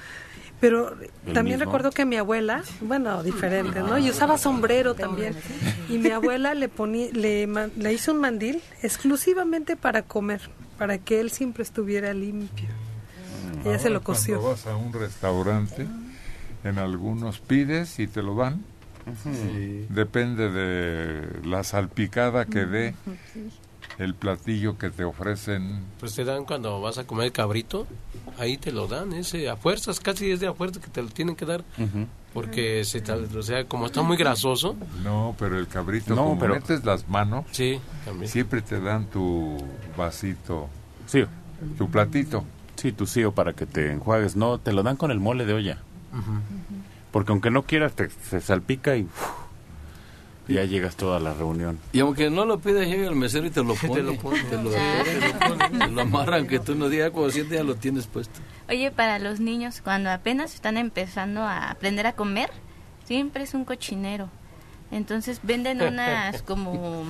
Pero 0.61 0.97
¿El 1.27 1.35
también 1.35 1.59
mismo? 1.59 1.65
recuerdo 1.65 1.91
que 1.91 2.05
mi 2.05 2.17
abuela, 2.17 2.63
bueno, 2.81 3.23
diferente, 3.23 3.81
¿no? 3.81 3.99
Y 3.99 4.09
usaba 4.09 4.39
sombrero 4.39 4.95
también. 4.95 5.35
Y 5.89 5.99
mi 5.99 6.11
abuela 6.11 6.55
le 6.55 6.69
ponía, 6.69 7.11
le, 7.13 7.93
hizo 7.93 8.13
un 8.13 8.21
mandil 8.21 8.63
exclusivamente 8.81 9.77
para 9.77 10.03
comer, 10.03 10.41
para 10.79 10.99
que 10.99 11.21
él 11.21 11.31
siempre 11.31 11.65
estuviera 11.65 12.15
limpio. 12.15 12.69
Ella 13.65 13.79
se 13.81 13.91
lo 13.91 14.03
cosió. 14.03 14.41
Cuando 14.41 14.51
vas 14.57 14.67
a 14.69 14.77
un 14.77 14.93
restaurante, 14.93 15.87
en 16.63 16.79
algunos 16.79 17.41
pides 17.41 17.99
y 17.99 18.07
te 18.07 18.23
lo 18.23 18.37
dan. 18.37 18.65
Depende 19.91 20.49
de 20.51 21.45
la 21.45 21.65
salpicada 21.65 22.47
que 22.47 22.67
dé 22.67 22.95
el 23.99 24.15
platillo 24.15 24.77
que 24.79 24.91
te 24.91 25.05
ofrecen. 25.05 25.81
Pues 26.01 26.15
te 26.15 26.25
dan 26.25 26.45
cuando 26.45 26.81
vas 26.81 26.99
a 26.99 27.07
comer 27.07 27.33
cabrito, 27.33 27.87
ahí 28.39 28.57
te 28.57 28.73
lo 28.73 28.87
dan, 28.87 29.13
ese 29.13 29.49
a 29.49 29.57
fuerzas, 29.57 30.01
casi 30.01 30.31
es 30.31 30.41
de 30.41 30.47
a 30.49 30.53
fuerzas 30.55 30.83
que 30.85 30.91
te 30.91 31.03
lo 31.03 31.09
tienen 31.09 31.35
que 31.37 31.47
dar, 31.47 31.65
porque 32.35 32.85
se 32.85 33.01
te- 33.01 33.13
o 33.13 33.43
sea, 33.43 33.65
como 33.65 33.87
está 33.87 34.03
muy 34.03 34.17
grasoso. 34.17 34.77
No, 35.03 35.35
pero 35.39 35.59
el 35.59 35.67
cabrito, 35.69 36.15
No, 36.15 36.25
como 36.25 36.39
pero- 36.39 36.55
metes 36.55 36.85
las 36.85 37.09
manos, 37.09 37.47
sí, 37.53 37.81
también. 38.05 38.31
siempre 38.31 38.61
te 38.63 38.81
dan 38.81 39.07
tu 39.07 39.57
vasito, 39.97 40.69
Sí. 41.07 41.25
tu 41.79 41.89
platito. 41.91 42.45
Sí, 42.77 42.93
tu 42.93 43.07
sío 43.07 43.33
para 43.33 43.55
que 43.55 43.65
te 43.65 43.91
enjuagues. 43.91 44.37
No, 44.37 44.59
te 44.59 44.75
lo 44.75 44.83
dan 44.83 44.97
con 44.97 45.11
el 45.11 45.19
mole 45.19 45.47
de 45.47 45.55
olla. 45.55 45.79
Porque 47.11 47.33
aunque 47.33 47.51
no 47.51 47.63
quieras, 47.63 47.95
te, 47.95 48.11
se 48.11 48.43
salpica 48.43 48.97
y 48.97 49.09
ya 50.49 50.65
llegas 50.65 50.97
toda 50.97 51.19
la 51.19 51.35
reunión. 51.35 51.79
Y 51.93 52.01
aunque 52.01 52.31
no 52.31 52.45
lo 52.45 52.59
pidas, 52.59 52.87
llega 52.87 53.09
el 53.09 53.17
mesero 53.17 53.47
y 53.47 53.51
te 53.51 53.63
lo 53.63 53.75
pone. 53.81 53.95
Te 53.95 54.03
lo 54.03 54.15
pone. 54.17 54.43
Te 54.51 54.57
lo, 54.57 54.71
te 54.71 55.21
lo 55.21 55.39
pone, 55.39 55.79
te 55.79 55.91
lo 55.91 56.01
amarra, 56.03 56.37
aunque 56.37 56.59
tú 56.59 56.75
no 56.75 56.89
digas, 56.89 57.11
como 57.11 57.31
siete 57.31 57.57
ya 57.57 57.65
lo 57.65 57.77
tienes 57.77 58.07
puesto. 58.07 58.41
Oye, 58.69 58.91
para 58.91 59.19
los 59.19 59.41
niños, 59.41 59.81
cuando 59.83 60.11
apenas 60.11 60.55
están 60.55 60.77
empezando 60.77 61.43
a 61.43 61.71
aprender 61.71 62.07
a 62.07 62.13
comer, 62.13 62.51
siempre 63.05 63.45
es 63.45 63.55
un 63.55 63.65
cochinero. 63.65 64.29
Entonces 64.91 65.41
venden 65.43 65.83
unas 65.83 66.43
como, 66.43 67.05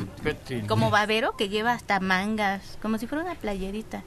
como 0.66 0.91
babero 0.91 1.37
que 1.37 1.49
lleva 1.49 1.72
hasta 1.72 2.01
mangas, 2.01 2.78
como 2.80 2.99
si 2.99 3.07
fuera 3.07 3.24
una 3.24 3.34
playerita. 3.34 4.03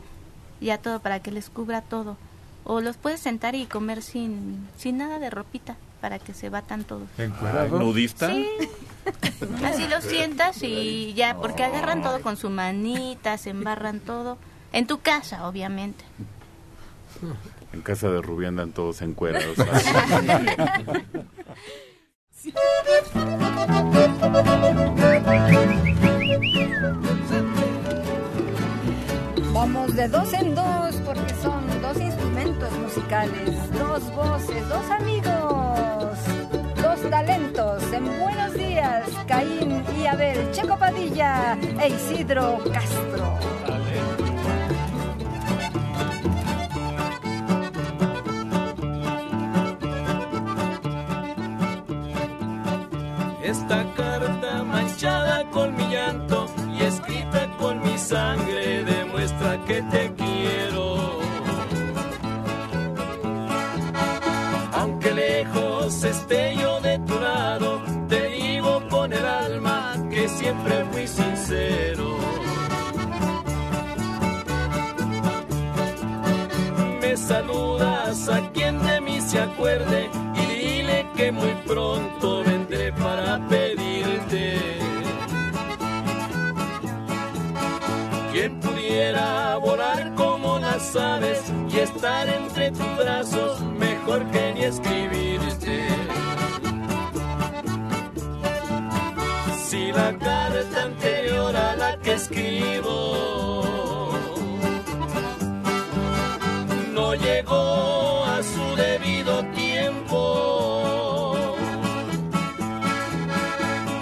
Ya 0.59 0.77
todo 0.77 0.99
para 0.99 1.21
que 1.21 1.31
les 1.31 1.49
cubra 1.49 1.81
todo. 1.81 2.17
O 2.63 2.81
los 2.81 2.97
puedes 2.97 3.19
sentar 3.19 3.55
y 3.55 3.65
comer 3.65 4.01
sin, 4.01 4.67
sin 4.77 4.97
nada 4.97 5.19
de 5.19 5.29
ropita 5.29 5.77
para 6.01 6.19
que 6.19 6.33
se 6.33 6.49
batan 6.49 6.83
todos. 6.83 7.07
Ay, 7.17 7.31
¿Nudista? 7.71 8.29
Sí. 8.29 8.47
Así 9.63 9.87
los 9.87 10.03
sientas 10.03 10.61
y 10.61 11.13
ya, 11.13 11.37
porque 11.37 11.63
agarran 11.63 12.01
todo 12.01 12.21
con 12.21 12.37
su 12.37 12.49
manita, 12.49 13.37
se 13.37 13.51
embarran 13.51 13.99
todo. 13.99 14.37
En 14.71 14.87
tu 14.87 14.99
casa, 14.99 15.47
obviamente. 15.47 16.05
En 17.73 17.81
casa 17.81 18.09
de 18.09 18.21
Rubí 18.21 18.45
andan 18.45 18.71
todos 18.71 19.01
encuerados. 19.01 19.57
Vamos 29.53 29.93
de 29.95 30.07
dos 30.07 30.33
en 30.33 30.55
dos 30.55 30.95
porque 31.05 31.33
son 31.41 31.81
dos 31.81 31.97
instrumentos 31.99 32.18
musicales, 32.67 33.71
dos 33.71 34.03
voces, 34.13 34.67
dos 34.67 34.89
amigos, 34.89 36.17
dos 36.75 37.09
talentos. 37.09 37.83
En 37.93 38.19
buenos 38.19 38.53
días, 38.53 39.07
Caín 39.27 39.83
y 39.97 40.05
Abel, 40.05 40.51
Checo 40.51 40.77
Padilla 40.77 41.57
e 41.81 41.89
Isidro 41.89 42.59
Castro. 42.73 43.39
Esta 53.43 53.83
carta 53.95 54.63
manchada 54.63 55.49
con 55.49 55.75
mi 55.75 55.87
llanto 55.89 56.45
y 56.77 56.83
escrita 56.83 57.49
con 57.57 57.81
mi 57.81 57.97
sangre 57.97 58.83
demuestra 58.83 59.57
que 59.65 59.81
te 59.83 60.18
yo 66.29 66.79
de 66.81 66.99
tu 66.99 67.19
lado, 67.19 67.81
te 68.07 68.29
digo 68.29 68.87
con 68.89 69.11
el 69.11 69.25
alma 69.25 69.95
que 70.11 70.27
siempre 70.27 70.85
fui 70.91 71.07
sincero. 71.07 72.17
Me 77.01 77.17
saludas 77.17 78.29
a 78.29 78.51
quien 78.51 78.79
de 78.83 79.01
mí 79.01 79.19
se 79.21 79.39
acuerde 79.39 80.09
y 80.35 80.55
dile 80.55 81.07
que 81.15 81.31
muy 81.31 81.53
pronto 81.65 82.43
vendré 82.43 82.93
para 82.93 83.39
pedirte. 83.47 84.59
Quien 88.31 88.59
pudiera 88.59 89.55
volar 89.57 90.13
como 90.13 90.59
las 90.59 90.95
aves 90.95 91.41
y 91.73 91.79
estar 91.79 92.29
entre 92.29 92.69
tus 92.69 92.97
brazos, 92.97 93.61
mejor 93.61 94.23
que 94.29 94.53
ni 94.53 94.63
escribirte. 94.65 95.28
La 99.91 100.17
carta 100.17 100.83
anterior 100.83 101.55
a 101.55 101.75
la 101.75 101.97
que 101.97 102.13
escribo 102.13 104.11
no 106.93 107.15
llegó 107.15 108.23
a 108.25 108.41
su 108.43 108.75
debido 108.75 109.43
tiempo. 109.55 111.35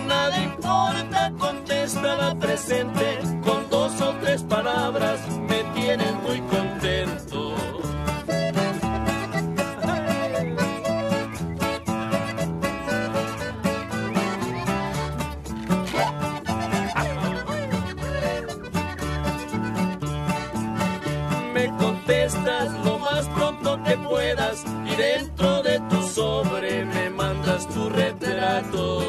Nada 0.08 0.44
importa, 0.44 1.32
contesta 1.40 2.16
la 2.18 2.36
presente, 2.36 3.20
dentro 24.98 25.62
de 25.62 25.80
tu 25.90 26.02
sobre 26.02 26.84
me 26.86 27.10
mandas 27.12 27.68
tu 27.70 27.88
retrato. 27.90 29.04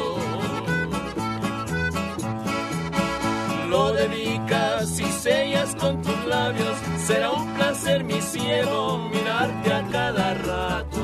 Lo 3.69 3.91
dedicas 3.93 4.99
y 4.99 5.05
sellas 5.05 5.75
con 5.75 6.01
tus 6.01 6.25
labios, 6.25 6.77
será 7.05 7.31
un 7.31 7.53
placer 7.55 8.03
mi 8.03 8.21
cielo 8.21 9.09
mirarte 9.11 9.73
a 9.73 9.83
cada 9.91 10.33
rato. 10.35 11.01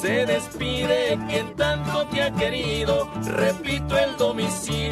Se 0.00 0.26
despide 0.26 1.18
quien 1.28 1.54
tanto 1.56 2.06
te 2.08 2.22
ha 2.22 2.30
querido, 2.32 3.08
repito 3.24 3.96
el 3.98 4.16
domicilio 4.16 4.83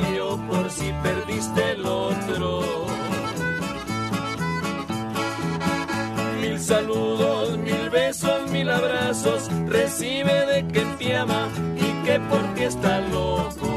recibe 9.68 10.46
de 10.46 10.66
quien 10.72 10.96
te 10.98 11.16
ama 11.16 11.48
y 11.76 12.04
que 12.04 12.20
por 12.20 12.54
ti 12.54 12.64
está 12.64 13.00
loco. 13.00 13.68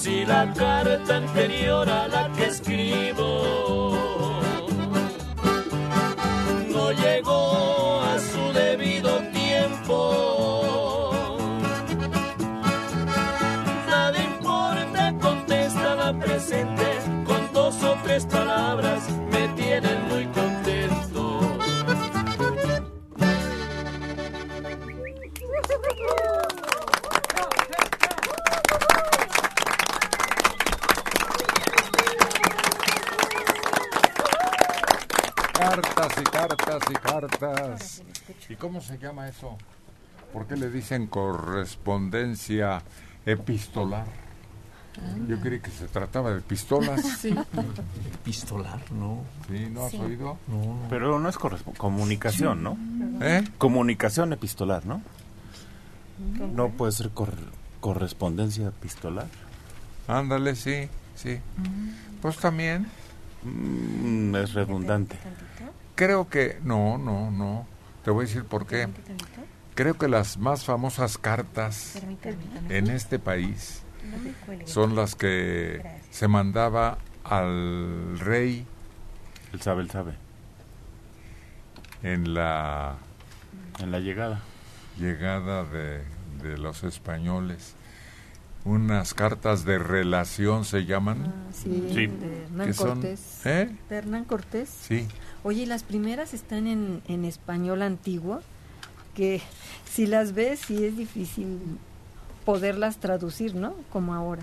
Si 0.00 0.24
la 0.24 0.52
carta 0.52 1.16
anterior 1.16 1.88
a 1.88 2.08
la 2.08 2.32
que 2.32 2.46
escribo 2.46 3.49
cómo 38.80 38.98
se 38.98 38.98
llama 38.98 39.28
eso? 39.28 39.58
¿Por 40.32 40.46
qué 40.46 40.56
le 40.56 40.70
dicen 40.70 41.06
correspondencia 41.06 42.82
epistolar? 43.26 44.06
Yo 45.28 45.38
creí 45.40 45.60
que 45.60 45.70
se 45.70 45.86
trataba 45.86 46.32
de 46.32 46.40
pistolas. 46.40 47.00
Sí. 47.20 47.34
Epistolar, 48.14 48.80
no. 48.92 49.22
Sí, 49.48 49.68
¿no 49.70 49.84
has 49.84 49.90
Sí. 49.92 49.98
oído? 49.98 50.38
Pero 50.88 51.18
no 51.18 51.28
es 51.28 51.36
comunicación, 51.76 52.62
¿no? 52.62 52.78
¿Eh? 53.20 53.44
Comunicación 53.58 54.32
epistolar, 54.32 54.86
¿no? 54.86 55.02
No 56.54 56.70
puede 56.70 56.92
ser 56.92 57.10
cor- 57.10 57.34
correspondencia 57.80 58.68
epistolar. 58.68 59.26
Ándale, 60.08 60.54
sí, 60.54 60.88
sí. 61.14 61.38
Pues 62.22 62.36
también. 62.38 62.86
Mm, 63.42 64.34
es 64.36 64.54
redundante. 64.54 65.16
creo 65.94 66.28
que 66.30 66.58
no, 66.62 66.96
no, 66.98 67.30
no. 67.30 67.66
Te 68.04 68.10
voy 68.10 68.24
a 68.24 68.26
decir 68.28 68.44
por 68.44 68.66
qué. 68.66 68.88
Creo 69.74 69.94
que 69.96 70.08
las 70.08 70.36
más 70.38 70.64
famosas 70.64 71.18
cartas 71.18 72.00
en 72.68 72.88
este 72.90 73.18
país 73.18 73.82
son 74.66 74.94
las 74.96 75.14
que 75.14 75.82
se 76.10 76.28
mandaba 76.28 76.98
al 77.24 78.18
rey. 78.18 78.66
Él 79.52 79.60
sabe, 79.60 79.82
él 79.82 79.90
sabe. 79.90 80.14
En 82.02 82.34
la 82.34 82.96
en 83.78 83.90
la 83.92 84.00
llegada. 84.00 84.40
Llegada 84.98 85.64
de, 85.64 86.02
de 86.42 86.58
los 86.58 86.82
españoles. 86.84 87.74
Unas 88.64 89.14
cartas 89.14 89.64
de 89.64 89.78
relación 89.78 90.64
se 90.66 90.84
llaman. 90.84 91.32
Ah, 91.48 91.50
sí, 91.52 91.86
Sí. 91.94 92.06
de 92.08 92.42
Hernán 92.44 92.66
que 92.66 92.72
son- 92.74 92.88
Cortés. 93.00 93.46
¿Eh? 93.46 93.74
De 93.88 93.96
Hernán 93.96 94.24
Cortés. 94.24 94.68
Sí. 94.68 95.08
Oye, 95.42 95.66
las 95.66 95.82
primeras 95.82 96.34
están 96.34 96.66
en, 96.66 97.02
en 97.08 97.24
español 97.24 97.82
antiguo, 97.82 98.40
que 99.14 99.40
si 99.90 100.06
las 100.06 100.34
ves 100.34 100.60
sí 100.60 100.84
es 100.84 100.96
difícil 100.96 101.58
poderlas 102.44 102.98
traducir, 102.98 103.54
¿no? 103.54 103.74
Como 103.90 104.14
ahora, 104.14 104.42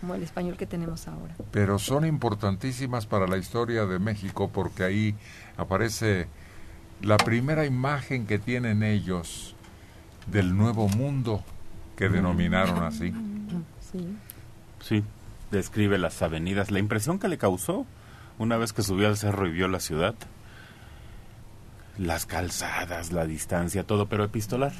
como 0.00 0.14
el 0.14 0.22
español 0.22 0.56
que 0.56 0.66
tenemos 0.66 1.06
ahora. 1.08 1.34
pero 1.50 1.78
son 1.78 2.06
importantísimas 2.06 3.06
para 3.06 3.26
la 3.26 3.36
historia 3.36 3.84
de 3.86 3.98
México 3.98 4.50
porque 4.52 4.84
ahí 4.84 5.14
aparece 5.56 6.28
la 7.02 7.16
primera 7.16 7.64
imagen 7.66 8.26
que 8.26 8.38
tienen 8.38 8.82
ellos 8.82 9.54
del 10.26 10.56
nuevo 10.56 10.88
mundo 10.88 11.42
que 11.96 12.08
denominaron 12.08 12.82
así. 12.84 13.12
Sí. 13.92 14.16
Sí, 14.80 15.04
describe 15.50 15.98
las 15.98 16.22
avenidas, 16.22 16.70
la 16.70 16.78
impresión 16.78 17.18
que 17.18 17.28
le 17.28 17.38
causó 17.38 17.86
una 18.42 18.56
vez 18.56 18.72
que 18.72 18.82
subió 18.82 19.06
al 19.06 19.16
cerro 19.16 19.46
y 19.46 19.52
vio 19.52 19.68
la 19.68 19.78
ciudad. 19.80 20.14
Las 21.96 22.26
calzadas, 22.26 23.12
la 23.12 23.24
distancia, 23.26 23.84
todo, 23.84 24.06
pero 24.06 24.24
epistolar. 24.24 24.72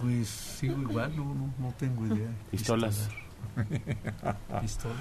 Pues 0.00 0.28
sigo 0.28 0.80
igual, 0.80 1.14
no, 1.16 1.24
no, 1.34 1.54
no 1.58 1.74
tengo 1.78 2.06
idea. 2.06 2.28
Pistolas. 2.50 3.08
Pistolar. 3.54 4.60
Pistolas. 4.62 4.98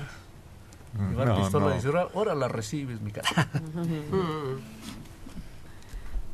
Mm, 0.94 1.10
Llevar 1.12 1.28
no, 1.28 1.38
pistola 1.38 1.66
no. 1.66 1.72
y 1.72 1.76
decir, 1.76 1.90
ahora, 1.92 2.10
ahora 2.14 2.36
la 2.36 2.48
recibes, 2.48 3.02
mi 3.02 3.12
cara. 3.12 3.28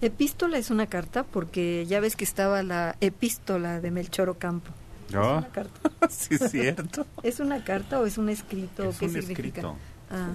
Epístola 0.02 0.58
es 0.58 0.70
una 0.70 0.88
carta 0.88 1.24
porque 1.24 1.86
ya 1.86 2.00
ves 2.00 2.16
que 2.16 2.24
estaba 2.24 2.64
la 2.64 2.96
epístola 3.02 3.82
de 3.82 3.92
Melchor 3.92 4.30
Ocampo. 4.30 4.72
¿No? 5.12 5.22
¿Es 5.24 5.38
una 5.40 5.48
carta? 5.50 5.92
sí, 6.10 6.36
es 6.36 6.52
cierto. 6.52 7.06
¿Es 7.24 7.40
una 7.40 7.64
carta 7.64 8.00
o 8.00 8.06
es 8.06 8.18
un 8.18 8.30
escrito? 8.30 8.84
Es 8.90 8.98
¿Qué 8.98 9.06
un 9.06 9.12
significa? 9.12 9.42
escrito. 9.42 9.76
Ah. 10.10 10.30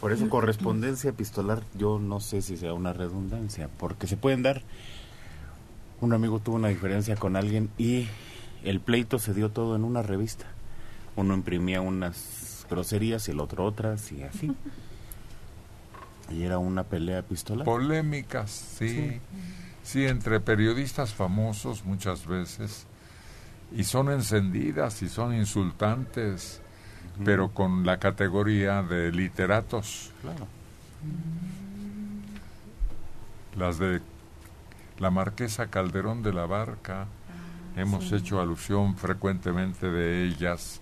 Por 0.00 0.12
eso 0.12 0.28
correspondencia 0.28 1.10
epistolar, 1.10 1.62
yo 1.78 2.00
no 2.00 2.18
sé 2.18 2.42
si 2.42 2.56
sea 2.56 2.74
una 2.74 2.92
redundancia, 2.92 3.68
porque 3.78 4.06
se 4.06 4.16
pueden 4.16 4.42
dar. 4.42 4.62
Un 6.00 6.12
amigo 6.12 6.40
tuvo 6.40 6.56
una 6.56 6.68
diferencia 6.68 7.14
con 7.14 7.36
alguien 7.36 7.70
y 7.78 8.08
el 8.64 8.80
pleito 8.80 9.18
se 9.18 9.34
dio 9.34 9.50
todo 9.50 9.76
en 9.76 9.84
una 9.84 10.02
revista. 10.02 10.46
Uno 11.14 11.34
imprimía 11.34 11.80
unas 11.80 12.66
groserías 12.68 13.28
y 13.28 13.32
el 13.32 13.40
otro 13.40 13.64
otras 13.64 14.10
y 14.12 14.22
así. 14.22 14.52
Y 16.30 16.44
era 16.44 16.58
una 16.58 16.84
pelea 16.84 17.18
epistolar. 17.18 17.64
Polémicas, 17.64 18.50
sí. 18.50 18.88
Sí. 18.88 19.20
sí. 19.82 20.06
entre 20.06 20.40
periodistas 20.40 21.12
famosos 21.12 21.84
muchas 21.84 22.26
veces. 22.26 22.86
Y 23.70 23.84
son 23.84 24.10
encendidas 24.10 25.02
y 25.02 25.08
son 25.08 25.34
insultantes, 25.34 26.61
pero 27.24 27.50
con 27.50 27.84
la 27.84 27.98
categoría 27.98 28.82
de 28.82 29.12
literatos. 29.12 30.10
Claro. 30.20 30.46
Las 33.56 33.78
de 33.78 34.00
la 34.98 35.10
marquesa 35.10 35.66
Calderón 35.66 36.22
de 36.22 36.32
la 36.32 36.46
Barca, 36.46 37.06
hemos 37.76 38.08
sí. 38.08 38.16
hecho 38.16 38.40
alusión 38.40 38.96
frecuentemente 38.96 39.90
de 39.90 40.24
ellas, 40.24 40.80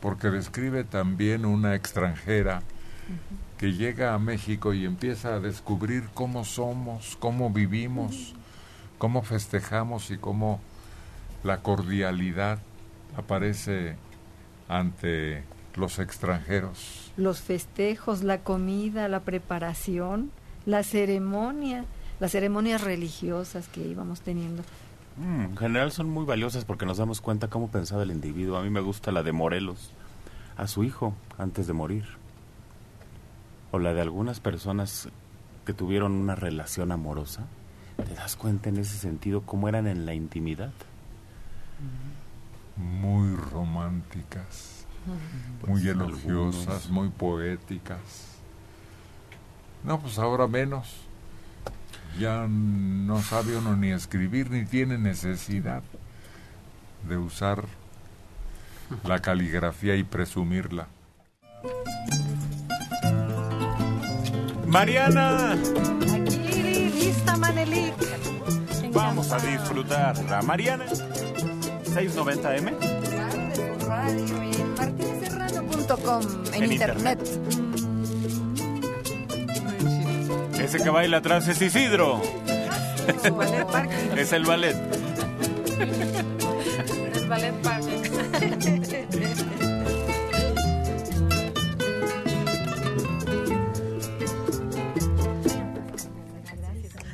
porque 0.00 0.28
describe 0.28 0.84
también 0.84 1.44
una 1.44 1.74
extranjera 1.74 2.62
que 3.58 3.72
llega 3.72 4.14
a 4.14 4.18
México 4.18 4.72
y 4.72 4.84
empieza 4.84 5.34
a 5.34 5.40
descubrir 5.40 6.08
cómo 6.14 6.44
somos, 6.44 7.16
cómo 7.18 7.50
vivimos, 7.50 8.34
cómo 8.98 9.22
festejamos 9.22 10.10
y 10.10 10.18
cómo 10.18 10.60
la 11.42 11.58
cordialidad 11.58 12.58
aparece 13.16 13.96
ante 14.68 15.42
los 15.78 15.98
extranjeros. 15.98 17.12
Los 17.16 17.40
festejos, 17.40 18.22
la 18.22 18.38
comida, 18.38 19.08
la 19.08 19.20
preparación, 19.20 20.30
la 20.66 20.82
ceremonia, 20.82 21.84
las 22.20 22.32
ceremonias 22.32 22.82
religiosas 22.82 23.68
que 23.68 23.80
íbamos 23.86 24.20
teniendo. 24.20 24.62
Mm, 25.16 25.40
en 25.40 25.56
general 25.56 25.92
son 25.92 26.08
muy 26.08 26.24
valiosas 26.24 26.64
porque 26.64 26.86
nos 26.86 26.98
damos 26.98 27.20
cuenta 27.20 27.48
cómo 27.48 27.68
pensaba 27.68 28.02
el 28.02 28.10
individuo. 28.10 28.56
A 28.56 28.62
mí 28.62 28.70
me 28.70 28.80
gusta 28.80 29.12
la 29.12 29.22
de 29.22 29.32
Morelos, 29.32 29.92
a 30.56 30.66
su 30.66 30.84
hijo 30.84 31.14
antes 31.38 31.66
de 31.66 31.72
morir. 31.72 32.04
O 33.70 33.78
la 33.78 33.92
de 33.94 34.00
algunas 34.00 34.40
personas 34.40 35.08
que 35.68 35.74
tuvieron 35.74 36.12
una 36.12 36.34
relación 36.34 36.92
amorosa. 36.92 37.46
¿Te 37.96 38.14
das 38.14 38.36
cuenta 38.36 38.68
en 38.68 38.78
ese 38.78 38.96
sentido 38.96 39.42
cómo 39.42 39.68
eran 39.68 39.86
en 39.86 40.06
la 40.06 40.14
intimidad? 40.14 40.70
Muy 42.76 43.34
románticas, 43.34 44.77
muy 45.66 45.88
elogiosas, 45.88 46.88
muy 46.90 47.08
poéticas. 47.08 47.98
No, 49.84 50.00
pues 50.00 50.18
ahora 50.18 50.46
menos. 50.46 51.04
Ya 52.18 52.46
no 52.48 53.22
sabe 53.22 53.56
uno 53.56 53.76
ni 53.76 53.90
escribir 53.92 54.50
ni 54.50 54.64
tiene 54.64 54.98
necesidad 54.98 55.82
de 57.08 57.16
usar 57.16 57.64
la 59.04 59.20
caligrafía 59.20 59.94
y 59.94 60.02
presumirla. 60.02 60.88
Mariana, 64.66 65.52
Aquí, 65.52 66.90
lista, 66.90 67.36
Manelik. 67.36 67.94
vamos 68.92 69.32
a 69.32 69.38
disfrutar. 69.38 70.18
La 70.24 70.42
Mariana, 70.42 70.84
690M. 70.86 72.74
Radio 73.86 74.44
en 74.80 74.96
martineserrano.com 74.96 76.22
en, 76.52 76.64
En 76.64 76.72
internet. 76.72 77.20
Ese 80.60 80.78
que 80.78 80.90
baila 80.90 81.18
atrás 81.18 81.46
es 81.48 81.60
Isidro. 81.62 82.20
Su 83.24 83.34
ballet. 83.34 83.66
Es 84.16 84.32
el 84.32 84.44
ballet. 84.44 84.76
El 87.14 87.28
ballet 87.28 87.54
parking. 87.62 89.08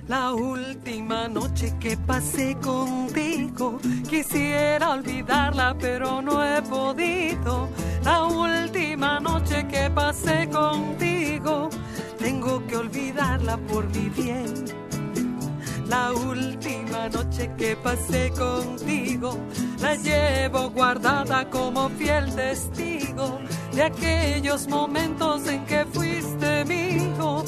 La 0.07 0.35
última 0.35 1.29
noche 1.29 1.73
que 1.81 1.97
pasé 1.97 2.55
contigo, 2.57 3.79
quisiera 4.09 4.91
olvidarla, 4.91 5.75
pero 5.81 6.21
no 6.21 6.45
he 6.45 6.61
podido. 6.61 7.71
La 8.05 8.25
última 8.25 9.19
noche 9.19 9.67
que 9.67 9.89
pasé 9.89 10.47
contigo, 10.51 11.71
tengo 12.19 12.67
que 12.67 12.77
olvidarla 12.77 13.57
por 13.57 13.87
mi 13.97 14.11
bien. 14.11 14.53
La 15.89 16.13
última 16.13 17.09
noche 17.09 17.51
que 17.57 17.75
pasé 17.77 18.31
contigo, 18.33 19.39
la 19.81 19.95
llevo 19.95 20.69
guardada 20.69 21.49
como 21.49 21.89
fiel 21.89 22.35
testigo 22.35 23.39
de 23.73 23.85
aquellos 23.85 24.69
momentos 24.69 25.47
en 25.47 25.65
que 25.65 25.87
fuiste 25.87 26.65
mío. 26.67 27.43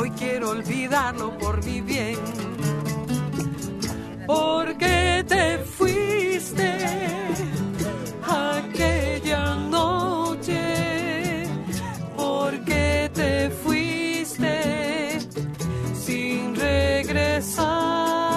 Hoy 0.00 0.10
quiero 0.10 0.50
olvidarlo 0.50 1.36
por 1.38 1.64
mi 1.64 1.80
bien. 1.80 2.18
Porque 4.28 5.24
te 5.26 5.58
fuiste 5.58 6.72
aquella 8.22 9.56
noche. 9.56 11.48
Porque 12.16 13.10
te 13.12 13.50
fuiste 13.50 15.18
sin 15.94 16.54
regresar 16.54 18.27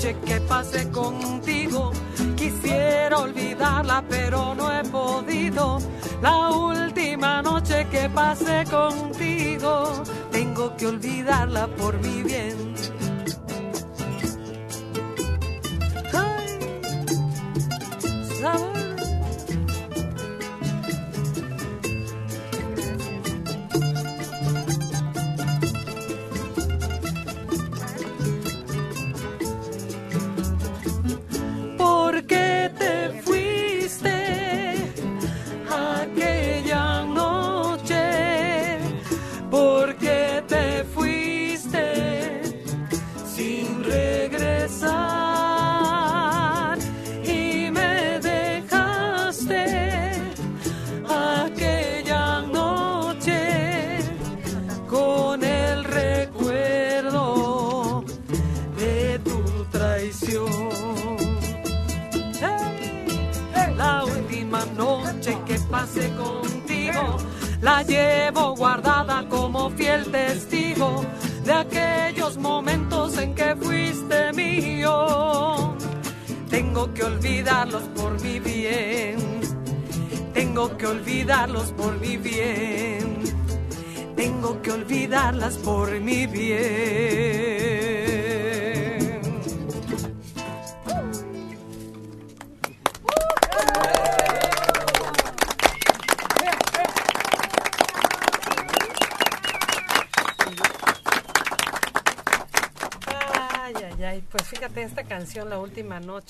noche 0.00 0.16
que 0.24 0.40
pasé 0.40 0.90
contigo, 0.90 1.92
quisiera 2.34 3.18
olvidarla, 3.18 4.02
pero 4.08 4.54
no 4.54 4.72
he 4.72 4.82
podido. 4.84 5.78
La 6.22 6.48
última 6.48 7.42
noche 7.42 7.86
que 7.90 8.08
pasé 8.08 8.64
contigo, 8.64 10.02
tengo 10.32 10.74
que 10.78 10.86
olvidarla 10.86 11.66
por 11.76 11.98
mi 12.00 12.22
bien. 12.22 12.69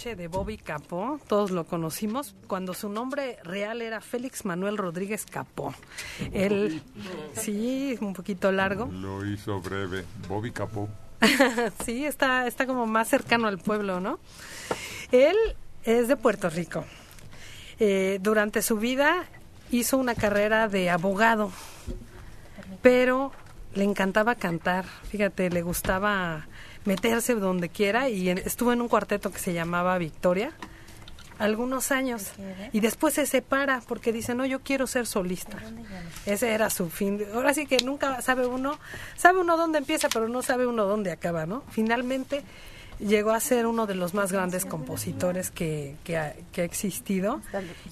Noche, 0.00 0.16
de 0.16 0.28
Bobby 0.28 0.56
Capó, 0.56 1.20
todos 1.28 1.50
lo 1.50 1.64
conocimos, 1.64 2.34
cuando 2.46 2.72
su 2.72 2.88
nombre 2.88 3.36
real 3.44 3.82
era 3.82 4.00
Félix 4.00 4.46
Manuel 4.46 4.78
Rodríguez 4.78 5.26
Capó. 5.26 5.74
Él, 6.32 6.80
sí, 7.34 7.98
un 8.00 8.14
poquito 8.14 8.50
largo. 8.50 8.86
Lo 8.86 9.26
hizo 9.26 9.60
breve. 9.60 10.06
Bobby 10.26 10.52
Capó. 10.52 10.88
sí, 11.84 12.06
está, 12.06 12.46
está 12.46 12.66
como 12.66 12.86
más 12.86 13.08
cercano 13.08 13.46
al 13.46 13.58
pueblo, 13.58 14.00
¿no? 14.00 14.18
Él 15.12 15.36
es 15.84 16.08
de 16.08 16.16
Puerto 16.16 16.48
Rico. 16.48 16.86
Eh, 17.78 18.20
durante 18.22 18.62
su 18.62 18.78
vida 18.78 19.26
hizo 19.70 19.98
una 19.98 20.14
carrera 20.14 20.68
de 20.68 20.88
abogado, 20.88 21.52
pero 22.80 23.32
le 23.74 23.84
encantaba 23.84 24.34
cantar. 24.34 24.86
Fíjate, 25.10 25.50
le 25.50 25.60
gustaba 25.60 26.46
meterse 26.84 27.34
donde 27.34 27.68
quiera 27.68 28.08
y 28.08 28.30
en- 28.30 28.38
estuvo 28.38 28.72
en 28.72 28.80
un 28.80 28.88
cuarteto 28.88 29.30
que 29.30 29.38
se 29.38 29.52
llamaba 29.52 29.96
Victoria 29.98 30.52
algunos 31.38 31.90
años. 31.90 32.32
Y 32.72 32.80
después 32.80 33.14
se 33.14 33.24
separa 33.26 33.82
porque 33.88 34.12
dice 34.12 34.34
no 34.34 34.44
yo 34.44 34.60
quiero 34.60 34.86
ser 34.86 35.06
solista 35.06 35.56
ese 36.26 36.52
era 36.52 36.68
su 36.70 36.90
fin 36.90 37.18
ahora 37.34 37.54
sí 37.54 37.66
que 37.66 37.78
nunca 37.78 38.20
sabe 38.20 38.46
uno 38.46 38.78
sabe 39.16 39.38
uno 39.38 39.56
dónde 39.56 39.78
empieza 39.78 40.08
pero 40.10 40.28
no 40.28 40.42
sabe 40.42 40.66
uno 40.66 40.84
dónde 40.84 41.10
acaba 41.12 41.46
no 41.46 41.62
finalmente 41.70 42.42
llegó 43.00 43.32
a 43.32 43.40
ser 43.40 43.66
uno 43.66 43.86
de 43.86 43.94
los 43.94 44.14
más 44.14 44.32
grandes 44.32 44.64
compositores 44.64 45.50
que, 45.50 45.96
que, 46.04 46.16
ha, 46.16 46.34
que 46.52 46.62
ha 46.62 46.64
existido. 46.64 47.40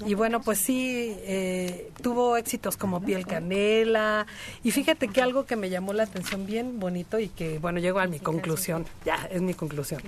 Y 0.06 0.14
bueno 0.14 0.40
pues 0.40 0.58
sí 0.58 1.14
eh, 1.18 1.90
tuvo 2.02 2.36
éxitos 2.36 2.76
como 2.76 3.00
piel 3.00 3.26
canela. 3.26 4.26
Y 4.62 4.70
fíjate 4.70 5.08
que 5.08 5.22
algo 5.22 5.46
que 5.46 5.56
me 5.56 5.70
llamó 5.70 5.92
la 5.92 6.04
atención 6.04 6.46
bien 6.46 6.78
bonito 6.78 7.18
y 7.18 7.28
que 7.28 7.58
bueno 7.58 7.80
llego 7.80 8.00
a 8.00 8.06
mi 8.06 8.20
conclusión. 8.20 8.86
Ya 9.04 9.28
es 9.30 9.40
mi 9.40 9.54
conclusión. 9.54 10.02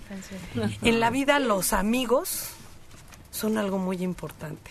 En 0.82 1.00
la 1.00 1.10
vida 1.10 1.38
los 1.38 1.72
amigos 1.72 2.50
son 3.30 3.58
algo 3.58 3.78
muy 3.78 4.02
importante. 4.02 4.70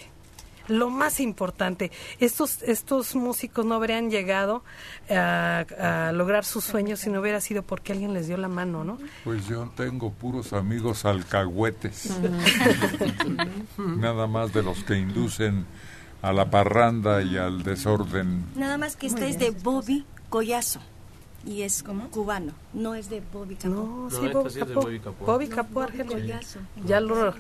Lo 0.70 0.90
más 0.90 1.20
importante, 1.20 1.92
estos, 2.20 2.64
estos 2.64 3.16
músicos 3.16 3.66
no 3.66 3.76
habrían 3.76 4.10
llegado 4.10 4.64
a, 5.10 5.66
a 5.80 6.12
lograr 6.14 6.46
sus 6.46 6.64
sueños 6.64 7.00
si 7.00 7.10
no 7.10 7.20
hubiera 7.20 7.42
sido 7.42 7.64
porque 7.64 7.92
alguien 7.92 8.14
les 8.14 8.28
dio 8.28 8.38
la 8.38 8.48
mano, 8.48 8.84
¿no? 8.84 8.98
Pues 9.24 9.48
yo 9.48 9.70
tengo 9.76 10.12
puros 10.12 10.54
amigos 10.54 11.06
alcahuetes. 11.06 12.12
Nada 13.78 14.28
más 14.28 14.54
de 14.54 14.64
los 14.64 14.84
que 14.84 14.96
inducen 14.96 15.66
a 16.22 16.34
la 16.34 16.50
parranda 16.50 17.22
y 17.22 17.38
al 17.38 17.64
desorden. 17.64 18.46
Nada 18.56 18.78
más 18.78 18.96
que 18.96 19.08
este 19.08 19.30
es 19.30 19.40
de 19.40 19.52
Bobby 19.52 20.06
Collazo. 20.30 20.80
Y 21.46 21.62
es 21.62 21.84
cubano, 22.12 22.52
no 22.74 22.96
es 22.96 23.10
de 23.10 23.22
Bobby 23.32 23.56
Capó. 23.56 23.70
No, 23.70 24.10
sí, 24.10 24.28
Bobby 24.74 25.00
Capó. 25.00 25.26
Bobby 25.26 25.48
Capó, 25.48 25.82
argelino. 25.82 26.38
Ya 26.86 27.00
lo, 27.00 27.34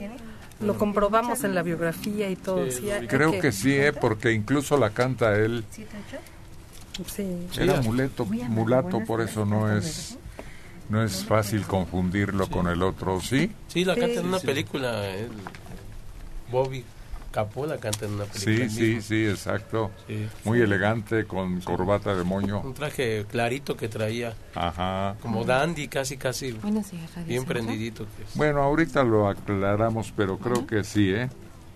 lo 0.59 0.77
comprobamos 0.77 1.43
en 1.43 1.55
la 1.55 1.63
biografía 1.63 2.29
y 2.29 2.35
todo. 2.35 2.69
sí, 2.71 2.89
Creo 3.07 3.39
que 3.39 3.51
sí, 3.51 3.73
¿eh? 3.73 3.93
porque 3.93 4.33
incluso 4.33 4.77
la 4.77 4.89
canta 4.91 5.35
él. 5.35 5.63
Sí. 7.07 7.25
Era 7.57 7.81
muleto, 7.81 8.25
mulato, 8.25 8.99
por 9.05 9.21
eso 9.21 9.45
no 9.45 9.71
es 9.75 10.17
no 10.89 11.03
es 11.03 11.23
fácil 11.23 11.61
confundirlo 11.67 12.47
con 12.49 12.67
el 12.67 12.81
otro, 12.81 13.21
¿sí? 13.21 13.51
Sí, 13.67 13.85
la 13.85 13.95
canta 13.95 14.19
en 14.19 14.25
una 14.25 14.39
Sí. 14.39 14.47
película. 14.47 15.07
él. 15.07 15.29
Bobby 16.51 16.83
Capó 17.31 17.65
la 17.67 17.77
canta 17.77 18.05
en 18.05 18.13
una 18.13 18.25
película. 18.25 18.69
Sí, 18.69 18.69
sí, 18.69 19.01
sí, 19.01 19.27
exacto. 19.27 19.91
Sí. 20.07 20.27
Muy 20.45 20.61
elegante, 20.61 21.25
con 21.25 21.61
corbata 21.61 22.15
de 22.15 22.23
moño. 22.23 22.61
Un 22.61 22.73
traje 22.73 23.25
clarito 23.29 23.77
que 23.77 23.87
traía. 23.87 24.33
Ajá. 24.55 25.15
Como 25.21 25.45
dandy, 25.45 25.87
casi, 25.87 26.17
casi. 26.17 26.51
Días, 26.53 26.63
Radio 27.15 27.27
Bien 27.27 27.45
prendidito. 27.45 28.05
Que 28.17 28.23
es. 28.23 28.35
Bueno, 28.35 28.63
ahorita 28.63 29.03
lo 29.03 29.29
aclaramos, 29.29 30.11
pero 30.15 30.39
creo 30.39 30.65
que 30.65 30.83
sí, 30.83 31.11
¿eh? 31.11 31.29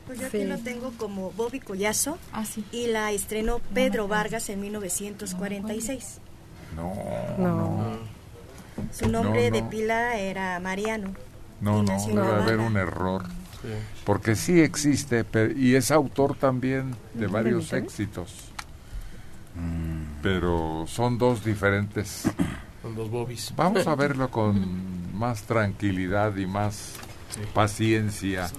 Pues 0.07 0.19
yo 0.19 0.27
aquí 0.27 0.43
lo 0.43 0.57
tengo 0.57 0.91
como 0.97 1.31
Bobby 1.31 1.59
Collazo 1.61 2.17
Ah, 2.33 2.43
y 2.71 2.87
la 2.87 3.11
estrenó 3.11 3.59
Pedro 3.73 4.07
Vargas 4.07 4.49
en 4.49 4.59
1946. 4.59 6.19
No, 6.75 6.93
no. 7.37 7.97
Su 8.91 9.07
nombre 9.07 9.49
No, 9.49 9.55
de 9.55 9.61
no. 9.61 9.69
pila 9.69 10.17
era 10.17 10.59
Mariano. 10.59 11.13
No, 11.61 11.83
no, 11.83 11.97
debe 12.05 12.21
haber 12.21 12.59
un 12.59 12.75
error. 12.75 13.23
Porque 14.05 14.35
sí 14.35 14.61
existe, 14.61 15.25
y 15.55 15.75
es 15.75 15.91
autor 15.91 16.35
también 16.35 16.95
de 17.13 17.27
varios 17.27 17.71
éxitos. 17.73 18.51
Pero 20.21 20.85
son 20.87 21.17
dos 21.17 21.43
diferentes. 21.43 22.23
Con 22.81 22.95
dos 22.95 23.09
Bobbies. 23.09 23.53
Vamos 23.55 23.87
a 23.87 23.95
verlo 23.97 24.29
con 24.29 25.15
más 25.15 25.43
tranquilidad 25.43 26.35
y 26.35 26.45
más 26.45 26.95
paciencia, 27.53 28.49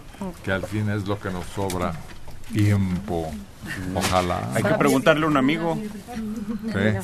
que 0.45 0.53
al 0.53 0.65
fin 0.65 0.89
es 0.91 1.07
lo 1.07 1.19
que 1.19 1.31
nos 1.31 1.47
sobra. 1.47 1.93
Tiempo. 2.53 3.33
Ojalá. 3.95 4.51
Hay 4.55 4.63
que 4.63 4.75
preguntarle 4.75 5.25
a 5.25 5.29
un 5.29 5.37
amigo. 5.37 5.79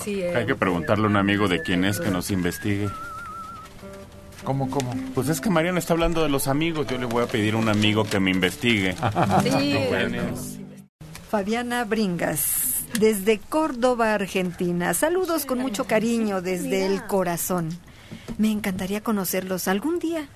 Sí. 0.05 0.23
Hay 0.23 0.47
que 0.47 0.55
preguntarle 0.55 1.07
a 1.07 1.09
un 1.09 1.17
amigo 1.17 1.49
de 1.49 1.63
quién 1.63 1.85
es 1.85 1.99
que 1.99 2.11
nos 2.11 2.31
investigue. 2.31 2.89
¿Cómo, 4.45 4.71
cómo? 4.71 4.95
Pues 5.15 5.29
es 5.29 5.41
que 5.41 5.51
Mariano 5.51 5.79
está 5.79 5.93
hablando 5.93 6.23
de 6.23 6.29
los 6.29 6.49
amigos. 6.49 6.87
Yo 6.87 6.99
le 6.99 7.07
voy 7.07 7.23
a 7.25 7.27
pedir 7.27 7.55
a 7.55 7.59
un 7.59 7.69
amigo 7.69 8.05
que 8.05 8.21
me 8.21 8.31
investigue. 8.31 8.95
Fabiana 11.31 11.85
Bringas, 11.85 12.85
desde 12.99 13.39
Córdoba, 13.39 14.15
Argentina. 14.15 14.95
Saludos 14.95 15.47
con 15.47 15.59
mucho 15.59 15.85
cariño 15.85 16.41
desde 16.43 16.87
el 16.87 17.07
corazón. 17.07 17.69
Me 18.39 18.51
encantaría 18.51 19.03
conocerlos 19.03 19.69
algún 19.69 19.99
día. 19.99 20.29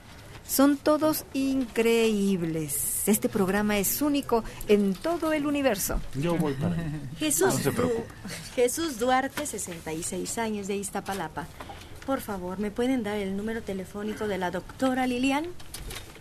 Son 0.47 0.77
todos 0.77 1.25
increíbles. 1.33 3.09
Este 3.09 3.29
programa 3.31 3.79
es 3.79 4.03
único 4.03 4.45
en 4.69 4.93
todo 4.95 5.33
el 5.33 5.47
universo. 5.47 6.01
Yo 6.15 6.37
voy 6.37 6.53
para 6.55 6.75
allá. 6.75 6.85
Jesús, 7.19 7.47
No 7.47 7.53
se 7.53 7.73
preocupe. 7.73 8.05
Jesús 8.55 8.99
Duarte, 8.99 9.47
66 9.47 10.39
años 10.39 10.67
de 10.67 10.77
Iztapalapa. 10.77 11.47
Por 12.07 12.21
favor, 12.21 12.59
¿me 12.59 12.71
pueden 12.71 13.03
dar 13.03 13.17
el 13.17 13.37
número 13.37 13.63
telefónico 13.63 14.29
de 14.29 14.39
la 14.39 14.51
doctora 14.51 15.07
Lilian? 15.07 15.47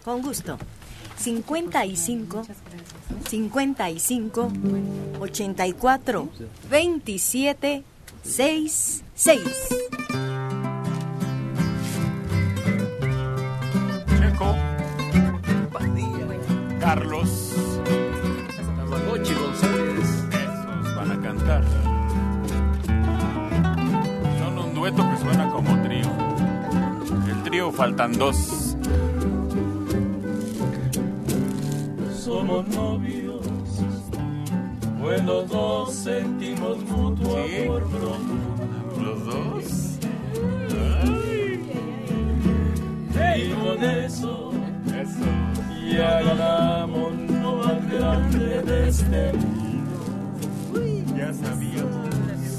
Con 0.03 0.21
gusto. 0.21 0.57
55 1.17 2.43
55 3.29 4.51
84 5.19 6.29
27 6.69 7.83
66. 8.23 9.41
Checo. 14.17 14.55
Carlos. 16.79 17.51
Tamagotchi 18.77 19.33
González. 19.33 20.09
Esos 20.31 20.95
van 20.95 21.11
a 21.11 21.21
cantar. 21.21 21.82
Suena 25.33 25.49
como 25.49 25.81
trío. 25.81 26.11
El 27.27 27.43
trío 27.43 27.71
faltan 27.71 28.13
dos. 28.13 28.77
Somos 32.15 32.67
novios, 32.69 33.45
pues 35.01 35.23
los 35.25 35.49
dos 35.49 35.93
sentimos 35.93 36.77
mutuo 36.85 37.37
amor 37.37 37.83
profundo. 37.89 39.01
Los 39.01 39.25
dos. 39.25 39.89
Y 43.35 43.49
con 43.49 43.83
eso, 43.83 44.51
ya 45.91 46.21
ganamos 46.21 47.13
lo 47.41 47.55
más 47.57 47.91
grande 47.91 48.61
de 48.61 48.89
este 48.89 49.33
mundo. 49.33 51.15
Ya 51.17 51.33
sabíamos. 51.33 52.52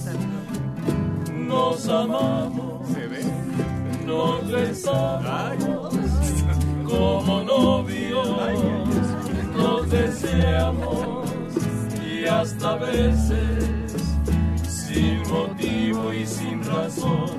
Nos 1.55 1.89
amamos, 1.89 2.89
Se 2.89 3.07
ve. 3.07 3.23
nos 4.05 4.51
besamos 4.51 5.95
como 6.85 7.43
novios, 7.45 8.29
nos 9.57 9.89
deseamos 9.89 11.31
y 12.05 12.25
hasta 12.27 12.73
a 12.73 12.77
veces 12.77 13.65
sin 14.69 15.23
motivo 15.31 16.13
y 16.13 16.27
sin 16.27 16.61
razón 16.65 17.31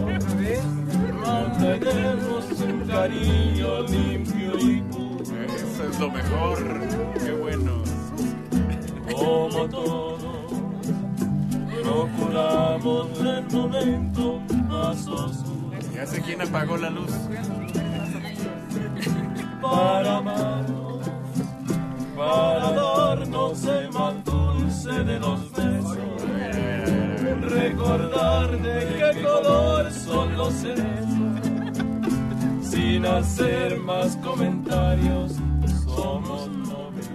mantenemos 1.25 2.45
un 2.61 2.87
cariño 2.87 3.81
limpio 3.87 4.59
y 4.59 4.81
puro. 4.81 5.06
Eso 5.77 5.89
es 5.91 5.99
lo 5.99 6.09
mejor. 6.09 6.57
Qué 7.23 7.31
bueno. 7.33 7.83
como 9.11 9.69
todos, 9.69 10.23
procuramos 11.83 13.19
el 13.19 13.43
momento 13.51 14.41
más 14.69 15.07
oscuro 15.07 15.77
Ya 15.93 16.07
sé 16.07 16.19
quién 16.23 16.41
apagó 16.41 16.77
la 16.77 16.89
luz. 16.89 17.11
para 19.61 20.17
amarnos, 20.17 21.11
para 22.15 22.71
darnos 22.71 23.63
el 23.65 23.91
más 23.91 24.25
dulce 24.25 25.03
de 25.03 25.19
los 25.19 25.51
besos, 25.51 25.97
recordar 27.51 28.49
de 28.63 29.13
qué 29.13 29.21
color 29.21 29.91
son 29.91 30.37
los 30.37 30.53
cerezos, 30.55 31.41
sin 32.63 33.05
hacer 33.05 33.79
más 33.79 34.15
comentarios, 34.17 35.33
somos 35.97 36.47
novios. 36.47 37.07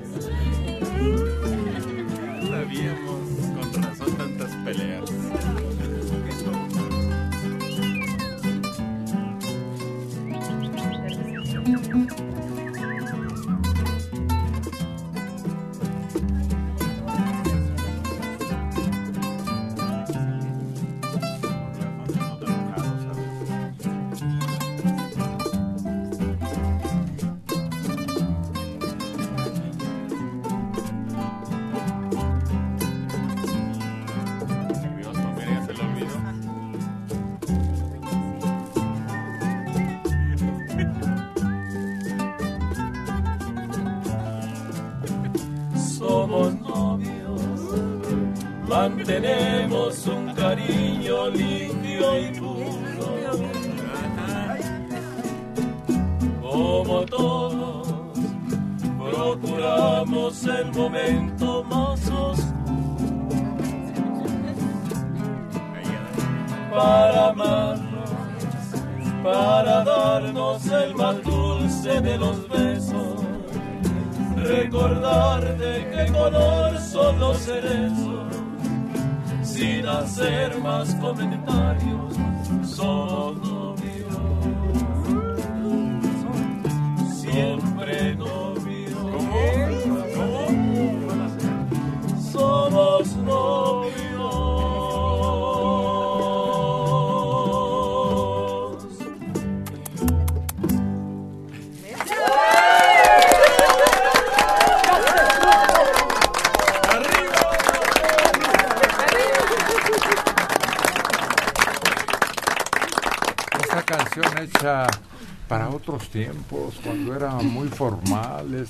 Mantenemos 49.23 49.52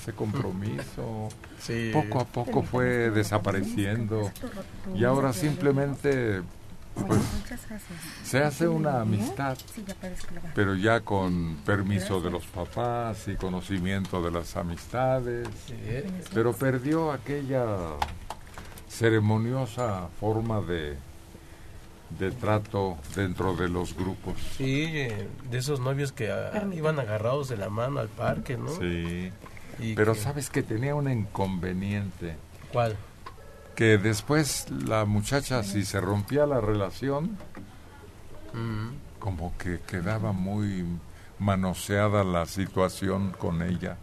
ese 0.03 0.13
compromiso. 0.13 1.29
Poco 1.93 2.21
a 2.21 2.25
poco 2.25 2.63
fue 2.63 3.11
desapareciendo. 3.11 4.33
y 4.97 5.05
ahora 5.05 5.33
simplemente 5.33 6.43
pues 6.95 7.21
se 8.25 8.43
hace 8.43 8.67
una 8.67 9.01
amistad, 9.01 9.57
pero 10.55 10.75
ya 10.75 11.01
con 11.01 11.57
permiso 11.65 12.21
de 12.21 12.31
los 12.31 12.45
papás 12.47 13.29
y 13.29 13.37
conocimiento 13.37 14.21
de 14.21 14.33
las 14.33 14.57
amistades, 14.57 15.49
pero 16.35 16.53
perdió 16.53 17.13
aquella 17.13 17.65
ceremoniosa 18.89 20.09
forma 20.21 20.61
de, 20.61 20.97
de 22.19 22.31
trato 22.33 22.99
dentro 23.15 23.55
de 23.55 23.69
los 23.69 23.97
grupos. 23.97 24.35
Sí, 24.59 24.85
de 24.85 25.59
esos 25.59 25.79
novios 25.79 26.11
que 26.13 26.31
ah, 26.31 26.67
iban 26.75 26.99
agarrados 26.99 27.49
de 27.49 27.57
la 27.57 27.71
mano 27.71 28.01
al 28.01 28.09
parque, 28.09 28.59
¿no? 28.59 28.69
Sí. 28.69 29.31
Y 29.81 29.95
Pero 29.95 30.15
que- 30.15 30.21
sabes 30.21 30.51
que 30.51 30.63
tenía 30.63 30.95
un 30.95 31.11
inconveniente. 31.11 32.37
¿Cuál? 32.73 32.97
Que 33.75 33.99
después 33.99 34.67
la 34.71 35.05
muchacha, 35.05 35.63
si 35.63 35.85
se 35.85 36.01
rompía 36.01 36.47
la 36.47 36.61
relación, 36.61 37.37
como 39.19 39.57
que 39.57 39.81
quedaba 39.87 40.33
muy 40.33 40.85
manoseada 41.39 42.23
la 42.25 42.47
situación 42.47 43.33
con 43.39 43.63
ella. 43.63 43.97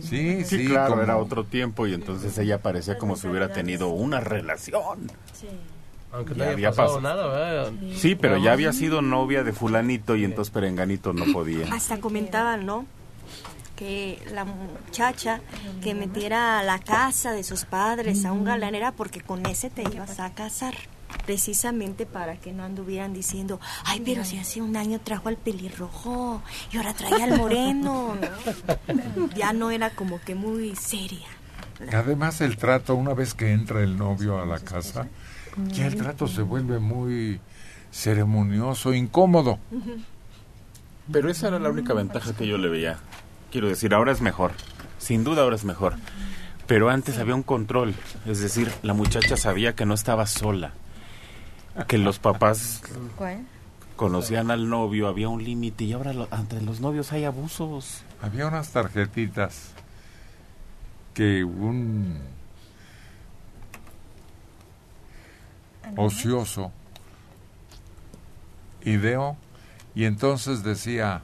Sí, 0.00 0.44
sí, 0.44 0.66
claro, 0.68 0.90
como- 0.92 1.02
era 1.02 1.16
otro 1.16 1.44
tiempo 1.44 1.86
y 1.86 1.94
entonces 1.94 2.36
ella 2.38 2.58
parecía 2.58 2.98
como 2.98 3.16
si 3.16 3.26
hubiera 3.28 3.52
tenido 3.52 3.88
una 3.88 4.20
relación. 4.20 5.10
Aunque 6.12 6.34
no 6.34 6.44
había 6.44 6.70
pasado 6.72 6.98
pas- 6.98 7.02
nada, 7.02 7.26
¿verdad? 7.28 7.72
Sí, 7.96 8.14
pero 8.14 8.36
ya 8.36 8.52
había 8.52 8.72
sido 8.74 9.00
novia 9.00 9.44
de 9.44 9.52
fulanito 9.52 10.14
y 10.14 10.24
entonces 10.24 10.52
Perenganito 10.52 11.12
no 11.14 11.24
podía. 11.32 11.72
Hasta 11.72 12.00
comentaban, 12.00 12.66
¿no? 12.66 12.84
Que 13.82 14.22
la 14.32 14.44
muchacha 14.44 15.40
que 15.82 15.92
metiera 15.92 16.60
a 16.60 16.62
la 16.62 16.78
casa 16.78 17.32
de 17.32 17.42
sus 17.42 17.64
padres 17.64 18.24
a 18.24 18.30
un 18.30 18.44
galán 18.44 18.76
era 18.76 18.92
porque 18.92 19.20
con 19.20 19.44
ese 19.44 19.70
te 19.70 19.82
ibas 19.82 20.20
a 20.20 20.32
casar. 20.34 20.74
precisamente 21.26 22.06
para 22.06 22.36
que 22.36 22.52
no 22.52 22.64
anduvieran 22.64 23.12
diciendo, 23.12 23.60
ay, 23.84 24.02
pero 24.04 24.24
si 24.24 24.38
hace 24.38 24.60
un 24.62 24.76
año 24.76 25.00
trajo 25.00 25.28
al 25.28 25.36
pelirrojo 25.36 26.42
y 26.72 26.76
ahora 26.76 26.94
trae 26.94 27.22
al 27.22 27.36
moreno. 27.36 28.16
¿no? 29.16 29.28
Ya 29.34 29.52
no 29.52 29.70
era 29.70 29.90
como 29.90 30.20
que 30.20 30.34
muy 30.34 30.76
seria. 30.76 31.26
Además 31.92 32.40
el 32.40 32.56
trato, 32.56 32.94
una 32.94 33.14
vez 33.14 33.34
que 33.34 33.52
entra 33.52 33.82
el 33.82 33.96
novio 33.96 34.40
a 34.40 34.46
la 34.46 34.60
casa, 34.60 35.08
ya 35.68 35.86
el 35.86 35.96
trato 35.96 36.28
se 36.28 36.42
vuelve 36.42 36.78
muy 36.78 37.40
ceremonioso, 37.90 38.94
incómodo. 38.94 39.58
Pero 41.10 41.28
esa 41.28 41.48
era 41.48 41.58
la 41.58 41.70
única 41.70 41.94
ventaja 41.94 42.32
que 42.34 42.46
yo 42.46 42.58
le 42.58 42.68
veía. 42.68 42.98
Quiero 43.52 43.68
decir, 43.68 43.94
ahora 43.94 44.10
es 44.12 44.20
mejor. 44.20 44.50
Sin 44.98 45.22
duda 45.24 45.42
ahora 45.42 45.54
es 45.56 45.64
mejor. 45.64 45.94
Pero 46.66 46.88
antes 46.90 47.18
había 47.18 47.34
un 47.34 47.42
control. 47.42 47.94
Es 48.26 48.40
decir, 48.40 48.72
la 48.82 48.94
muchacha 48.94 49.36
sabía 49.36 49.74
que 49.74 49.84
no 49.84 49.94
estaba 49.94 50.26
sola. 50.26 50.72
Que 51.86 51.98
los 51.98 52.18
papás 52.18 52.80
conocían 53.96 54.50
al 54.50 54.68
novio, 54.68 55.06
había 55.08 55.28
un 55.28 55.44
límite 55.44 55.84
y 55.84 55.92
ahora 55.92 56.12
lo- 56.12 56.28
entre 56.32 56.60
los 56.62 56.80
novios 56.80 57.12
hay 57.12 57.24
abusos. 57.24 58.02
Había 58.22 58.46
unas 58.48 58.70
tarjetitas 58.70 59.72
que 61.14 61.44
un 61.44 62.18
ocioso 65.96 66.72
ideó 68.82 69.36
y 69.94 70.04
entonces 70.04 70.62
decía, 70.62 71.22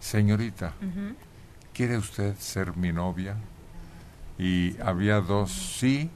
señorita, 0.00 0.74
¿quiere 1.76 1.98
usted 1.98 2.34
ser 2.38 2.74
mi 2.76 2.90
novia? 2.92 3.36
Y 4.38 4.80
había 4.80 5.20
dos 5.20 5.52
sí 5.52 6.10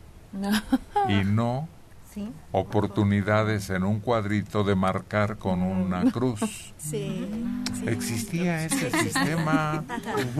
y 1.09 1.25
no 1.25 1.69
Sí. 2.13 2.29
oportunidades 2.51 3.71
en 3.71 3.85
un 3.85 4.01
cuadrito 4.01 4.65
de 4.65 4.75
marcar 4.75 5.37
con 5.37 5.63
una 5.63 6.03
cruz. 6.13 6.73
Sí. 6.77 7.31
Existía 7.87 8.65
ese 8.65 8.91
sistema. 8.91 9.85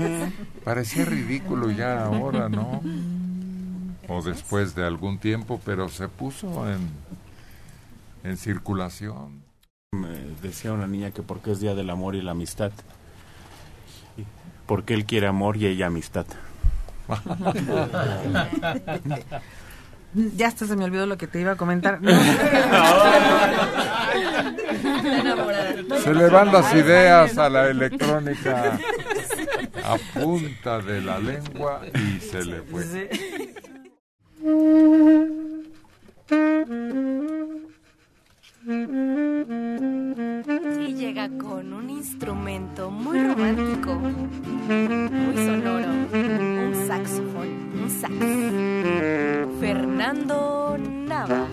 Parecía 0.65 1.05
ridículo 1.05 1.71
ya 1.71 2.07
ahora, 2.07 2.49
¿no? 2.49 2.83
O 4.09 4.21
después 4.21 4.75
de 4.75 4.85
algún 4.85 5.19
tiempo, 5.19 5.61
pero 5.65 5.89
se 5.89 6.09
puso 6.09 6.69
en, 6.69 6.91
en 8.25 8.37
circulación. 8.37 9.43
Me 9.93 10.09
decía 10.43 10.73
una 10.73 10.89
niña 10.89 11.13
que 11.13 11.23
porque 11.23 11.53
es 11.53 11.61
Día 11.61 11.77
del 11.77 11.91
Amor 11.91 12.17
y 12.17 12.23
la 12.23 12.33
Amistad. 12.33 12.73
Porque 14.71 14.95
él 14.95 15.05
quiere 15.05 15.27
amor 15.27 15.57
y 15.57 15.67
ella 15.67 15.87
amistad. 15.87 16.27
Ya 20.37 20.47
hasta 20.47 20.65
se 20.65 20.77
me 20.77 20.85
olvidó 20.85 21.07
lo 21.07 21.19
que 21.19 21.27
te 21.27 21.41
iba 21.41 21.51
a 21.51 21.57
comentar. 21.57 21.99
Se 26.05 26.15
le 26.15 26.29
van 26.29 26.53
las 26.53 26.73
ideas 26.73 27.37
a 27.37 27.49
la 27.49 27.67
electrónica 27.69 28.79
a 29.85 29.97
punta 30.15 30.79
de 30.79 31.01
la 31.01 31.19
lengua 31.19 31.81
y 31.93 32.21
se 32.21 32.45
le 32.45 32.63
fue. 32.63 33.11
Llega 40.97 41.29
con 41.39 41.73
un 41.73 41.89
instrumento 41.89 42.91
muy 42.91 43.21
romántico, 43.21 43.95
muy 43.95 45.37
sonoro, 45.37 45.89
un 46.13 46.75
saxofón, 46.87 47.49
un 47.81 47.91
sax. 47.91 48.13
Fernando 49.61 50.77
Nava. 50.79 51.47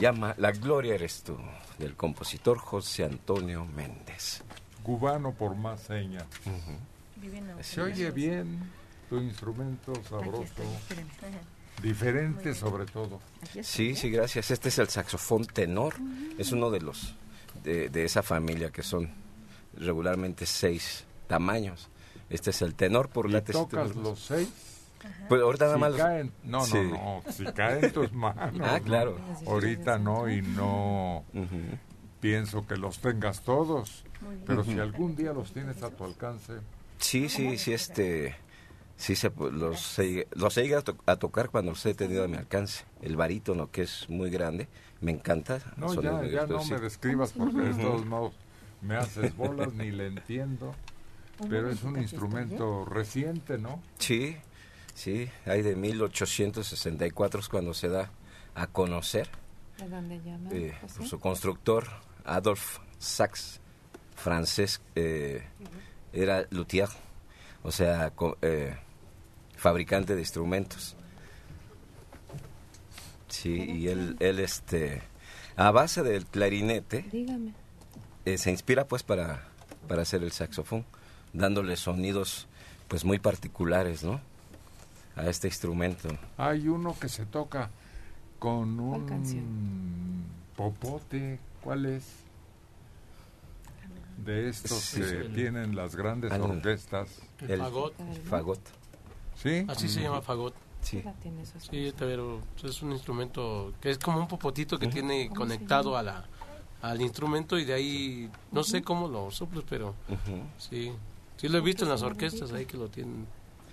Llama 0.00 0.34
La 0.38 0.50
Gloria 0.52 0.94
Eres 0.94 1.22
Tú, 1.22 1.36
del 1.78 1.94
compositor 1.94 2.58
José 2.58 3.04
Antonio 3.04 3.64
Méndez. 3.66 4.42
Cubano 4.82 5.32
por 5.32 5.54
más 5.54 5.82
señas. 5.82 6.24
Se 7.60 7.82
oye 7.82 8.10
bien 8.10 8.58
tu 9.08 9.18
instrumento 9.18 9.92
sabroso, 10.08 10.54
diferente 11.82 12.54
sobre 12.54 12.86
todo. 12.86 13.20
Sí, 13.62 13.94
sí, 13.94 14.10
gracias. 14.10 14.50
Este 14.50 14.70
es 14.70 14.78
el 14.78 14.88
saxofón 14.88 15.44
tenor. 15.44 15.94
Es 16.38 16.52
uno 16.52 16.70
de 16.70 16.80
los 16.80 17.14
de, 17.62 17.90
de 17.90 18.04
esa 18.04 18.22
familia 18.22 18.70
que 18.70 18.82
son 18.82 19.10
regularmente 19.76 20.46
seis 20.46 21.04
tamaños. 21.26 21.88
Este 22.30 22.50
es 22.50 22.62
el 22.62 22.74
tenor 22.74 23.10
por 23.10 23.28
¿Y 23.28 23.32
la 23.32 23.44
tocas 23.44 23.94
los 23.96 24.18
seis? 24.18 24.48
Pues 25.30 25.40
ahorita 25.40 25.64
nada 25.64 25.74
Si 25.76 25.80
más 25.80 25.90
los- 25.92 26.00
caen- 26.00 26.32
no, 26.44 26.64
Sí. 26.66 26.74
no, 26.90 27.22
no, 27.24 27.32
si 27.32 27.44
caen 27.46 27.84
en 27.84 27.92
tus 27.92 28.12
manos. 28.12 28.52
Ah, 28.62 28.78
¿no? 28.78 28.84
claro. 28.84 29.16
Ahorita 29.46 29.98
no, 29.98 30.28
y 30.28 30.42
no 30.42 31.24
pienso 32.20 32.66
que 32.66 32.76
los 32.76 32.98
tengas 32.98 33.40
todos. 33.42 34.04
Pero 34.46 34.62
si 34.64 34.78
algún 34.78 35.16
día 35.16 35.32
los 35.32 35.52
tienes 35.52 35.82
a 35.82 35.90
tu 35.90 36.04
alcance, 36.04 36.54
Sí, 36.98 37.30
sí, 37.30 37.56
sí, 37.56 37.72
este... 37.72 38.36
Sí, 38.98 39.16
se, 39.16 39.32
pu- 39.34 39.50
los, 39.50 39.98
he- 39.98 40.28
los 40.32 40.58
he 40.58 40.62
llegado 40.64 40.80
a, 40.80 40.84
to- 40.84 40.96
a 41.06 41.16
tocar 41.16 41.48
cuando 41.48 41.70
los 41.70 41.86
he 41.86 41.94
tenido 41.94 42.22
a 42.24 42.28
mi 42.28 42.36
alcance. 42.36 42.84
El 43.00 43.16
barítono, 43.16 43.70
que 43.70 43.80
es 43.82 44.10
muy 44.10 44.28
grande, 44.28 44.68
me 45.00 45.10
encanta. 45.12 45.60
no, 45.78 45.94
ya, 46.02 46.22
ya 46.26 46.46
no 46.46 46.60
sí. 46.60 46.74
me 46.74 46.80
describas 46.80 47.32
porque 47.32 47.56
de 47.62 47.74
todos 47.82 48.04
modos 48.04 48.34
me 48.82 48.96
haces 48.96 49.34
bolas 49.34 49.72
ni 49.72 49.90
le 49.90 50.08
entiendo. 50.08 50.74
Pero 51.48 51.70
es 51.70 51.82
un 51.82 51.96
instrumento 51.98 52.84
reciente, 52.84 53.56
¿no? 53.56 53.80
Sí, 53.96 54.36
sí, 54.94 55.28
hay 55.46 55.62
de 55.62 55.76
1864 55.76 57.40
es 57.40 57.48
cuando 57.48 57.74
se 57.74 57.88
da 57.88 58.10
a 58.54 58.66
conocer. 58.66 59.28
¿De 59.78 59.88
dónde 59.88 60.20
llama? 60.22 60.50
eh, 60.52 60.74
su 61.08 61.18
constructor, 61.20 61.86
Adolf 62.24 62.78
Sachs, 62.98 63.60
francés, 64.14 64.80
eh, 64.94 65.42
era 66.12 66.46
luthier, 66.50 66.88
o 67.62 67.72
sea, 67.72 68.10
co- 68.10 68.36
eh, 68.42 68.76
fabricante 69.56 70.14
de 70.14 70.20
instrumentos. 70.20 70.96
Sí, 73.28 73.54
y 73.54 73.88
él, 73.88 74.16
él 74.20 74.40
este, 74.40 75.02
a 75.56 75.70
base 75.70 76.02
del 76.02 76.26
clarinete, 76.26 77.02
Dígame. 77.12 77.54
eh, 78.24 78.38
se 78.38 78.50
inspira 78.50 78.86
pues 78.86 79.02
para, 79.02 79.44
para 79.88 80.02
hacer 80.02 80.22
el 80.24 80.32
saxofón, 80.32 80.84
dándole 81.32 81.76
sonidos 81.76 82.48
pues 82.88 83.04
muy 83.04 83.18
particulares, 83.20 84.02
¿no? 84.02 84.20
A 85.20 85.28
este 85.28 85.48
instrumento. 85.48 86.08
Hay 86.38 86.68
uno 86.68 86.96
que 86.98 87.08
se 87.08 87.26
toca 87.26 87.70
con 88.38 88.76
¿Cuál 88.76 89.00
un 89.02 89.06
canción? 89.08 89.44
popote, 90.56 91.38
¿cuál 91.62 91.86
es? 91.86 92.04
De 94.24 94.48
estos 94.48 94.78
Sí. 94.80 95.00
que 95.00 95.06
El- 95.18 95.34
tienen 95.34 95.74
las 95.76 95.96
grandes 95.96 96.32
orquestas. 96.32 97.20
El 97.40 97.58
fagot. 97.58 97.94
fagot. 98.28 98.60
¿Sí? 99.36 99.64
Así 99.68 99.88
se 99.88 100.02
llama 100.02 100.20
fagot. 100.20 100.54
Sí. 100.82 101.02
Sí, 101.70 101.92
pero 101.98 102.40
es 102.64 102.80
un 102.82 102.92
instrumento 102.92 103.72
que 103.82 103.90
es 103.90 103.98
como 103.98 104.18
un 104.18 104.28
popotito 104.28 104.78
que 104.78 104.86
tiene 104.88 105.28
¿Cómo 105.28 105.34
se 105.46 105.54
conectado 105.56 105.96
a 105.96 106.02
la 106.02 106.26
al 106.82 107.02
instrumento 107.02 107.58
y 107.58 107.66
de 107.66 107.74
ahí 107.74 108.30
no 108.52 108.64
sé 108.64 108.80
cómo 108.80 109.06
lo 109.06 109.30
soplas, 109.30 109.64
pero 109.68 109.94
sí, 110.56 110.90
sí 111.36 111.48
lo 111.48 111.58
he 111.58 111.60
visto 111.60 111.84
en 111.84 111.90
las 111.90 112.00
orquestas 112.00 112.52
ahí 112.52 112.64
que 112.64 112.78
lo 112.78 112.88
tienen. 112.88 113.26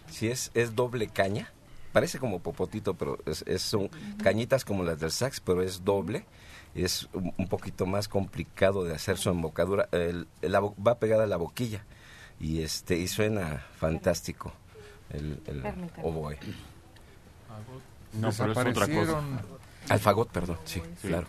Sí, 0.09 0.27
es, 0.27 0.51
es 0.53 0.75
doble 0.75 1.07
caña. 1.07 1.51
Parece 1.93 2.19
como 2.19 2.39
popotito, 2.39 2.93
pero 2.95 3.17
es, 3.25 3.43
es- 3.47 3.61
son 3.61 3.89
cañitas 4.23 4.63
como 4.65 4.83
las 4.83 4.99
del 4.99 5.11
sax, 5.11 5.39
pero 5.39 5.61
es 5.61 5.83
doble. 5.83 6.25
Es 6.75 7.07
un, 7.13 7.33
un 7.37 7.47
poquito 7.47 7.85
más 7.85 8.07
complicado 8.07 8.83
de 8.83 8.93
hacer 8.93 9.17
su 9.17 9.29
embocadura. 9.29 9.89
El, 9.91 10.27
el- 10.41 10.51
la 10.51 10.59
bo- 10.59 10.75
va 10.85 10.99
pegada 10.99 11.23
a 11.23 11.27
la 11.27 11.37
boquilla 11.37 11.83
y 12.39 12.61
este 12.61 12.97
y 12.97 13.07
suena 13.07 13.65
fantástico 13.77 14.53
el, 15.09 15.41
oboe. 16.03 16.37
No, 18.13 18.29
pero 18.31 18.51
es 18.51 18.57
otra 18.57 18.87
cosa. 18.87 19.21
Al 19.89 19.99
fagot, 19.99 20.29
perdón, 20.29 20.57
sí, 20.65 20.81
Sí. 21.01 21.07
claro. 21.07 21.27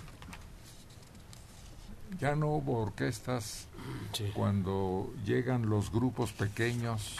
Ya 2.20 2.34
no 2.34 2.48
hubo 2.48 2.78
orquestas 2.82 3.66
cuando 4.34 5.12
llegan 5.24 5.68
los 5.68 5.92
grupos 5.92 6.32
pequeños 6.32 7.16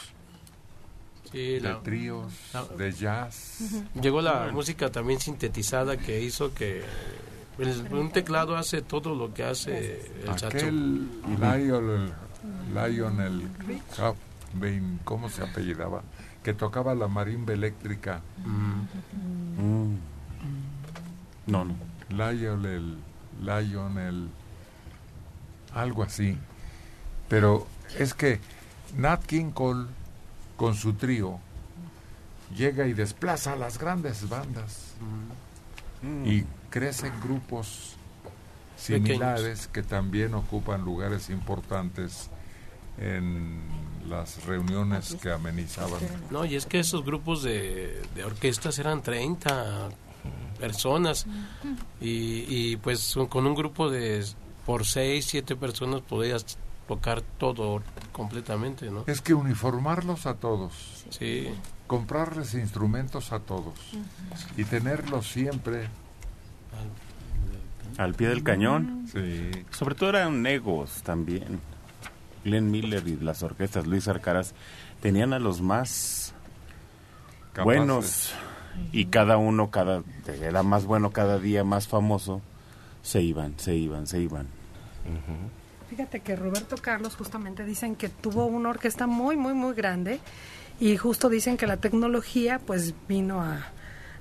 Sí, 1.31 1.55
de 1.55 1.61
la- 1.61 1.81
tríos, 1.83 2.33
la- 2.55 2.65
de 2.77 2.93
jazz. 2.93 3.59
Llegó 4.01 4.21
la 4.23 4.51
música 4.53 4.91
también 4.91 5.21
sintetizada 5.21 5.97
que 5.97 6.23
hizo 6.23 6.55
que 6.55 6.83
el- 7.59 7.93
un 7.93 8.11
teclado 8.11 8.57
hace 8.57 8.83
todo 8.83 9.15
lo 9.15 9.35
que 9.35 9.45
hace 9.45 10.11
el 10.23 10.31
Aquel. 10.31 11.09
Lionel, 11.41 12.13
Lionel 12.75 13.49
¿cómo 15.05 15.29
se 15.29 15.43
apellidaba? 15.43 16.03
Que 16.43 16.55
tocaba 16.55 16.95
la 16.95 17.09
marimba 17.09 17.53
eléctrica. 17.53 18.23
Mm. 18.45 19.95
No, 21.47 21.65
no. 21.65 21.75
Lionel, 22.11 22.97
Lionel, 23.43 24.29
algo 25.75 26.03
así. 26.03 26.37
Pero 27.29 27.67
es 27.99 28.15
que 28.15 28.41
Nat 28.97 29.23
King 29.25 29.51
Cole, 29.51 29.87
con 30.59 30.75
su 30.75 30.93
trío, 30.95 31.39
llega 32.55 32.87
y 32.87 32.93
desplaza 32.93 33.55
a 33.55 33.57
las 33.57 33.79
grandes 33.79 34.29
bandas. 34.29 34.93
Y 36.25 36.43
crecen 36.69 37.13
grupos 37.23 37.97
similares 38.77 39.69
que 39.69 39.83
también 39.83 40.35
ocupan 40.35 40.85
lugares 40.85 41.31
importantes 41.31 42.29
en 42.99 43.61
las 44.09 44.45
reuniones 44.45 45.17
que 45.23 45.31
amenizaban. 45.31 46.01
No, 46.31 46.45
y 46.45 46.57
es 46.57 46.67
que 46.67 46.81
esos 46.81 47.05
grupos 47.05 47.43
de, 47.43 48.03
de 48.15 48.25
orquestas 48.25 48.79
eran 48.79 49.03
30 49.03 49.89
personas. 50.59 51.27
Y, 52.01 52.45
y 52.49 52.77
pues 52.77 53.17
con 53.29 53.47
un 53.47 53.55
grupo 53.55 53.91
de 53.91 54.25
por 54.67 54.85
6, 54.85 55.25
7 55.25 55.57
personas 55.57 56.03
podías 56.03 56.59
tocar 56.89 57.21
todo 57.21 57.83
completamente, 58.13 58.91
¿no? 58.91 59.05
Es 59.07 59.21
que 59.21 59.35
uniformarlos 59.35 60.27
a 60.27 60.35
todos, 60.35 61.05
Sí. 61.11 61.49
comprarles 61.87 62.55
instrumentos 62.55 63.33
a 63.33 63.41
todos 63.41 63.75
y 64.57 64.65
tenerlos 64.65 65.29
siempre 65.31 65.89
Al 67.97 68.15
pie 68.15 68.29
del 68.29 68.43
cañón. 68.45 69.07
Sí. 69.13 69.51
Sobre 69.71 69.95
todo 69.95 70.11
eran 70.11 70.47
egos 70.47 71.03
también. 71.03 71.61
Glenn 72.45 72.71
Miller 72.71 73.07
y 73.09 73.17
las 73.17 73.43
orquestas 73.43 73.87
Luis 73.87 74.07
Arcaraz 74.09 74.53
tenían 75.03 75.33
a 75.33 75.39
los 75.39 75.61
más 75.61 76.33
Capaces. 77.53 77.65
buenos 77.65 78.33
y 78.93 79.07
cada 79.07 79.37
uno 79.39 79.71
cada 79.71 80.03
era 80.29 80.63
más 80.63 80.85
bueno 80.85 81.11
cada 81.11 81.39
día 81.41 81.65
más 81.65 81.89
famoso 81.89 82.41
se 83.03 83.21
iban 83.23 83.55
se 83.59 83.75
iban 83.75 84.07
se 84.07 84.21
iban 84.21 84.47
Fíjate 85.89 86.21
que 86.21 86.37
Roberto 86.37 86.77
Carlos 86.77 87.17
justamente 87.17 87.65
dicen 87.65 87.97
que 87.97 88.09
tuvo 88.09 88.47
una 88.47 88.71
orquesta 88.71 89.07
muy, 89.07 89.37
muy, 89.37 89.55
muy 89.55 89.75
grande 89.75 90.21
y 90.81 90.97
justo 90.97 91.29
dicen 91.29 91.57
que 91.57 91.67
la 91.67 91.79
tecnología 91.79 92.59
pues 92.59 92.95
vino 93.09 93.41
a, 93.41 93.73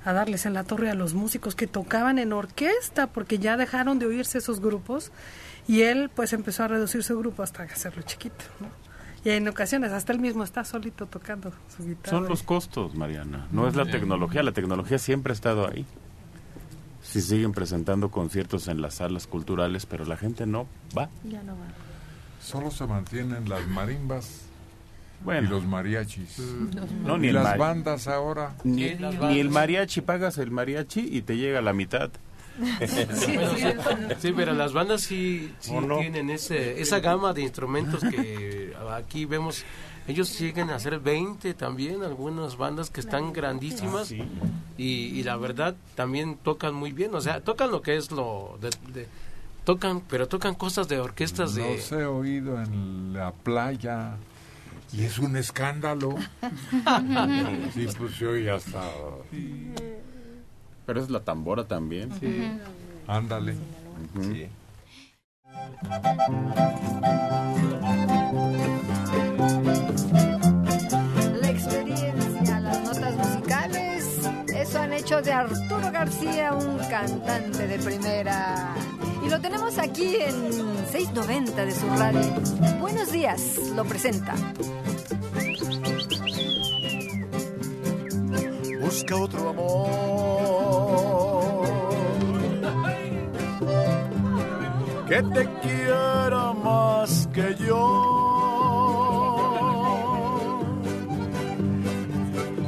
a 0.06 0.14
darles 0.14 0.46
en 0.46 0.54
la 0.54 0.64
torre 0.64 0.90
a 0.90 0.96
los 0.96 1.14
músicos 1.14 1.56
que 1.56 1.68
tocaban 1.68 2.20
en 2.20 2.32
orquesta 2.32 3.08
porque 3.08 3.40
ya 3.40 3.58
dejaron 3.58 4.00
de 4.00 4.06
oírse 4.06 4.38
esos 4.38 4.62
grupos 4.62 5.12
y 5.68 5.82
él 5.82 6.10
pues 6.14 6.32
empezó 6.32 6.64
a 6.64 6.70
reducir 6.70 7.04
su 7.04 7.18
grupo 7.20 7.44
hasta 7.44 7.64
hacerlo 7.64 8.02
chiquito, 8.04 8.46
¿no? 8.62 8.70
Y 9.26 9.32
en 9.32 9.48
ocasiones 9.50 9.92
hasta 9.92 10.14
él 10.14 10.20
mismo 10.20 10.46
está 10.46 10.64
solito 10.64 11.08
tocando 11.08 11.52
su 11.76 11.86
guitarra. 11.86 12.18
son 12.18 12.30
los 12.30 12.44
costos 12.44 12.96
Mariana 12.96 13.48
no 13.52 13.68
es 13.68 13.76
la 13.76 13.86
tecnología 13.86 14.42
la 14.42 14.54
tecnología 14.54 15.00
siempre 15.00 15.32
ha 15.32 15.36
estado 15.36 15.68
ahí 15.68 15.86
si 17.08 17.22
siguen 17.22 17.52
presentando 17.54 18.10
conciertos 18.12 18.68
en 18.68 18.82
las 18.82 18.96
salas 18.96 19.28
culturales 19.28 19.86
pero 19.86 20.06
la 20.06 20.18
gente 20.18 20.46
no 20.46 20.68
va 20.98 21.10
Ya 21.24 21.42
no 21.44 21.54
va. 21.54 21.66
Solo 22.42 22.70
se 22.72 22.86
mantienen 22.86 23.50
las 23.50 23.66
marimbas 23.68 24.42
Bueno. 25.24 25.48
y 25.48 25.50
los 25.52 25.66
mariachis. 25.66 26.38
No, 27.04 27.18
ni 27.18 27.28
y 27.28 27.30
el 27.30 27.36
las 27.36 27.58
bandas 27.58 28.08
ahora. 28.08 28.56
ni, 28.64 28.94
ni 28.96 29.40
el 29.40 29.50
mariachi 29.50 30.02
pagas 30.02 30.38
el 30.38 30.52
mariachi 30.52 31.02
y 31.12 31.22
te 31.22 31.38
llega 31.38 31.60
a 31.60 31.62
la 31.62 31.74
mitad 31.74 32.12
Bueno, 32.58 33.16
sí, 33.56 33.68
sí, 34.20 34.34
pero 34.36 34.54
las 34.54 34.74
bandas 34.74 35.02
sí, 35.02 35.54
sí 35.60 35.74
tienen 36.00 36.30
ese, 36.30 36.82
esa 36.82 37.00
gama 37.00 37.34
de 37.34 37.42
instrumentos 37.44 38.02
que 38.04 38.74
aquí 38.92 39.26
vemos. 39.26 39.64
Ellos 40.08 40.40
llegan 40.40 40.70
a 40.70 40.76
hacer 40.76 41.00
20 41.00 41.54
también, 41.54 42.04
algunas 42.04 42.56
bandas 42.58 42.90
que 42.90 43.02
están 43.02 43.34
grandísimas. 43.34 44.12
y, 44.12 44.24
y 44.78 45.24
la 45.24 45.36
verdad 45.38 45.76
también 45.96 46.38
tocan 46.38 46.74
muy 46.74 46.92
bien. 46.92 47.14
O 47.16 47.22
sea, 47.22 47.42
tocan 47.42 47.72
lo 47.72 47.82
que 47.82 47.98
es 47.98 48.12
lo... 48.12 48.58
De, 48.62 48.70
de- 48.94 49.08
tocan, 49.66 50.00
pero 50.02 50.28
tocan 50.30 50.56
cosas 50.56 50.88
de 50.88 51.00
orquestas 51.02 51.54
de... 51.56 51.76
Los 51.76 51.92
he 51.92 52.06
oído 52.06 52.62
en 52.62 53.12
la 53.14 53.32
playa 53.34 54.16
y 54.94 55.04
es 55.04 55.20
un 55.20 55.36
escándalo. 55.36 56.16
sí, 57.74 57.86
pues 57.98 58.16
se 58.16 58.28
oye 58.28 58.50
hasta... 58.50 58.82
pero 60.86 61.02
es 61.02 61.10
la 61.10 61.20
tambora 61.20 61.66
también 61.66 62.10
Sí. 62.22 62.50
Ándale. 63.08 63.56
Sí. 64.22 64.48
De 75.22 75.34
Arturo 75.34 75.92
García 75.92 76.54
un 76.54 76.78
cantante 76.90 77.68
de 77.68 77.80
primera. 77.80 78.76
Y 79.26 79.30
lo 79.30 79.42
tenemos 79.42 79.80
aquí 79.80 80.16
en 80.16 80.52
690 80.92 81.66
de 81.66 81.72
su 81.72 81.88
radio. 81.88 82.22
Buenos 82.80 83.12
días, 83.12 83.58
lo 83.76 83.84
presenta. 83.84 84.36
Busca 88.80 89.16
otro 89.16 89.50
amor 89.50 89.98
que 95.08 95.24
te 95.24 95.50
quiera 95.62 96.54
más 96.54 97.28
que 97.34 97.56
yo, 97.66 98.14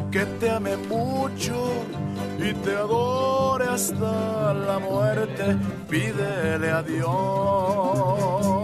que 0.09 0.25
te 0.39 0.49
ame 0.49 0.77
mucho 0.77 1.99
y 2.41 2.53
te 2.53 2.75
adore 2.75 3.65
hasta 3.67 4.53
la 4.53 4.79
muerte, 4.79 5.57
pídele 5.89 6.71
a 6.71 6.81
Dios 6.83 8.59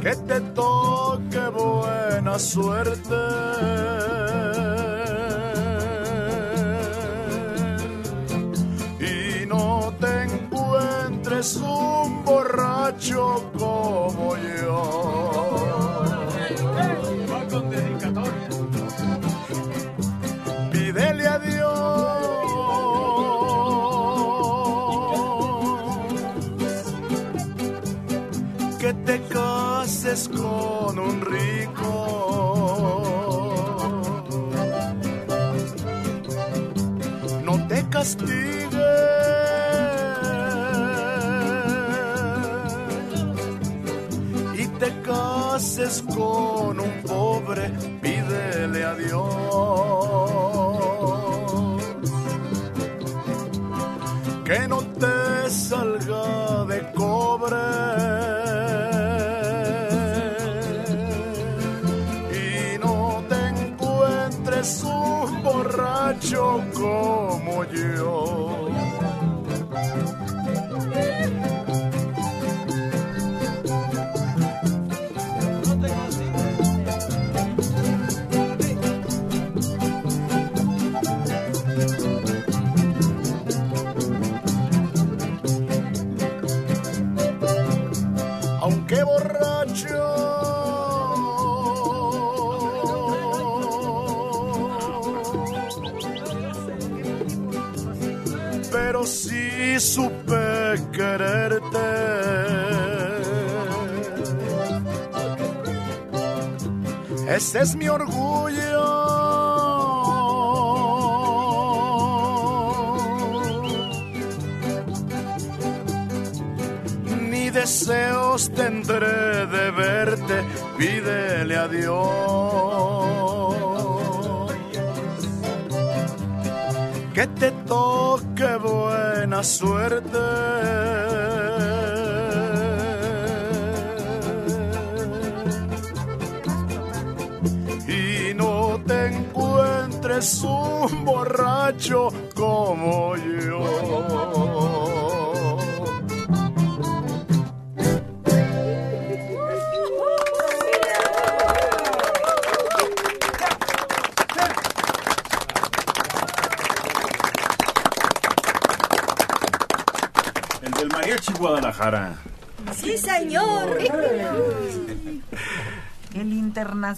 que 0.00 0.14
te 0.14 0.40
toque 0.54 1.40
buena 1.48 2.38
suerte. 2.38 3.14
Y 9.00 9.46
no 9.46 9.92
te 10.00 10.22
encuentres 10.22 11.56
un 11.56 12.24
borracho 12.24 13.50
como 13.58 14.36
yo. 14.36 15.87
Con 30.28 30.98
un 30.98 31.20
rico. 31.20 31.92
No 37.44 37.68
te 37.68 37.86
castigue. 37.90 38.48
Y 44.54 44.66
te 44.80 45.02
cases 45.02 46.02
con 46.02 46.80
un 46.80 47.02
pobre, 47.06 47.70
pídele 48.00 48.84
a 48.84 48.94
Dios 48.94 50.28
que 54.48 54.66
no 54.66 54.78
te 54.78 55.50
salga 55.50 55.97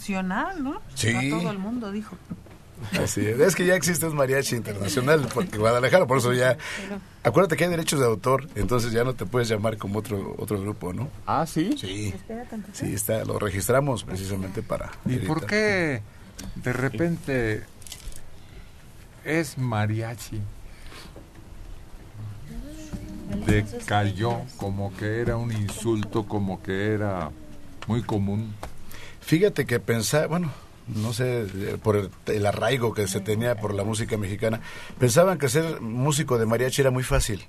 internacional, 0.01 0.63
¿no? 0.63 0.81
Sí. 0.95 1.15
A 1.15 1.39
todo 1.39 1.51
el 1.51 1.59
mundo 1.59 1.93
dijo. 1.93 2.17
Así 2.99 3.27
es. 3.27 3.39
Es 3.39 3.55
que 3.55 3.67
ya 3.67 3.75
existe 3.75 4.07
un 4.07 4.17
mariachi 4.17 4.57
internacional, 4.57 5.29
porque 5.35 5.59
Guadalajara, 5.59 6.07
por 6.07 6.19
eso 6.19 6.33
ya. 6.33 6.57
Acuérdate 7.23 7.57
que 7.57 7.65
hay 7.65 7.71
derechos 7.71 8.01
de 8.01 8.07
autor, 8.07 8.49
entonces 8.55 8.93
ya 8.93 9.05
no 9.05 9.15
te 9.15 9.27
puedes 9.27 9.49
llamar 9.49 9.77
como 9.77 9.99
otro 9.99 10.35
otro 10.39 10.59
grupo, 10.61 10.95
¿no? 10.95 11.09
Ah, 11.27 11.45
sí. 11.47 11.77
Sí. 11.79 12.15
Sí, 12.73 12.95
está, 12.95 13.25
lo 13.25 13.39
registramos 13.39 14.05
precisamente 14.05 14.63
para. 14.63 14.91
¿Y 15.05 15.17
por 15.17 15.45
qué 15.45 16.01
de 16.57 16.73
repente 16.73 17.65
es 19.25 19.59
mariachi? 19.59 20.41
Decayó 23.47 24.41
como 24.57 24.97
que 24.97 25.21
era 25.21 25.37
un 25.37 25.53
insulto, 25.53 26.27
como 26.27 26.63
que 26.63 26.95
era 26.95 27.31
muy 27.87 28.03
común. 28.03 28.55
Fíjate 29.31 29.65
que 29.65 29.79
pensaba, 29.79 30.27
bueno, 30.27 30.51
no 30.89 31.13
sé, 31.13 31.43
eh, 31.43 31.79
por 31.81 31.95
el, 31.95 32.11
el 32.27 32.47
arraigo 32.47 32.93
que 32.93 33.07
se 33.07 33.21
tenía 33.21 33.55
por 33.55 33.75
la 33.75 33.85
música 33.85 34.17
mexicana, 34.17 34.61
pensaban 34.99 35.39
que 35.39 35.49
ser 35.49 35.81
músico 35.81 36.37
de 36.37 36.47
mariachi 36.47 36.81
era 36.81 36.91
muy 36.91 37.05
fácil. 37.05 37.47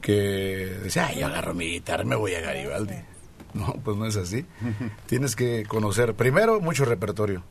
Que 0.00 0.78
decía, 0.80 1.08
ay, 1.08 1.18
yo 1.18 1.26
agarro 1.26 1.54
mi 1.54 1.66
guitarra, 1.66 2.04
me 2.04 2.14
voy 2.14 2.34
a 2.34 2.40
Garibaldi. 2.40 2.94
No, 3.52 3.72
pues 3.82 3.96
no 3.96 4.06
es 4.06 4.14
así. 4.14 4.46
Tienes 5.06 5.34
que 5.34 5.64
conocer, 5.66 6.14
primero, 6.14 6.60
mucho 6.60 6.84
repertorio. 6.84 7.42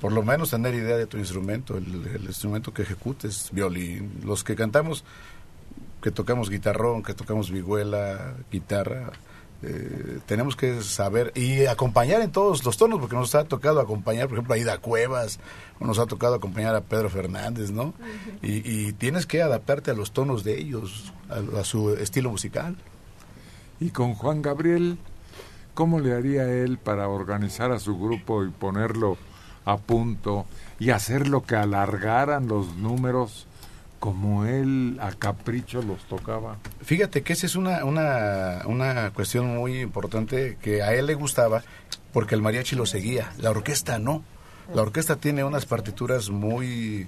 Por 0.00 0.12
lo 0.12 0.22
menos 0.22 0.48
tener 0.48 0.72
idea 0.72 0.96
de 0.96 1.04
tu 1.04 1.18
instrumento, 1.18 1.76
el, 1.76 2.06
el 2.06 2.24
instrumento 2.24 2.72
que 2.72 2.84
ejecutes, 2.84 3.50
violín. 3.52 4.22
Los 4.24 4.44
que 4.44 4.56
cantamos, 4.56 5.04
que 6.02 6.10
tocamos 6.10 6.48
guitarrón, 6.48 7.02
que 7.02 7.12
tocamos 7.12 7.50
vihuela, 7.50 8.32
guitarra, 8.50 9.12
eh, 9.62 10.18
tenemos 10.26 10.56
que 10.56 10.82
saber 10.82 11.32
y 11.36 11.66
acompañar 11.66 12.20
en 12.20 12.32
todos 12.32 12.64
los 12.64 12.76
tonos, 12.76 13.00
porque 13.00 13.14
nos 13.14 13.34
ha 13.34 13.44
tocado 13.44 13.80
acompañar, 13.80 14.28
por 14.28 14.38
ejemplo, 14.38 14.54
a 14.54 14.58
Ida 14.58 14.78
Cuevas, 14.78 15.38
o 15.78 15.86
nos 15.86 15.98
ha 15.98 16.06
tocado 16.06 16.34
acompañar 16.34 16.74
a 16.74 16.80
Pedro 16.80 17.10
Fernández, 17.10 17.70
¿no? 17.70 17.94
y, 18.42 18.68
y 18.68 18.92
tienes 18.92 19.26
que 19.26 19.42
adaptarte 19.42 19.92
a 19.92 19.94
los 19.94 20.12
tonos 20.12 20.44
de 20.44 20.58
ellos, 20.58 21.12
a, 21.28 21.60
a 21.60 21.64
su 21.64 21.90
estilo 21.90 22.30
musical. 22.30 22.76
Y 23.78 23.90
con 23.90 24.14
Juan 24.14 24.42
Gabriel, 24.42 24.98
¿cómo 25.74 26.00
le 26.00 26.12
haría 26.12 26.44
él 26.52 26.78
para 26.78 27.08
organizar 27.08 27.72
a 27.72 27.78
su 27.78 27.98
grupo 27.98 28.44
y 28.44 28.50
ponerlo 28.50 29.16
a 29.64 29.76
punto 29.76 30.46
y 30.78 30.90
hacer 30.90 31.28
lo 31.28 31.42
que 31.44 31.56
alargaran 31.56 32.48
los 32.48 32.76
números 32.76 33.46
como 34.02 34.46
él 34.46 34.98
a 35.00 35.12
capricho 35.12 35.80
los 35.80 36.02
tocaba? 36.08 36.58
Fíjate 36.80 37.22
que 37.22 37.34
esa 37.34 37.46
es 37.46 37.54
una, 37.54 37.84
una, 37.84 38.62
una 38.66 39.12
cuestión 39.12 39.54
muy 39.54 39.78
importante 39.78 40.58
que 40.60 40.82
a 40.82 40.92
él 40.92 41.06
le 41.06 41.14
gustaba 41.14 41.62
porque 42.12 42.34
el 42.34 42.42
mariachi 42.42 42.74
lo 42.74 42.84
seguía, 42.84 43.32
la 43.38 43.50
orquesta 43.50 44.00
no. 44.00 44.24
La 44.74 44.82
orquesta 44.82 45.14
tiene 45.14 45.44
unas 45.44 45.66
partituras 45.66 46.30
muy 46.30 47.06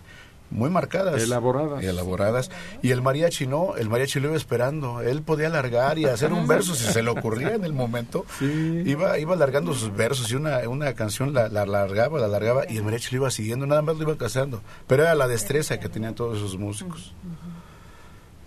muy 0.54 0.70
marcadas. 0.70 1.22
Elaboradas. 1.22 1.84
Elaboradas. 1.84 2.50
Y 2.82 2.90
el 2.92 3.02
mariachi 3.02 3.46
no, 3.46 3.76
el 3.76 3.90
mariachi 3.90 4.20
lo 4.20 4.28
iba 4.28 4.36
esperando. 4.36 5.02
Él 5.02 5.20
podía 5.22 5.48
alargar 5.48 5.98
y 5.98 6.06
hacer 6.06 6.32
un 6.32 6.46
verso 6.46 6.74
si 6.74 6.84
se 6.84 7.02
le 7.02 7.10
ocurría 7.10 7.54
en 7.54 7.64
el 7.64 7.74
momento. 7.74 8.24
Iba, 8.40 9.18
iba 9.18 9.34
alargando 9.34 9.74
sus 9.74 9.94
versos 9.94 10.30
y 10.30 10.36
una, 10.36 10.66
una 10.68 10.94
canción 10.94 11.34
la, 11.34 11.48
la 11.48 11.62
alargaba, 11.62 12.18
la 12.18 12.26
alargaba 12.26 12.62
y 12.70 12.78
el 12.78 12.84
mariachi 12.84 13.16
lo 13.16 13.22
iba 13.22 13.30
siguiendo, 13.30 13.66
nada 13.66 13.82
más 13.82 13.96
lo 13.96 14.04
iba 14.04 14.16
cazando. 14.16 14.62
Pero 14.86 15.02
era 15.02 15.14
la 15.14 15.28
destreza 15.28 15.78
que 15.78 15.88
tenían 15.90 16.14
todos 16.14 16.38
esos 16.38 16.56
músicos. 16.56 17.12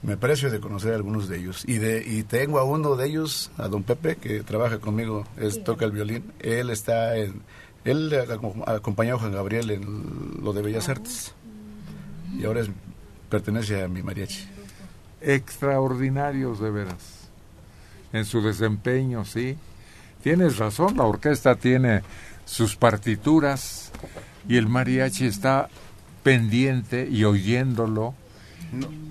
Me 0.03 0.13
aprecio 0.13 0.49
de 0.51 0.59
conocer 0.59 0.93
a 0.93 0.95
algunos 0.95 1.27
de 1.27 1.37
ellos. 1.39 1.63
Y, 1.67 1.79
de, 1.79 2.03
y 2.05 2.23
tengo 2.23 2.59
a 2.59 2.63
uno 2.63 2.95
de 2.95 3.07
ellos, 3.07 3.51
a 3.57 3.67
don 3.67 3.83
Pepe, 3.83 4.15
que 4.15 4.41
trabaja 4.43 4.77
conmigo, 4.79 5.25
es, 5.37 5.63
toca 5.63 5.85
el 5.85 5.91
violín. 5.91 6.31
Él 6.39 6.69
está 6.69 7.17
en... 7.17 7.41
Él 7.83 8.11
acom- 8.11 8.63
acompañó 8.67 9.15
a 9.15 9.19
Juan 9.19 9.31
Gabriel 9.31 9.71
en 9.71 10.39
lo 10.43 10.53
de 10.53 10.61
Bellas 10.61 10.87
Artes. 10.89 11.33
Y 12.35 12.45
ahora 12.45 12.61
es, 12.61 12.69
pertenece 13.29 13.83
a 13.83 13.87
mi 13.87 14.03
mariachi. 14.03 14.47
Extraordinarios 15.21 16.59
de 16.59 16.71
veras. 16.71 17.29
En 18.13 18.25
su 18.25 18.41
desempeño, 18.41 19.25
sí. 19.25 19.57
Tienes 20.23 20.57
razón, 20.57 20.97
la 20.97 21.03
orquesta 21.03 21.55
tiene 21.55 22.01
sus 22.45 22.75
partituras 22.75 23.91
y 24.47 24.57
el 24.57 24.67
mariachi 24.67 25.25
está 25.25 25.69
pendiente 26.23 27.07
y 27.09 27.23
oyéndolo 27.23 28.13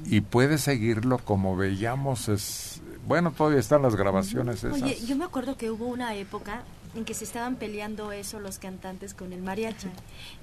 y 0.06 0.20
puede 0.20 0.58
seguirlo 0.58 1.18
como 1.18 1.56
veíamos. 1.56 2.28
Es, 2.28 2.80
bueno, 3.06 3.32
todavía 3.32 3.60
están 3.60 3.82
las 3.82 3.96
grabaciones 3.96 4.64
esas. 4.64 4.82
Oye, 4.82 4.98
yo 5.06 5.16
me 5.16 5.24
acuerdo 5.24 5.56
que 5.56 5.70
hubo 5.70 5.86
una 5.86 6.14
época 6.14 6.62
en 6.96 7.04
que 7.04 7.14
se 7.14 7.24
estaban 7.24 7.56
peleando 7.56 8.12
eso 8.12 8.40
los 8.40 8.58
cantantes 8.58 9.14
con 9.14 9.32
el 9.32 9.42
mariachi, 9.42 9.88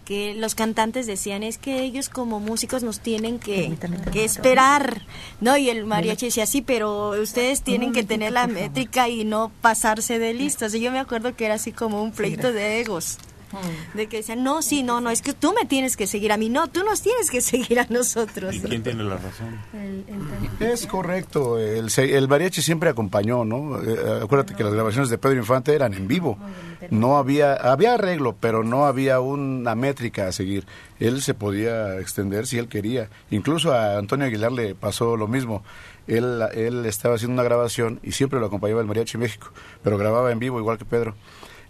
que 0.06 0.34
los 0.36 0.56
cantantes 0.56 1.08
decían 1.08 1.44
es 1.44 1.58
que 1.58 1.82
ellos 1.82 2.10
como 2.10 2.40
músicos 2.40 2.84
nos 2.84 3.00
tienen 3.00 3.40
que, 3.40 3.76
que 4.12 4.24
esperar, 4.24 5.02
¿no? 5.42 5.58
Y 5.58 5.70
el 5.70 5.86
mariachi 5.86 6.28
decía 6.28 6.46
sí, 6.46 6.62
pero 6.62 7.12
ustedes 7.22 7.62
tienen 7.64 7.92
que 7.94 8.04
tener 8.04 8.32
la 8.32 8.48
métrica 8.48 9.10
y 9.10 9.26
no 9.26 9.52
pasarse 9.62 10.20
de 10.20 10.34
listos. 10.34 10.74
Y 10.74 10.80
yo 10.80 10.92
me 10.92 11.00
acuerdo 11.00 11.36
que 11.36 11.46
era 11.46 11.56
así 11.56 11.72
como 11.72 12.04
un 12.04 12.12
pleito 12.12 12.52
de 12.52 12.80
egos. 12.82 13.18
De 13.94 14.08
que 14.08 14.18
decían, 14.18 14.44
no, 14.44 14.62
sí, 14.62 14.84
no, 14.84 15.02
no, 15.02 15.10
es 15.10 15.22
que 15.22 15.34
tú 15.34 15.54
me 15.54 15.66
tienes 15.68 15.96
que 15.98 16.08
seguir 16.08 16.32
a 16.32 16.38
mí, 16.38 16.50
no, 16.50 16.68
tú 16.68 16.84
nos 16.84 17.02
tienes 17.02 17.30
que 17.30 17.42
seguir 17.42 17.80
a 17.80 17.88
nosotros. 17.90 18.56
¿Y 18.56 18.62
quién 18.62 18.84
tiene 18.84 19.04
la 19.04 19.18
razón? 19.18 19.60
Es 20.60 20.86
correcto, 20.88 21.60
el, 21.60 21.90
se- 21.90 22.18
el 22.18 22.28
mariachi 22.28 22.62
siempre 22.62 22.90
acompañó, 22.90 23.46
¿no? 23.46 23.82
Eh, 23.82 24.22
acuérdate 24.24 24.56
que 24.56 24.64
las 24.64 24.74
grabaciones 24.74 25.10
de 25.10 25.18
Pedro 25.18 25.38
Infante 25.38 25.74
eran 25.74 25.94
en 25.94 26.08
vivo. 26.08 26.38
No 26.90 27.18
había, 27.18 27.54
había 27.54 27.94
arreglo, 27.94 28.36
pero 28.40 28.64
no 28.64 28.86
había 28.86 29.20
una 29.20 29.74
métrica 29.76 30.28
a 30.28 30.32
seguir. 30.32 30.66
Él 31.00 31.22
se 31.22 31.34
podía 31.34 32.00
extender 32.00 32.46
si 32.48 32.58
él 32.58 32.68
quería. 32.68 33.10
Incluso 33.32 33.74
a 33.74 33.98
Antonio 33.98 34.26
Aguilar 34.26 34.52
le 34.52 34.76
pasó 34.76 35.16
lo 35.18 35.28
mismo. 35.28 35.64
Él, 36.08 36.42
él 36.54 36.86
estaba 36.86 37.16
haciendo 37.16 37.34
una 37.36 37.44
grabación 37.44 38.00
y 38.04 38.12
siempre 38.12 38.40
lo 38.40 38.48
acompañaba 38.48 38.82
el 38.82 38.88
Mariachi 38.88 39.18
México, 39.18 39.48
pero 39.84 39.98
grababa 39.98 40.32
en 40.34 40.40
vivo 40.40 40.60
igual 40.60 40.78
que 40.78 40.84
Pedro. 40.84 41.16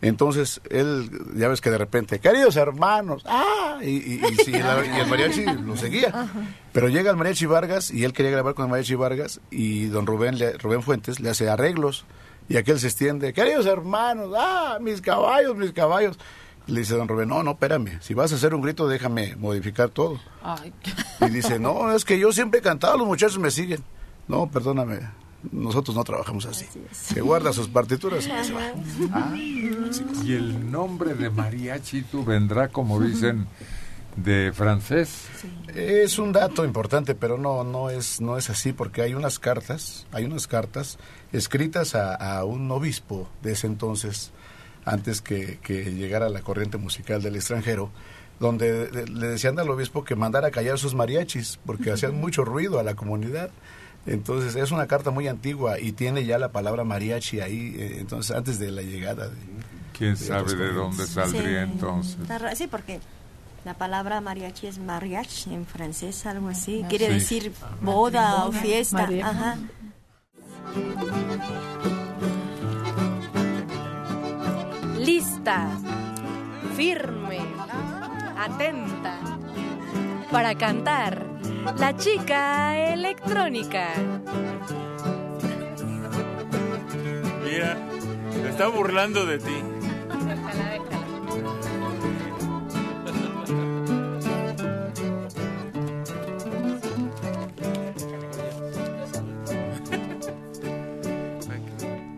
Entonces, 0.03 0.61
él, 0.69 1.09
ya 1.35 1.47
ves 1.47 1.61
que 1.61 1.69
de 1.71 1.77
repente, 1.77 2.19
queridos 2.19 2.55
hermanos, 2.57 3.23
¡ah! 3.25 3.80
Y, 3.81 3.89
y- 3.89 4.21
y 4.31 4.35
sí, 4.43 4.51
la- 4.51 4.85
y 4.85 4.99
el 4.99 5.07
mariachi 5.07 5.45
lo 5.45 5.75
seguía. 5.77 6.30
Pero 6.71 6.89
llega 6.89 7.09
el 7.11 7.17
mariachi 7.17 7.45
Vargas 7.45 7.89
y 7.91 8.03
él 8.03 8.13
quería 8.13 8.31
grabar 8.31 8.53
con 8.53 8.65
el 8.65 8.71
mariachi 8.71 8.95
Vargas 8.95 9.39
y 9.49 9.85
don 9.85 10.05
Rubén, 10.05 10.38
le- 10.38 10.53
Rubén 10.57 10.84
Fuentes 10.84 11.19
le 11.19 11.30
hace 11.30 11.49
arreglos 11.49 12.05
y 12.49 12.57
aquel 12.57 12.80
se 12.80 12.88
extiende, 12.88 13.31
queridos 13.34 13.65
hermanos, 13.65 14.31
¡ah! 14.38 14.77
Mis 14.81 15.01
caballos, 15.01 15.55
mis 15.55 15.71
caballos. 15.71 16.19
Le 16.67 16.80
dice 16.81 16.95
don 16.95 17.07
Rubén, 17.09 17.27
no, 17.30 17.43
no, 17.43 17.51
espérame, 17.51 17.99
si 18.01 18.13
vas 18.13 18.31
a 18.31 18.35
hacer 18.35 18.53
un 18.55 18.61
grito 18.61 18.88
déjame 18.88 19.35
modificar 19.35 19.89
todo. 19.89 20.19
Ay, 20.41 20.73
Y 21.21 21.25
dice, 21.30 21.59
no, 21.59 21.91
es 21.93 22.05
que 22.05 22.17
yo 22.19 22.31
siempre 22.31 22.59
he 22.59 22.63
cantado, 22.63 22.97
los 22.97 23.07
muchachos 23.07 23.38
me 23.39 23.51
siguen. 23.51 23.84
No, 24.30 24.49
perdóname, 24.49 24.99
nosotros 25.51 25.95
no 25.95 26.03
trabajamos 26.03 26.45
así. 26.45 26.65
Se 26.91 27.21
guarda 27.21 27.51
sus 27.53 27.67
partituras 27.67 28.25
y 28.27 28.45
se 28.45 28.53
va. 28.53 28.61
Ah, 29.11 29.33
Y 29.35 30.33
el 30.33 30.71
nombre 30.71 31.13
de 31.15 31.29
mariachi 31.29 32.03
tú 32.03 32.23
vendrá, 32.23 32.69
como 32.69 32.99
dicen, 32.99 33.47
de 34.15 34.51
francés. 34.53 35.25
Es 35.75 36.19
un 36.19 36.31
dato 36.31 36.63
importante, 36.65 37.15
pero 37.15 37.37
no 37.37 37.63
no 37.63 37.89
es 37.89 38.21
no 38.21 38.37
es 38.37 38.49
así 38.49 38.71
porque 38.73 39.01
hay 39.01 39.13
unas 39.15 39.39
cartas, 39.39 40.05
hay 40.11 40.25
unas 40.25 40.47
cartas 40.47 40.97
escritas 41.31 41.95
a, 41.95 42.13
a 42.15 42.45
un 42.45 42.69
obispo 42.71 43.27
de 43.41 43.53
ese 43.53 43.67
entonces, 43.67 44.31
antes 44.85 45.21
que, 45.21 45.59
que 45.63 45.91
llegara 45.93 46.29
la 46.29 46.41
corriente 46.41 46.77
musical 46.77 47.21
del 47.23 47.35
extranjero, 47.35 47.89
donde 48.39 48.87
de- 48.87 49.07
le 49.07 49.27
decían 49.27 49.57
al 49.59 49.69
obispo 49.69 50.03
que 50.03 50.15
mandara 50.15 50.49
a 50.49 50.51
callar 50.51 50.77
sus 50.77 50.93
mariachis 50.93 51.59
porque 51.65 51.91
hacían 51.91 52.15
mucho 52.19 52.45
ruido 52.45 52.79
a 52.79 52.83
la 52.83 52.93
comunidad. 52.95 53.49
Entonces 54.05 54.55
es 54.55 54.71
una 54.71 54.85
carta 54.88 55.11
muy 55.11 55.27
antigua 55.27 55.80
y 55.80 55.93
tiene 55.93 56.25
ya 56.25 56.38
la 56.38 56.51
palabra 56.51 56.84
mariachi 56.84 57.39
ahí, 57.39 57.73
eh, 57.77 57.97
entonces 57.99 58.35
antes 58.35 58.59
de 58.59 58.69
la 58.71 58.81
llegada 58.81 59.27
de... 59.30 59.35
¿Quién 59.97 60.11
de 60.11 60.17
sabe 60.17 60.55
de 60.55 60.73
dónde 60.73 61.05
saldría 61.05 61.65
Sí. 61.65 61.71
entonces? 61.71 62.17
Sí, 62.57 62.67
porque 62.67 62.99
la 63.63 63.75
palabra 63.75 64.19
mariachi 64.19 64.67
es 64.67 64.77
mariage 64.80 65.53
en 65.53 65.65
francés, 65.65 66.25
algo 66.25 66.49
así. 66.49 66.81
Ah, 66.84 66.88
Quiere 66.89 67.07
sí. 67.07 67.13
decir 67.13 67.53
boda 67.81 68.45
o 68.45 68.51
fiesta. 68.51 68.97
María. 69.03 69.30
Ajá. 69.30 69.57
Lista, 74.97 75.67
firme, 76.75 77.39
atenta, 78.38 79.19
para 80.31 80.55
cantar 80.55 81.25
La 81.77 81.95
chica 81.95 82.93
electrónica. 82.93 83.89
Mira, 87.43 87.77
se 88.31 88.49
está 88.49 88.67
burlando 88.67 89.25
de 89.25 89.39
ti. 89.39 89.63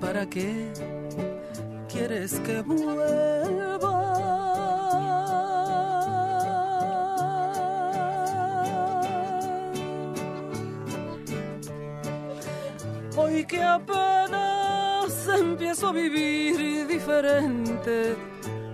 ¿Para 0.02 0.30
qué 0.30 0.72
quieres 1.90 2.40
que 2.40 2.62
vuelva? 2.62 4.05
Hoy 13.36 13.44
que 13.44 13.62
apenas 13.62 15.28
empiezo 15.28 15.90
a 15.90 15.92
vivir 15.92 16.88
diferente 16.88 18.16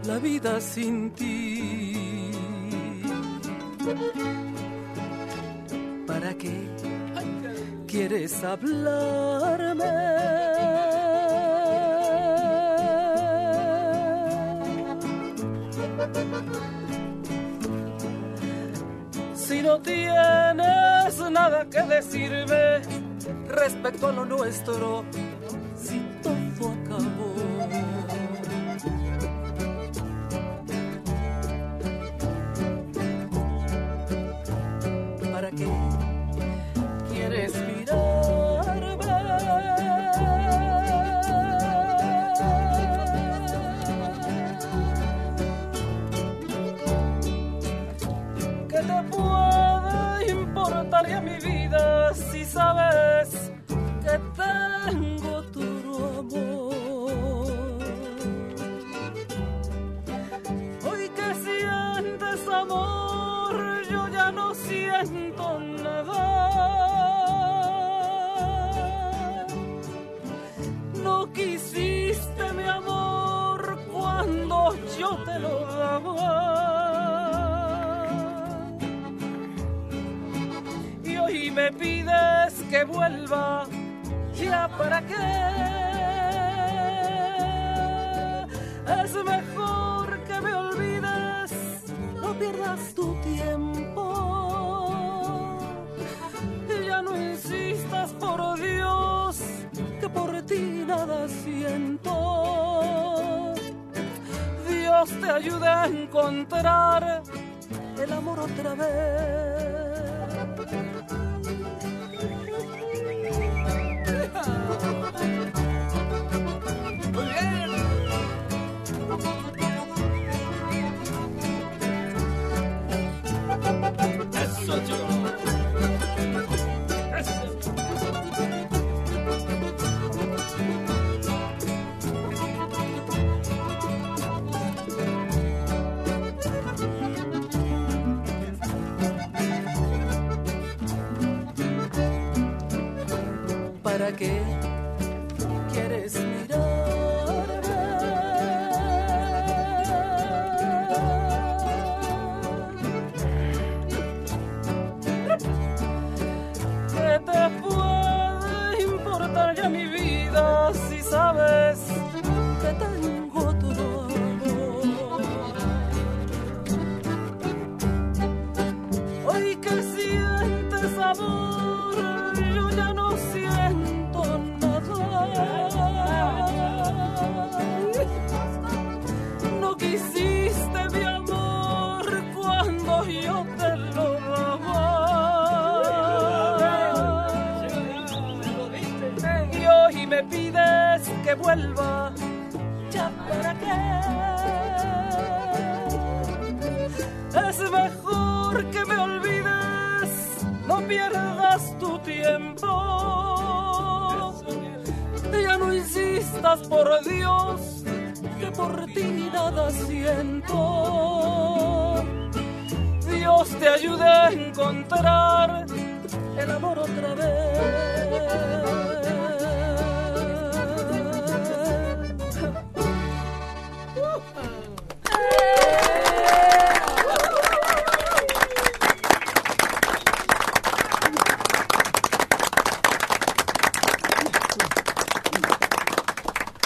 la 0.05 0.19
vida 0.19 0.61
sin 0.61 1.09
ti. 1.15 2.31
¿Para 6.05 6.35
qué 6.35 6.69
quieres 7.87 8.43
hablarme? 8.43 9.85
Si 19.33 19.63
no 19.63 19.81
tienes 19.81 21.31
nada 21.31 21.67
que 21.67 21.81
decirme 21.81 23.10
respecto 23.61 24.07
a 24.07 24.11
lo 24.11 24.25
nuestro, 24.25 25.05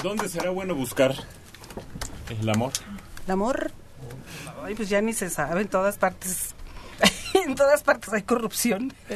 ¿Dónde 0.05 0.29
será 0.29 0.51
bueno 0.51 0.75
buscar 0.75 1.15
el 2.29 2.47
amor? 2.47 2.71
El 3.25 3.31
amor, 3.31 3.71
ay, 4.63 4.75
pues 4.75 4.87
ya 4.87 5.01
ni 5.01 5.13
se 5.13 5.31
sabe, 5.31 5.61
en 5.61 5.67
todas 5.67 5.97
partes. 5.97 6.53
En 7.33 7.53
todas 7.55 7.81
partes 7.83 8.13
hay 8.13 8.21
corrupción. 8.21 8.93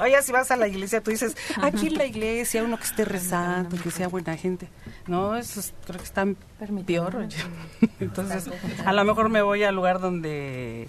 Oye, 0.00 0.22
si 0.22 0.32
vas 0.32 0.50
a 0.50 0.56
la 0.56 0.66
iglesia, 0.66 1.02
tú 1.02 1.10
dices, 1.10 1.36
aquí 1.62 1.88
en 1.88 1.94
la 1.98 2.04
iglesia, 2.06 2.62
uno 2.64 2.78
que 2.78 2.84
esté 2.84 3.04
rezando, 3.04 3.76
que 3.80 3.90
sea 3.90 4.08
buena 4.08 4.36
gente. 4.36 4.68
No, 5.06 5.36
eso 5.36 5.60
es- 5.60 5.74
creo 5.86 5.98
que 5.98 6.04
está 6.04 6.26
peor. 6.86 7.16
oye. 7.16 7.36
Entonces, 8.00 8.46
a 8.84 8.92
lo 8.94 9.04
mejor 9.04 9.28
me 9.28 9.42
voy 9.42 9.62
al 9.62 9.74
lugar 9.74 10.00
donde 10.00 10.88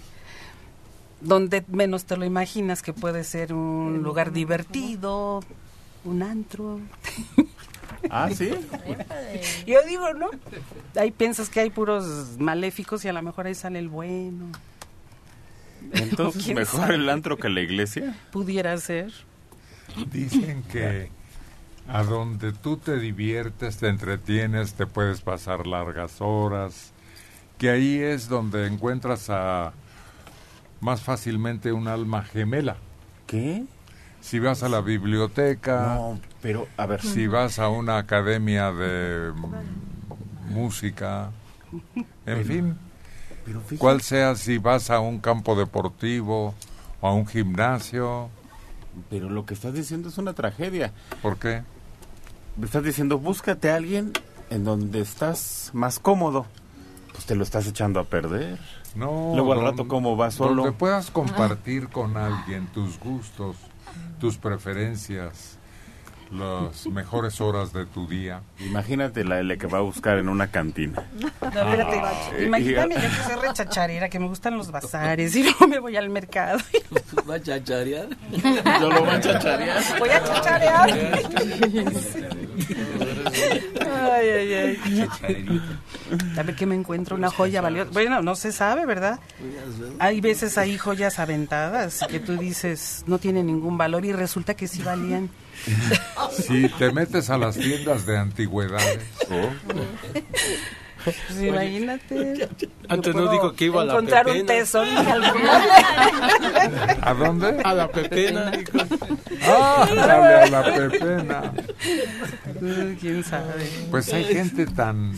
donde 1.20 1.62
menos 1.68 2.06
te 2.06 2.16
lo 2.16 2.24
imaginas 2.24 2.80
que 2.82 2.92
puede 2.94 3.22
ser 3.24 3.52
un 3.52 4.02
lugar 4.02 4.32
divertido, 4.32 5.40
un 6.04 6.22
antro. 6.22 6.80
Ah, 8.08 8.30
¿sí? 8.34 8.50
Yo 9.66 9.82
digo, 9.86 10.14
¿no? 10.14 10.30
Ahí 10.96 11.10
piensas 11.10 11.48
que 11.50 11.60
hay 11.60 11.70
puros 11.70 12.36
maléficos 12.38 13.04
y 13.04 13.08
a 13.08 13.12
lo 13.12 13.22
mejor 13.22 13.46
ahí 13.46 13.54
sale 13.54 13.78
el 13.78 13.88
bueno. 13.88 14.46
Entonces, 15.92 16.44
¿Quién 16.44 16.56
mejor 16.56 16.80
sabe? 16.80 16.94
el 16.94 17.08
antro 17.08 17.36
que 17.36 17.48
la 17.48 17.60
iglesia. 17.60 18.16
Pudiera 18.32 18.76
ser. 18.78 19.12
Dicen 20.12 20.62
que 20.64 21.10
a 21.88 22.02
donde 22.04 22.52
tú 22.52 22.76
te 22.76 22.98
diviertes, 22.98 23.78
te 23.78 23.88
entretienes, 23.88 24.74
te 24.74 24.86
puedes 24.86 25.20
pasar 25.22 25.66
largas 25.66 26.20
horas, 26.20 26.92
que 27.58 27.70
ahí 27.70 27.98
es 27.98 28.28
donde 28.28 28.66
encuentras 28.66 29.28
a 29.30 29.72
más 30.80 31.02
fácilmente 31.02 31.72
un 31.72 31.88
alma 31.88 32.22
gemela. 32.22 32.76
¿Qué? 33.26 33.64
Si 34.20 34.38
vas 34.38 34.62
a 34.62 34.68
la 34.68 34.80
biblioteca, 34.80 35.94
No, 35.96 36.18
pero 36.42 36.66
a 36.76 36.86
ver. 36.86 37.02
si 37.02 37.26
vas 37.26 37.58
a 37.58 37.68
una 37.68 37.98
academia 37.98 38.70
de 38.72 39.32
música, 40.50 41.30
en 42.26 42.44
fin, 42.44 42.78
Pero 43.44 43.62
cual 43.78 44.00
sea 44.02 44.34
si 44.36 44.58
vas 44.58 44.90
a 44.90 45.00
un 45.00 45.18
campo 45.20 45.54
deportivo 45.56 46.54
o 47.00 47.08
a 47.08 47.12
un 47.12 47.26
gimnasio. 47.26 48.28
Pero 49.08 49.30
lo 49.30 49.46
que 49.46 49.54
estás 49.54 49.72
diciendo 49.72 50.08
es 50.08 50.18
una 50.18 50.32
tragedia. 50.34 50.92
¿Por 51.22 51.38
qué? 51.38 51.62
Me 52.56 52.66
estás 52.66 52.82
diciendo, 52.82 53.18
búscate 53.18 53.70
a 53.70 53.76
alguien 53.76 54.12
en 54.50 54.64
donde 54.64 55.00
estás 55.00 55.70
más 55.72 55.98
cómodo. 55.98 56.46
Pues 57.12 57.24
te 57.24 57.34
lo 57.36 57.42
estás 57.44 57.66
echando 57.66 58.00
a 58.00 58.04
perder. 58.04 58.58
No. 58.94 59.32
Luego 59.34 59.52
al 59.52 59.62
rato, 59.62 59.86
¿cómo 59.86 60.16
vas 60.16 60.34
solo? 60.34 60.62
Donde 60.62 60.76
puedas 60.76 61.10
compartir 61.10 61.88
con 61.88 62.16
alguien 62.16 62.66
tus 62.68 62.98
gustos, 62.98 63.56
tus 64.20 64.36
preferencias, 64.38 65.58
las 66.30 66.86
mejores 66.92 67.40
horas 67.40 67.72
de 67.72 67.86
tu 67.86 68.06
día. 68.06 68.42
Imagínate 68.60 69.24
la 69.24 69.40
L 69.40 69.56
que 69.58 69.66
va 69.66 69.78
a 69.78 69.82
buscar 69.82 70.18
en 70.18 70.28
una 70.28 70.48
cantina. 70.50 71.02
No, 71.18 71.26
espérate, 71.28 72.44
imagíname 72.44 72.94
y- 72.94 72.98
yo 72.98 73.02
que 73.08 73.32
soy 73.32 73.48
rechacharera, 73.48 74.08
que 74.08 74.18
me 74.20 74.28
gustan 74.28 74.56
los 74.56 74.70
bazares 74.70 75.34
y 75.36 75.42
luego 75.44 75.66
me 75.66 75.78
voy 75.80 75.96
al 75.96 76.08
mercado. 76.10 76.58
¿Va 77.28 77.34
a 77.36 77.42
chacharear? 77.42 78.08
Yo 78.80 78.88
lo 78.90 79.00
voy 79.00 79.10
a 79.10 79.20
chacharear. 79.20 79.82
Voy 79.98 80.08
a 80.10 80.22
chacharear. 80.24 80.90
Ay, 83.80 84.28
ay, 84.28 84.54
ay. 84.54 85.60
A 86.36 86.42
ver 86.42 86.54
que 86.56 86.66
me 86.66 86.74
encuentro 86.74 87.16
una 87.16 87.30
joya 87.30 87.60
valiosa. 87.60 87.90
Bueno, 87.92 88.22
no 88.22 88.34
se 88.34 88.52
sabe, 88.52 88.86
¿verdad? 88.86 89.20
Hay 89.98 90.20
veces 90.20 90.58
hay 90.58 90.78
joyas 90.78 91.18
aventadas 91.18 92.00
que 92.08 92.20
tú 92.20 92.36
dices 92.36 93.04
no 93.06 93.18
tiene 93.18 93.42
ningún 93.42 93.78
valor 93.78 94.04
y 94.04 94.12
resulta 94.12 94.54
que 94.54 94.68
sí 94.68 94.82
valían. 94.82 95.30
Si 96.32 96.68
te 96.70 96.90
metes 96.92 97.30
a 97.30 97.36
las 97.38 97.56
tiendas 97.56 98.06
de 98.06 98.18
antigüedades, 98.18 99.04
Pues 101.04 101.16
imagínate. 101.42 102.48
Antes 102.88 103.14
no 103.14 103.30
dijo 103.30 103.52
que 103.54 103.66
iba 103.66 103.82
a 103.82 103.84
la 103.84 103.92
encontrar 103.94 104.26
un 104.26 104.32
pepena. 104.32 104.46
tesón 104.52 104.88
¿a 107.02 107.14
dónde? 107.14 107.60
A 107.64 107.74
la 107.74 107.88
pepena. 107.88 108.52
Ah, 109.42 109.88
dale 109.94 110.12
a 110.12 110.46
la 110.50 110.64
pepena. 110.74 111.52
¿Quién 113.00 113.24
sabe? 113.24 113.70
Pues 113.90 114.12
hay 114.12 114.24
gente 114.24 114.66
tan 114.66 115.12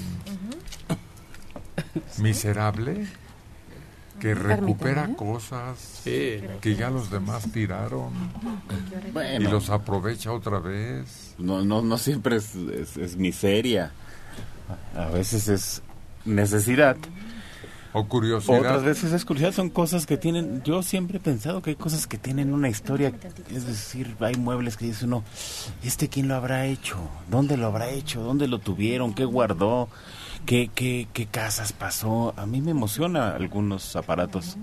miserable 2.19 3.07
Que 4.21 4.35
recupera 4.35 5.09
cosas 5.17 6.01
que 6.05 6.77
ya 6.79 6.91
los 6.91 7.11
demás 7.11 7.51
tiraron 7.53 8.13
Bueno. 9.13 9.49
y 9.49 9.51
los 9.51 9.69
aprovecha 9.71 10.31
otra 10.33 10.59
vez. 10.61 11.35
No, 11.39 11.65
no, 11.65 11.83
no 11.83 11.99
siempre 11.99 12.37
es, 12.37 12.55
es- 12.55 12.97
es 12.97 13.17
miseria. 13.17 13.91
A 14.97 15.07
veces 15.07 15.49
es 15.49 15.83
necesidad. 16.25 16.97
O 17.95 18.07
curiosidad. 18.07 18.59
Otras 18.59 18.85
veces 18.85 19.13
es 19.13 19.25
curiosidad. 19.25 19.53
Son 19.53 19.69
cosas 19.69 20.07
que 20.07 20.17
tienen. 20.17 20.63
Yo 20.63 20.83
siempre 20.83 21.19
he 21.19 21.21
pensado 21.21 21.61
que 21.61 21.71
hay 21.71 21.77
cosas 21.77 22.07
que 22.07 22.17
tienen 22.17 22.55
una 22.55 22.71
historia. 22.71 23.13
Es 23.51 23.67
decir, 23.67 24.17
hay 24.21 24.35
muebles 24.37 24.79
que 24.79 24.87
dice 24.87 25.05
uno, 25.05 25.25
¿este 25.85 26.09
quién 26.09 26.29
lo 26.29 26.35
habrá 26.35 26.67
hecho? 26.67 26.97
¿Dónde 27.31 27.59
lo 27.59 27.67
habrá 27.67 27.91
hecho? 27.91 28.23
¿Dónde 28.23 28.49
lo 28.49 28.61
tuvieron? 28.61 29.13
¿Qué 29.13 29.27
guardó? 29.27 29.89
¿Qué, 30.47 30.71
qué, 30.75 31.07
qué 31.13 31.27
casas 31.27 31.73
pasó? 31.75 32.33
A 32.37 32.47
mí 32.47 32.63
me 32.63 32.71
emociona 32.71 33.37
algunos 33.37 33.95
aparatos 33.95 34.57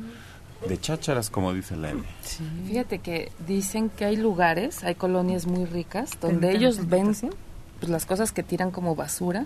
de 0.68 0.80
chácharas, 0.80 1.30
como 1.30 1.54
dice 1.54 1.76
la 1.76 1.92
M. 1.92 2.04
Fíjate 2.68 3.00
que 3.00 3.32
dicen 3.48 3.90
que 3.90 4.06
hay 4.06 4.18
lugares, 4.18 4.84
hay 4.84 4.96
colonias 4.96 5.46
muy 5.46 5.66
ricas, 5.66 6.20
donde 6.20 6.52
ellos 6.52 6.88
ven 6.88 7.16
pues, 7.80 7.90
las 7.90 8.06
cosas 8.06 8.32
que 8.32 8.44
tiran 8.44 8.72
como 8.72 8.96
basura 8.96 9.46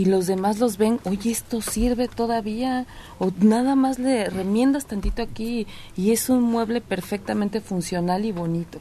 y 0.00 0.06
los 0.06 0.26
demás 0.26 0.58
los 0.58 0.78
ven, 0.78 0.98
oye, 1.04 1.30
esto 1.30 1.60
sirve 1.60 2.08
todavía, 2.08 2.86
o 3.18 3.30
nada 3.38 3.74
más 3.76 3.98
le 3.98 4.30
remiendas 4.30 4.86
tantito 4.86 5.20
aquí 5.20 5.66
y 5.94 6.12
es 6.12 6.30
un 6.30 6.42
mueble 6.42 6.80
perfectamente 6.80 7.60
funcional 7.60 8.24
y 8.24 8.32
bonito. 8.32 8.80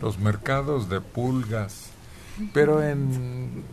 Los 0.00 0.20
mercados 0.20 0.88
de 0.88 1.00
pulgas. 1.00 1.90
Pero 2.52 2.84
en 2.84 3.64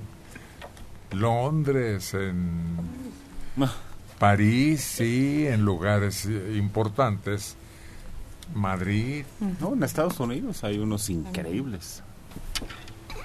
Londres, 1.12 2.16
en 2.16 2.42
París, 4.18 4.82
sí, 4.82 5.46
en 5.46 5.64
lugares 5.64 6.26
importantes. 6.26 7.58
Madrid. 8.56 9.26
No, 9.62 9.74
en 9.74 9.84
Estados 9.84 10.20
Unidos 10.20 10.64
hay 10.64 10.80
unos 10.80 11.10
increíbles. 11.10 12.03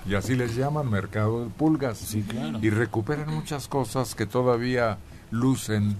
Y 0.08 0.14
así 0.14 0.34
les 0.34 0.56
llaman 0.56 0.90
mercado 0.90 1.44
de 1.44 1.50
pulgas. 1.50 1.98
Sí, 1.98 2.22
claro. 2.22 2.58
Y 2.62 2.70
recuperan 2.70 3.32
muchas 3.32 3.68
cosas 3.68 4.14
que 4.14 4.24
todavía 4.24 4.98
lucen 5.30 5.96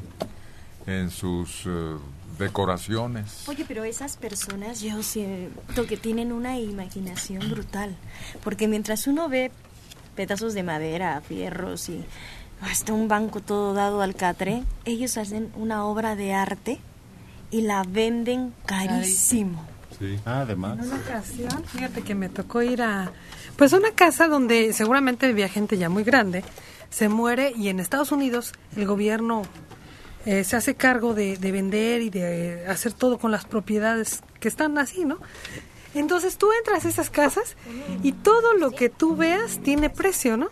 en 0.86 1.10
sus 1.10 1.64
eh, 1.66 1.96
decoraciones. 2.38 3.46
Oye, 3.48 3.66
pero 3.68 3.84
esas 3.84 4.16
personas 4.16 4.80
yo 4.80 5.02
siento 5.02 5.86
que 5.86 5.98
tienen 5.98 6.32
una 6.32 6.58
imaginación 6.58 7.50
brutal, 7.50 7.94
porque 8.42 8.66
mientras 8.66 9.06
uno 9.06 9.28
ve 9.28 9.50
pedazos 10.16 10.54
de 10.54 10.62
madera, 10.62 11.20
fierros 11.20 11.90
y 11.90 12.02
hasta 12.62 12.92
un 12.92 13.08
banco 13.08 13.40
todo 13.40 13.74
dado 13.74 14.00
al 14.00 14.14
catre, 14.14 14.64
ellos 14.86 15.18
hacen 15.18 15.52
una 15.54 15.84
obra 15.84 16.16
de 16.16 16.32
arte 16.32 16.80
y 17.50 17.60
la 17.60 17.84
venden 17.84 18.54
carísimo. 18.64 19.64
Sí. 19.98 20.18
Ah, 20.24 20.42
además. 20.42 20.78
En 20.78 20.86
una 20.86 20.96
ocasión, 20.96 21.64
fíjate 21.64 22.02
que 22.02 22.14
me 22.14 22.28
tocó 22.28 22.62
ir 22.62 22.82
a 22.82 23.12
pues 23.56 23.72
a 23.72 23.78
una 23.78 23.90
casa 23.90 24.28
donde 24.28 24.72
seguramente 24.72 25.26
vivía 25.26 25.48
gente 25.48 25.76
ya 25.76 25.88
muy 25.88 26.04
grande, 26.04 26.44
se 26.90 27.08
muere 27.08 27.52
y 27.56 27.68
en 27.68 27.80
Estados 27.80 28.12
Unidos 28.12 28.52
el 28.76 28.86
gobierno 28.86 29.42
eh, 30.26 30.44
se 30.44 30.56
hace 30.56 30.76
cargo 30.76 31.14
de, 31.14 31.36
de 31.36 31.52
vender 31.52 32.02
y 32.02 32.10
de 32.10 32.66
hacer 32.68 32.92
todo 32.92 33.18
con 33.18 33.32
las 33.32 33.44
propiedades 33.46 34.22
que 34.38 34.48
están 34.48 34.78
así, 34.78 35.04
¿no? 35.04 35.18
Entonces 35.94 36.38
tú 36.38 36.48
entras 36.56 36.84
a 36.84 36.88
esas 36.88 37.10
casas 37.10 37.56
y 38.02 38.12
todo 38.12 38.54
lo 38.54 38.70
que 38.70 38.88
tú 38.90 39.16
veas 39.16 39.58
tiene 39.62 39.90
precio, 39.90 40.36
¿no? 40.36 40.48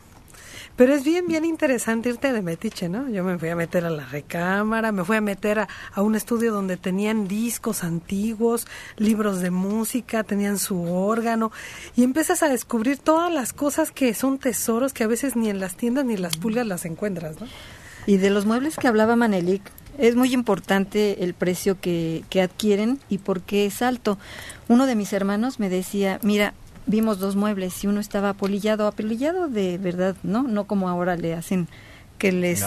Pero 0.77 0.95
es 0.95 1.05
bien, 1.05 1.27
bien 1.27 1.47
interesante 1.47 2.11
irte 2.11 2.35
de 2.35 2.43
metiche, 2.43 2.91
¿no? 2.91 3.09
Yo 3.09 3.25
me 3.25 3.39
fui 3.39 3.49
a 3.49 3.57
meter 3.57 3.87
a 3.87 3.91
la 3.91 4.05
recámara, 4.05 4.93
me 4.93 5.05
fui 5.05 5.17
a 5.17 5.23
meter 5.23 5.61
a, 5.61 5.69
a 5.95 6.03
un 6.03 6.15
estudio 6.15 6.53
donde 6.53 6.77
tenían 6.77 7.29
discos 7.29 7.83
antiguos, 7.83 8.67
libros 8.99 9.41
de 9.41 9.51
música, 9.51 10.23
tenían 10.23 10.59
su 10.59 10.83
órgano, 10.83 11.51
y 11.97 12.03
empiezas 12.03 12.43
a 12.43 12.49
descubrir 12.51 12.99
todas 12.99 13.33
las 13.33 13.55
cosas 13.55 13.91
que 13.91 14.13
son 14.13 14.37
tesoros 14.39 14.93
que 14.93 15.05
a 15.05 15.07
veces 15.07 15.35
ni 15.35 15.49
en 15.49 15.61
las 15.61 15.77
tiendas 15.77 16.05
ni 16.05 16.13
en 16.13 16.23
las 16.23 16.37
pulgas 16.37 16.67
las 16.67 16.85
encuentras, 16.85 17.41
¿no? 17.41 17.47
Y 18.07 18.19
de 18.19 18.29
los 18.29 18.45
muebles 18.45 18.77
que 18.77 18.87
hablaba 18.87 19.17
Manelik, 19.17 19.63
es 19.99 20.15
muy 20.15 20.35
importante 20.35 21.25
el 21.25 21.33
precio 21.33 21.81
que, 21.81 22.23
que 22.29 22.43
adquieren 22.43 23.01
y 23.09 23.19
por 23.19 23.41
qué 23.41 23.65
es 23.65 23.81
alto. 23.81 24.19
Uno 24.69 24.87
de 24.87 24.95
mis 24.95 25.15
hermanos 25.15 25.59
me 25.59 25.71
decía, 25.71 26.21
mira, 26.23 26.53
vimos 26.87 27.19
dos 27.19 27.37
muebles 27.37 27.83
y 27.85 27.87
uno 27.87 28.01
estaba 28.01 28.31
apolillado, 28.31 28.87
apolillado 28.87 29.49
de 29.49 29.79
verdad, 29.79 30.17
¿no? 30.23 30.43
No 30.43 30.65
como 30.65 30.89
ahora 30.89 31.17
le 31.17 31.35
hacen 31.35 31.69
que 32.19 32.33
les, 32.33 32.63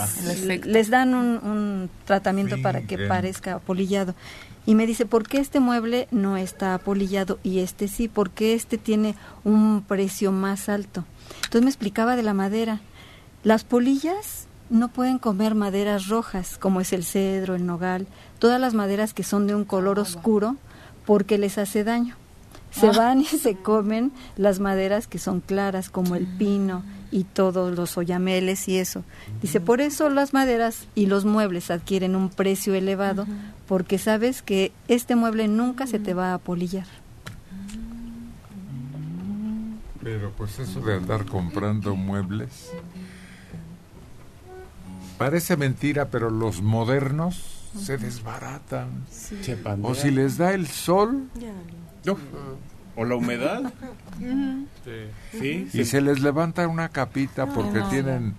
les 0.65 0.89
dan 0.89 1.15
un, 1.15 1.37
un 1.43 1.89
tratamiento 2.05 2.61
para 2.61 2.81
que 2.81 2.97
parezca 3.07 3.55
apolillado. 3.55 4.13
Y 4.65 4.75
me 4.75 4.85
dice, 4.85 5.05
¿por 5.05 5.27
qué 5.27 5.39
este 5.39 5.59
mueble 5.59 6.07
no 6.11 6.37
está 6.37 6.75
apolillado 6.75 7.39
y 7.41 7.59
este 7.59 7.87
sí? 7.87 8.07
¿Por 8.07 8.29
qué 8.29 8.53
este 8.53 8.77
tiene 8.77 9.15
un 9.43 9.83
precio 9.87 10.31
más 10.31 10.69
alto? 10.69 11.05
Entonces 11.37 11.63
me 11.63 11.69
explicaba 11.69 12.15
de 12.15 12.23
la 12.23 12.35
madera. 12.35 12.81
Las 13.43 13.63
polillas 13.63 14.47
no 14.69 14.89
pueden 14.89 15.17
comer 15.17 15.55
maderas 15.55 16.07
rojas, 16.07 16.57
como 16.59 16.81
es 16.81 16.93
el 16.93 17.03
cedro, 17.03 17.55
el 17.55 17.65
nogal, 17.65 18.05
todas 18.37 18.61
las 18.61 18.75
maderas 18.75 19.13
que 19.15 19.23
son 19.23 19.47
de 19.47 19.55
un 19.55 19.65
color 19.65 19.97
oscuro, 19.97 20.57
porque 21.05 21.39
les 21.39 21.57
hace 21.57 21.83
daño. 21.83 22.15
Se 22.71 22.87
Ah. 22.87 22.91
van 22.95 23.21
y 23.21 23.25
se 23.25 23.55
comen 23.55 24.11
las 24.37 24.59
maderas 24.59 25.07
que 25.07 25.17
son 25.19 25.39
claras, 25.41 25.89
como 25.89 26.15
el 26.15 26.25
pino 26.27 26.83
y 27.11 27.23
todos 27.23 27.75
los 27.75 27.97
oyameles 27.97 28.67
y 28.67 28.77
eso. 28.77 29.03
Dice, 29.41 29.59
por 29.59 29.81
eso 29.81 30.09
las 30.09 30.33
maderas 30.33 30.87
y 30.95 31.07
los 31.07 31.25
muebles 31.25 31.71
adquieren 31.71 32.15
un 32.15 32.29
precio 32.29 32.75
elevado, 32.75 33.25
porque 33.67 33.97
sabes 33.97 34.41
que 34.43 34.71
este 34.87 35.15
mueble 35.15 35.47
nunca 35.47 35.87
se 35.87 35.97
te 35.99 36.13
va 36.13 36.31
a 36.31 36.33
apolillar. 36.35 36.85
Pero 40.03 40.31
pues 40.37 40.59
eso 40.59 40.79
de 40.81 40.95
andar 40.95 41.25
comprando 41.25 41.95
muebles 41.95 42.71
parece 45.17 45.57
mentira, 45.57 46.05
pero 46.09 46.29
los 46.29 46.61
modernos 46.61 47.69
se 47.77 47.97
desbaratan. 47.97 49.05
Se 49.11 49.57
O 49.83 49.93
si 49.93 50.11
les 50.11 50.37
da 50.37 50.53
el 50.53 50.67
sol 50.67 51.29
Uf. 52.07 52.19
O 52.95 53.05
la 53.05 53.15
humedad. 53.15 53.71
Sí, 55.31 55.67
y 55.73 55.85
se 55.85 56.01
les 56.01 56.19
levanta 56.21 56.67
una 56.67 56.89
capita 56.89 57.45
porque 57.47 57.79
no. 57.79 57.89
tienen 57.89 58.35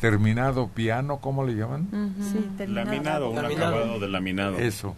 terminado 0.00 0.68
piano, 0.68 1.18
¿cómo 1.20 1.44
le 1.44 1.54
llaman? 1.54 1.88
Sí, 2.32 2.66
Laminado, 2.66 3.30
un 3.30 3.36
Laminado. 3.36 3.76
acabado 3.76 4.00
de 4.00 4.08
laminado. 4.08 4.56
Eso. 4.58 4.94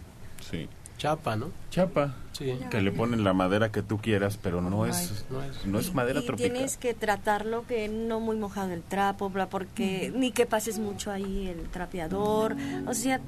Sí. 0.49 0.69
Chapa, 0.97 1.35
¿no? 1.35 1.47
Chapa. 1.69 2.15
Sí. 2.31 2.57
Que 2.71 2.79
le 2.81 2.91
ponen 2.93 3.25
la 3.25 3.33
madera 3.33 3.71
que 3.73 3.81
tú 3.81 3.97
quieras, 3.97 4.39
pero 4.41 4.61
no 4.61 4.85
es, 4.85 5.25
no 5.29 5.43
es. 5.43 5.65
no 5.65 5.79
es 5.79 5.93
madera 5.93 6.21
y 6.21 6.25
tropical. 6.25 6.51
tienes 6.53 6.77
que 6.77 6.93
tratarlo 6.93 7.65
que 7.67 7.89
no 7.89 8.21
muy 8.21 8.37
mojado 8.37 8.71
el 8.71 8.81
trapo, 8.83 9.29
bla, 9.29 9.49
porque 9.49 10.13
ni 10.15 10.31
que 10.31 10.45
pases 10.45 10.79
mucho 10.79 11.11
ahí 11.11 11.47
el 11.47 11.67
trapeador, 11.69 12.55
o 12.87 12.93
sea, 12.93 13.19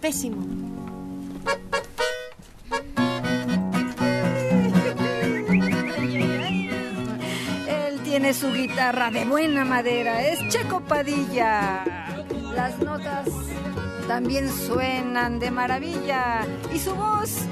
pésimo. 0.00 0.46
Tiene 8.18 8.34
su 8.34 8.52
guitarra 8.52 9.12
de 9.12 9.24
buena 9.24 9.64
madera, 9.64 10.26
es 10.26 10.40
Checo 10.48 10.80
Padilla. 10.80 11.84
Las 12.52 12.76
notas 12.80 13.28
también 14.08 14.50
suenan 14.52 15.38
de 15.38 15.52
maravilla 15.52 16.40
y 16.74 16.80
su 16.80 16.96
voz 16.96 17.42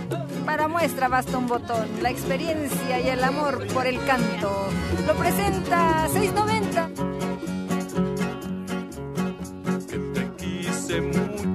para 0.44 0.66
muestra 0.66 1.06
basta 1.06 1.38
un 1.38 1.46
botón. 1.46 1.86
La 2.02 2.10
experiencia 2.10 2.98
y 2.98 3.08
el 3.10 3.22
amor 3.22 3.64
por 3.68 3.86
el 3.86 4.04
canto 4.06 4.66
lo 5.06 5.14
presenta 5.14 6.08
690. 6.08 6.90
quise 10.36 11.00
mucho, 11.00 11.45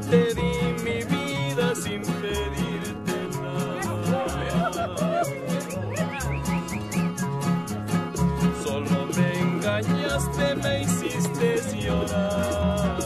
te 0.00 0.34
di 0.34 0.52
mi 0.84 1.04
vida 1.04 1.74
sin 1.74 2.02
pedirte 2.02 3.16
nada. 3.40 5.24
Solo 8.64 9.06
me 9.16 9.40
engañaste, 9.40 10.54
me 10.56 10.82
hiciste 10.82 11.62
llorar. 11.80 12.97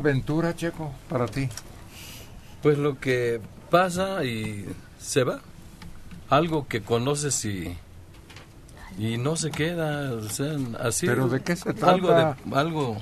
Aventura, 0.00 0.54
Checo, 0.54 0.92
para 1.08 1.26
ti? 1.26 1.48
Pues 2.62 2.76
lo 2.78 2.98
que 2.98 3.40
pasa 3.70 4.24
y 4.24 4.66
se 4.98 5.24
va. 5.24 5.40
Algo 6.28 6.66
que 6.68 6.82
conoces 6.82 7.44
y, 7.44 7.76
y 8.98 9.16
no 9.18 9.36
se 9.36 9.50
queda. 9.50 10.12
O 10.12 10.28
sea, 10.28 10.56
así. 10.80 11.06
¿Pero 11.06 11.28
de 11.28 11.42
qué 11.42 11.56
se 11.56 11.70
Algo, 11.82 12.08
trata? 12.08 12.36
de, 12.44 12.56
algo 12.58 12.98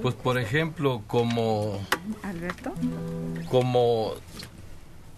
pues 0.00 0.14
por 0.16 0.38
ejemplo, 0.38 1.02
como, 1.06 1.80
Alberto. 2.22 2.72
como 3.48 4.14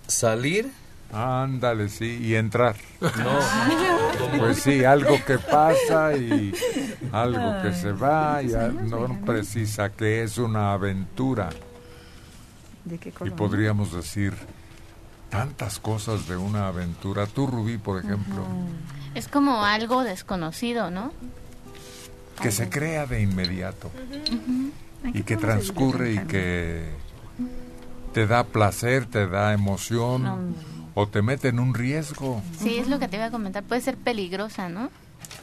salir. 0.07 0.71
Ándale, 1.13 1.89
sí, 1.89 2.19
y 2.23 2.35
entrar. 2.35 2.77
No, 3.01 3.09
Pues 4.39 4.59
sí, 4.63 4.85
algo 4.85 5.17
que 5.25 5.39
pasa 5.39 6.17
y 6.17 6.53
algo 7.23 7.63
que 7.63 7.73
se 7.73 7.93
va 7.93 8.43
y 8.43 8.53
a- 8.55 8.69
no 8.69 9.21
precisa 9.25 9.91
que 9.91 10.23
es 10.23 10.39
una 10.39 10.73
aventura. 10.73 11.51
¿De 12.85 12.99
qué 12.99 13.09
Y 13.09 13.13
color? 13.13 13.37
podríamos 13.37 13.93
decir 13.93 14.35
tantas 15.31 15.79
cosas 15.79 16.29
de 16.29 16.37
una 16.37 16.69
aventura. 16.69 17.27
Tú, 17.27 17.47
Rubí, 17.47 17.79
por 17.79 17.99
ejemplo, 17.99 18.45
Es 19.15 19.29
como 19.29 19.65
algo 19.65 20.03
desconocido, 20.05 20.91
¿no? 20.91 21.13
que 22.43 22.51
se 22.51 22.69
crea 22.69 23.07
de 23.07 23.23
inmediato 23.23 23.91
y 25.15 25.23
que 25.23 25.37
transcurre 25.37 26.15
y 26.15 26.19
que 26.19 26.89
te 28.13 28.27
da 28.27 28.43
placer, 28.45 29.07
te 29.07 29.29
da 29.29 29.53
emoción 29.53 30.55
o 30.95 31.07
te 31.09 31.23
mete 31.23 31.49
en 31.49 31.61
un 31.61 31.75
riesgo. 31.75 32.43
Sí, 32.59 32.77
es 32.79 32.89
lo 32.89 32.99
que 32.99 33.07
te 33.09 33.17
iba 33.17 33.27
a 33.27 33.31
comentar. 33.31 33.63
Puede 33.63 33.81
ser 33.81 33.97
peligrosa, 33.97 34.69
¿no? 34.69 34.91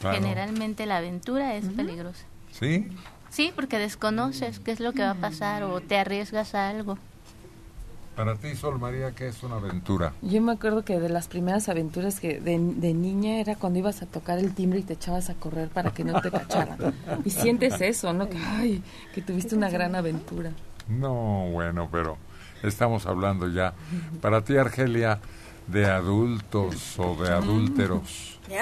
Claro. 0.00 0.20
Generalmente 0.20 0.86
la 0.86 0.98
aventura 0.98 1.54
es 1.54 1.66
peligrosa. 1.66 2.24
¿Sí? 2.52 2.88
Sí, 3.30 3.52
porque 3.54 3.78
desconoces 3.78 4.58
qué 4.58 4.72
es 4.72 4.80
lo 4.80 4.92
que 4.92 5.02
va 5.02 5.10
a 5.10 5.14
pasar 5.14 5.62
o 5.62 5.80
te 5.80 5.96
arriesgas 5.96 6.54
a 6.54 6.68
algo. 6.68 6.98
Para 8.16 8.34
ti, 8.36 8.54
Sol 8.54 8.78
María, 8.78 9.12
¿qué 9.12 9.28
es 9.28 9.42
una 9.42 9.56
aventura? 9.56 10.12
Yo 10.20 10.42
me 10.42 10.52
acuerdo 10.52 10.84
que 10.84 11.00
de 11.00 11.08
las 11.08 11.28
primeras 11.28 11.70
aventuras 11.70 12.20
que 12.20 12.40
de, 12.40 12.58
de 12.58 12.92
niña 12.92 13.40
era 13.40 13.56
cuando 13.56 13.78
ibas 13.78 14.02
a 14.02 14.06
tocar 14.06 14.38
el 14.38 14.54
timbre 14.54 14.80
y 14.80 14.82
te 14.82 14.92
echabas 14.92 15.30
a 15.30 15.34
correr 15.34 15.70
para 15.70 15.92
que 15.92 16.04
no 16.04 16.20
te 16.20 16.30
cacharan. 16.30 16.76
Y 17.24 17.30
sientes 17.30 17.80
eso, 17.80 18.12
¿no? 18.12 18.28
Que, 18.28 18.36
ay, 18.36 18.82
que 19.14 19.22
tuviste 19.22 19.54
una 19.54 19.70
gran 19.70 19.94
aventura. 19.94 20.50
No, 20.88 21.48
bueno, 21.52 21.88
pero 21.90 22.18
estamos 22.62 23.06
hablando 23.06 23.48
ya. 23.48 23.72
Para 24.20 24.44
ti, 24.44 24.58
Argelia, 24.58 25.18
de 25.66 25.86
adultos 25.86 26.98
o 26.98 27.16
de 27.22 27.32
adúlteros. 27.32 28.38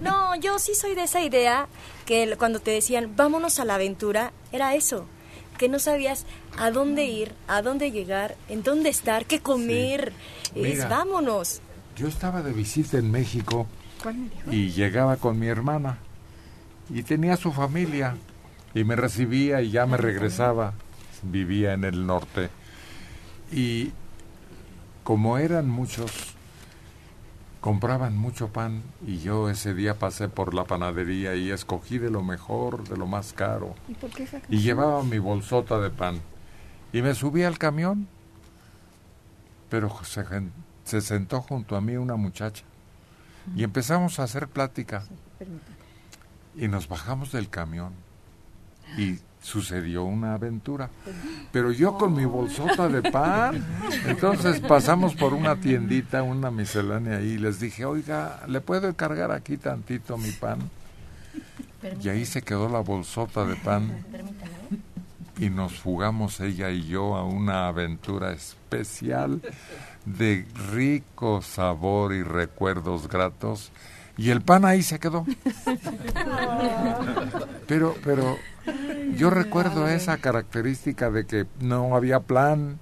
No, 0.00 0.36
yo 0.36 0.58
sí 0.58 0.74
soy 0.74 0.94
de 0.94 1.04
esa 1.04 1.22
idea 1.22 1.66
que 2.04 2.36
cuando 2.38 2.60
te 2.60 2.70
decían 2.70 3.14
vámonos 3.16 3.58
a 3.58 3.64
la 3.64 3.74
aventura, 3.74 4.32
era 4.52 4.74
eso. 4.74 5.06
Que 5.56 5.68
no 5.68 5.78
sabías 5.78 6.24
a 6.56 6.70
dónde 6.70 7.06
ir, 7.06 7.32
a 7.48 7.62
dónde 7.62 7.90
llegar, 7.90 8.36
en 8.48 8.62
dónde 8.62 8.90
estar, 8.90 9.26
qué 9.26 9.40
comer. 9.40 10.12
Es 10.54 10.74
Mira. 10.74 10.88
vámonos. 10.88 11.60
Yo 11.96 12.06
estaba 12.06 12.42
de 12.42 12.52
visita 12.52 12.98
en 12.98 13.10
México 13.10 13.66
y 14.50 14.70
llegaba 14.70 15.16
con 15.16 15.38
mi 15.38 15.48
hermana 15.48 15.98
y 16.90 17.02
tenía 17.02 17.36
su 17.36 17.52
familia 17.52 18.16
y 18.74 18.84
me 18.84 18.94
recibía 18.94 19.62
y 19.62 19.70
ya 19.70 19.86
me 19.86 19.96
regresaba. 19.96 20.74
Vivía 21.22 21.72
en 21.74 21.84
el 21.84 22.06
norte. 22.06 22.50
Y 23.50 23.92
como 25.04 25.38
eran 25.38 25.68
muchos, 25.68 26.34
compraban 27.60 28.16
mucho 28.16 28.48
pan 28.48 28.82
y 29.06 29.18
yo 29.18 29.48
ese 29.48 29.74
día 29.74 29.98
pasé 29.98 30.28
por 30.28 30.54
la 30.54 30.64
panadería 30.64 31.34
y 31.34 31.50
escogí 31.50 31.98
de 31.98 32.10
lo 32.10 32.22
mejor, 32.22 32.88
de 32.88 32.96
lo 32.96 33.06
más 33.06 33.32
caro. 33.32 33.74
¿Y 33.88 33.94
por 33.94 34.10
qué 34.10 34.28
y 34.48 34.58
llevaba 34.58 35.02
mi 35.02 35.18
bolsota 35.18 35.78
de 35.80 35.90
pan. 35.90 36.20
Y 36.92 37.02
me 37.02 37.14
subí 37.14 37.42
al 37.42 37.58
camión 37.58 38.08
pero 39.68 39.92
se, 40.04 40.24
se 40.84 41.00
sentó 41.00 41.42
junto 41.42 41.76
a 41.76 41.80
mí 41.80 41.96
una 41.96 42.16
muchacha. 42.16 42.64
Y 43.54 43.64
empezamos 43.64 44.18
a 44.18 44.24
hacer 44.24 44.48
plática. 44.48 45.04
Y 46.54 46.68
nos 46.68 46.88
bajamos 46.88 47.32
del 47.32 47.48
camión. 47.48 47.92
Y 48.96 49.18
sucedió 49.48 50.04
una 50.04 50.34
aventura. 50.34 50.90
Pero 51.50 51.72
yo 51.72 51.96
con 51.96 52.14
mi 52.14 52.24
bolsota 52.24 52.88
de 52.88 53.10
pan. 53.10 53.64
Entonces 54.06 54.60
pasamos 54.60 55.14
por 55.14 55.32
una 55.32 55.56
tiendita 55.56 56.22
una 56.22 56.50
miscelánea 56.50 57.18
ahí 57.18 57.32
y 57.32 57.38
les 57.38 57.58
dije 57.58 57.84
oiga 57.84 58.40
le 58.46 58.60
puedo 58.60 58.88
encargar 58.88 59.32
aquí 59.32 59.56
tantito 59.56 60.16
mi 60.18 60.30
pan 60.32 60.58
y 62.02 62.08
ahí 62.08 62.24
se 62.26 62.42
quedó 62.42 62.68
la 62.68 62.80
bolsota 62.80 63.44
de 63.44 63.56
pan. 63.56 64.04
Y 65.38 65.50
nos 65.50 65.74
fugamos 65.74 66.40
ella 66.40 66.70
y 66.70 66.86
yo 66.86 67.16
a 67.16 67.24
una 67.24 67.68
aventura 67.68 68.32
especial 68.32 69.40
de 70.04 70.44
rico 70.72 71.42
sabor 71.42 72.12
y 72.12 72.22
recuerdos 72.24 73.08
gratos. 73.08 73.70
Y 74.16 74.30
el 74.30 74.42
pan 74.42 74.64
ahí 74.64 74.82
se 74.82 74.98
quedó. 74.98 75.24
Pero, 77.68 77.94
pero 78.02 78.38
yo 79.16 79.30
recuerdo 79.30 79.88
esa 79.88 80.18
característica 80.18 81.10
de 81.10 81.26
que 81.26 81.46
no 81.60 81.94
había 81.96 82.20
plan, 82.20 82.78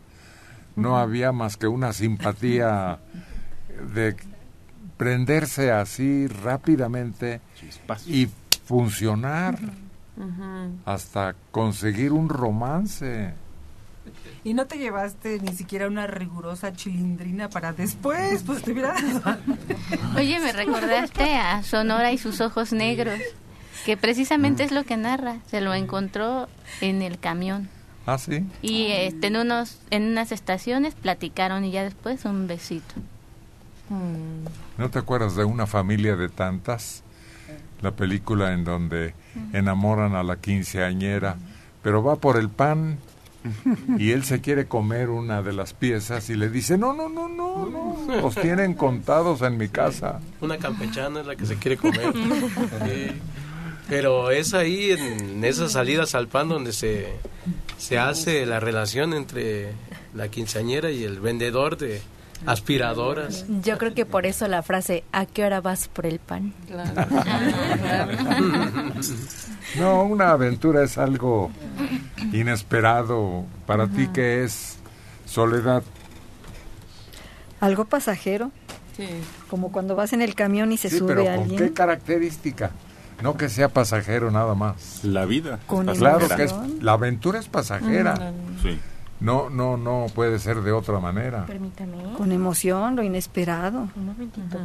no 0.76 0.98
había 0.98 1.32
más 1.32 1.56
que 1.56 1.66
una 1.66 1.92
simpatía 1.92 2.98
de 3.92 4.16
prenderse 4.96 5.70
así 5.72 6.26
rápidamente 6.26 7.40
y 8.06 8.28
funcionar 8.64 9.58
hasta 10.84 11.34
conseguir 11.50 12.12
un 12.12 12.28
romance. 12.28 13.34
Y 14.44 14.54
no 14.54 14.66
te 14.66 14.78
llevaste 14.78 15.40
ni 15.40 15.52
siquiera 15.54 15.88
una 15.88 16.06
rigurosa 16.06 16.72
chilindrina 16.72 17.48
para 17.48 17.72
después, 17.72 18.42
pues 18.44 18.62
te 18.62 18.72
hubieras... 18.72 19.02
Oye, 20.16 20.38
me 20.38 20.52
recordaste 20.52 21.34
a 21.34 21.62
Sonora 21.64 22.12
y 22.12 22.18
sus 22.18 22.40
ojos 22.40 22.72
negros, 22.72 23.18
que 23.86 23.96
precisamente 23.96 24.64
es 24.64 24.72
lo 24.72 24.82
que 24.82 24.96
narra. 24.96 25.36
Se 25.48 25.60
lo 25.60 25.72
encontró 25.72 26.48
en 26.80 27.02
el 27.02 27.20
camión. 27.20 27.68
Ah, 28.04 28.18
sí. 28.18 28.44
Y 28.60 28.88
este, 28.88 29.28
en, 29.28 29.36
unos, 29.36 29.78
en 29.90 30.08
unas 30.08 30.32
estaciones 30.32 30.96
platicaron 30.96 31.64
y 31.64 31.70
ya 31.70 31.84
después 31.84 32.24
un 32.24 32.48
besito. 32.48 32.96
¿No 34.76 34.90
te 34.90 34.98
acuerdas 34.98 35.36
de 35.36 35.44
una 35.44 35.68
familia 35.68 36.16
de 36.16 36.28
tantas? 36.28 37.04
La 37.80 37.92
película 37.92 38.52
en 38.54 38.64
donde 38.64 39.14
enamoran 39.52 40.16
a 40.16 40.24
la 40.24 40.34
quinceañera, 40.34 41.36
pero 41.82 42.02
va 42.02 42.16
por 42.16 42.38
el 42.38 42.48
pan 42.48 42.98
y 43.98 44.10
él 44.10 44.24
se 44.24 44.40
quiere 44.40 44.66
comer 44.66 45.10
una 45.10 45.42
de 45.42 45.52
las 45.52 45.74
piezas 45.74 46.28
y 46.28 46.34
le 46.34 46.50
dice, 46.50 46.76
no, 46.76 46.92
no, 46.92 47.08
no, 47.08 47.28
no, 47.28 47.66
no, 47.66 48.20
los 48.20 48.34
tienen 48.34 48.74
contados 48.74 49.42
en 49.42 49.56
mi 49.56 49.68
casa. 49.68 50.18
Una 50.40 50.58
campechana 50.58 51.20
es 51.20 51.26
la 51.26 51.36
que 51.36 51.46
se 51.46 51.54
quiere 51.54 51.76
comer. 51.76 52.12
Sí. 52.84 53.12
Pero 53.88 54.30
es 54.30 54.52
ahí, 54.54 54.90
en 54.92 55.44
esas 55.44 55.72
salidas 55.72 56.14
al 56.14 56.26
pan, 56.28 56.48
donde 56.48 56.72
se, 56.72 57.06
se 57.78 57.98
hace 57.98 58.44
la 58.46 58.58
relación 58.60 59.14
entre 59.14 59.72
la 60.14 60.28
quinceañera 60.28 60.90
y 60.90 61.04
el 61.04 61.20
vendedor 61.20 61.76
de 61.76 62.00
aspiradoras. 62.46 63.44
Yo 63.62 63.78
creo 63.78 63.94
que 63.94 64.04
por 64.04 64.26
eso 64.26 64.46
la 64.48 64.62
frase 64.62 65.04
¿a 65.12 65.24
qué 65.26 65.44
hora 65.44 65.60
vas 65.60 65.88
por 65.88 66.04
el 66.04 66.18
pan? 66.18 66.52
No, 69.78 70.02
una 70.04 70.30
aventura 70.30 70.82
es 70.84 70.98
algo 70.98 71.50
inesperado. 72.32 73.44
Para 73.66 73.86
ti, 73.88 74.08
¿qué 74.12 74.44
es 74.44 74.76
soledad? 75.26 75.82
Algo 77.60 77.84
pasajero. 77.84 78.50
Como 79.50 79.70
cuando 79.72 79.94
vas 79.94 80.12
en 80.14 80.22
el 80.22 80.34
camión 80.34 80.72
y 80.72 80.78
se 80.78 80.88
Sí, 80.88 80.98
sube 80.98 81.08
pero 81.14 81.24
¿con 81.24 81.32
alguien. 81.34 81.58
qué 81.58 81.72
característica? 81.72 82.70
No 83.22 83.36
que 83.36 83.48
sea 83.48 83.68
pasajero 83.68 84.30
nada 84.30 84.54
más. 84.54 85.04
La 85.04 85.24
vida. 85.24 85.58
Con 85.66 85.86
claro 85.86 86.28
que 86.28 86.44
es, 86.44 86.54
la 86.80 86.92
aventura 86.92 87.38
es 87.38 87.48
pasajera. 87.48 88.32
Sí. 88.62 88.78
No, 89.20 89.48
no, 89.48 89.76
no 89.76 90.06
puede 90.14 90.38
ser 90.38 90.60
de 90.60 90.72
otra 90.72 91.00
manera. 91.00 91.46
Permítame. 91.46 92.12
Con 92.16 92.32
emoción, 92.32 92.96
lo 92.96 93.02
inesperado. 93.02 93.88
Un 93.96 94.06
momentito. 94.06 94.58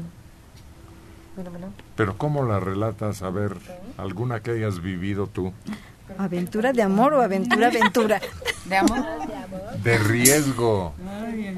Pero 1.95 2.17
¿cómo 2.17 2.43
la 2.43 2.59
relatas? 2.59 3.21
A 3.21 3.29
ver, 3.29 3.55
alguna 3.97 4.41
que 4.41 4.51
hayas 4.51 4.81
vivido 4.81 5.27
tú. 5.27 5.53
¿Aventura 6.17 6.73
de 6.73 6.81
amor 6.81 7.13
o 7.13 7.21
aventura, 7.21 7.67
aventura? 7.67 8.19
¿De 8.65 8.75
amor? 8.75 8.99
De 9.81 9.97
riesgo, 9.97 10.93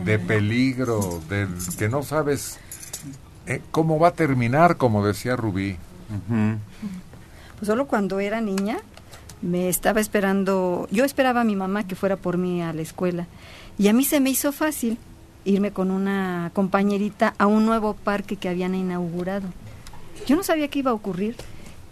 de 0.05 0.19
peligro, 0.19 1.21
de 1.27 1.47
que 1.77 1.89
no 1.89 2.03
sabes 2.03 2.59
eh, 3.47 3.61
cómo 3.71 3.97
va 3.97 4.09
a 4.09 4.13
terminar, 4.13 4.77
como 4.77 5.05
decía 5.05 5.35
Rubí. 5.35 5.77
Pues 7.57 7.67
solo 7.67 7.87
cuando 7.87 8.19
era 8.19 8.41
niña 8.41 8.77
me 9.41 9.69
estaba 9.69 9.99
esperando, 9.99 10.87
yo 10.91 11.05
esperaba 11.05 11.41
a 11.41 11.43
mi 11.43 11.55
mamá 11.55 11.85
que 11.85 11.95
fuera 11.95 12.15
por 12.15 12.37
mí 12.37 12.61
a 12.61 12.73
la 12.73 12.81
escuela 12.81 13.27
y 13.77 13.87
a 13.87 13.93
mí 13.93 14.03
se 14.03 14.19
me 14.19 14.29
hizo 14.29 14.51
fácil 14.51 14.97
irme 15.45 15.71
con 15.71 15.91
una 15.91 16.51
compañerita 16.53 17.33
a 17.37 17.47
un 17.47 17.65
nuevo 17.65 17.93
parque 17.93 18.37
que 18.37 18.47
habían 18.47 18.75
inaugurado. 18.75 19.47
Yo 20.25 20.35
no 20.35 20.43
sabía 20.43 20.69
qué 20.69 20.79
iba 20.79 20.91
a 20.91 20.93
ocurrir 20.93 21.35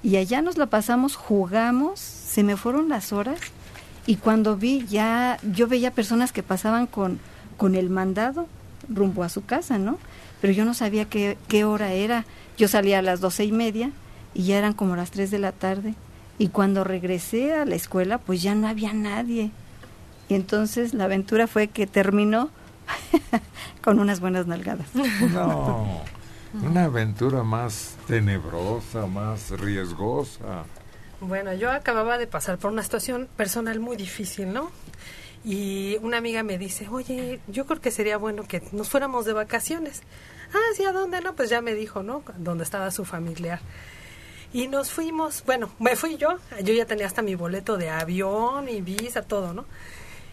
y 0.03 0.15
allá 0.15 0.41
nos 0.41 0.57
la 0.57 0.67
pasamos, 0.67 1.15
jugamos, 1.15 1.99
se 1.99 2.43
me 2.43 2.55
fueron 2.55 2.87
las 2.87 3.11
horas 3.11 3.39
y 4.07 4.15
cuando 4.15 4.55
vi 4.55 4.85
ya, 4.87 5.37
yo 5.43 5.67
veía 5.67 5.91
personas 5.91 6.31
que 6.31 6.43
pasaban 6.43 6.87
con, 6.87 7.19
con 7.57 7.75
el 7.75 7.89
mandado 7.89 8.47
rumbo 8.89 9.23
a 9.23 9.29
su 9.29 9.45
casa, 9.45 9.77
¿no? 9.77 9.97
Pero 10.39 10.53
yo 10.53 10.65
no 10.65 10.73
sabía 10.73 11.05
qué, 11.05 11.37
qué 11.47 11.65
hora 11.65 11.93
era. 11.93 12.25
Yo 12.57 12.67
salía 12.67 12.99
a 12.99 13.01
las 13.03 13.19
doce 13.19 13.45
y 13.45 13.51
media 13.51 13.91
y 14.33 14.43
ya 14.43 14.57
eran 14.57 14.73
como 14.73 14.95
las 14.95 15.11
tres 15.11 15.31
de 15.31 15.39
la 15.39 15.51
tarde. 15.51 15.95
Y 16.37 16.49
cuando 16.49 16.83
regresé 16.83 17.53
a 17.53 17.65
la 17.65 17.75
escuela, 17.75 18.17
pues 18.17 18.41
ya 18.41 18.55
no 18.55 18.67
había 18.67 18.93
nadie. 18.93 19.51
Y 20.29 20.33
entonces 20.33 20.93
la 20.93 21.05
aventura 21.05 21.47
fue 21.47 21.67
que 21.67 21.87
terminó 21.87 22.49
con 23.83 23.99
unas 23.99 24.19
buenas 24.19 24.47
nalgadas. 24.47 24.87
No, 25.33 26.01
una 26.53 26.85
aventura 26.85 27.43
más 27.43 27.95
tenebrosa, 28.07 29.07
más 29.07 29.51
riesgosa. 29.51 30.65
Bueno, 31.21 31.53
yo 31.53 31.71
acababa 31.71 32.17
de 32.17 32.27
pasar 32.27 32.57
por 32.57 32.71
una 32.71 32.83
situación 32.83 33.29
personal 33.37 33.79
muy 33.79 33.95
difícil, 33.95 34.51
¿no? 34.51 34.71
Y 35.43 35.97
una 36.01 36.17
amiga 36.17 36.43
me 36.43 36.57
dice, 36.57 36.87
oye, 36.89 37.39
yo 37.47 37.65
creo 37.65 37.79
que 37.79 37.91
sería 37.91 38.17
bueno 38.17 38.43
que 38.43 38.61
nos 38.71 38.89
fuéramos 38.89 39.25
de 39.25 39.33
vacaciones. 39.33 40.01
Ah, 40.53 40.75
sí, 40.75 40.83
¿a 40.83 40.91
dónde? 40.91 41.21
No, 41.21 41.35
pues 41.35 41.49
ya 41.49 41.61
me 41.61 41.73
dijo, 41.73 42.03
¿no? 42.03 42.23
Donde 42.37 42.63
estaba 42.63 42.91
su 42.91 43.05
familiar. 43.05 43.59
Y 44.53 44.67
nos 44.67 44.91
fuimos, 44.91 45.43
bueno, 45.45 45.71
me 45.79 45.95
fui 45.95 46.17
yo, 46.17 46.37
yo 46.63 46.73
ya 46.73 46.85
tenía 46.85 47.05
hasta 47.05 47.21
mi 47.21 47.35
boleto 47.35 47.77
de 47.77 47.89
avión 47.89 48.67
y 48.67 48.81
visa, 48.81 49.21
todo, 49.21 49.53
¿no? 49.53 49.65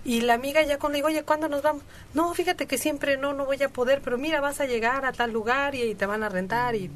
Y 0.05 0.23
la 0.23 0.35
amiga 0.35 0.63
ya 0.63 0.79
con 0.79 0.93
le 0.93 0.97
digo, 0.99 1.09
oye, 1.09 1.23
¿cuándo 1.23 1.49
nos 1.49 1.63
vamos? 1.63 1.83
No, 2.15 2.33
fíjate 2.35 2.67
que 2.67 2.79
siempre 2.79 3.17
no, 3.17 3.33
no 3.33 3.45
voy 3.45 3.63
a 3.63 3.69
poder, 3.69 4.01
pero 4.03 4.19
mira, 4.19 4.41
vas 4.41 4.61
a 4.61 4.67
llegar 4.67 5.05
a 5.05 5.13
tal 5.13 5.33
lugar 5.33 5.75
y, 5.75 5.95
te 5.95 6.07
van 6.07 6.23
a 6.23 6.29
rentar. 6.29 6.75
Y 6.75 6.91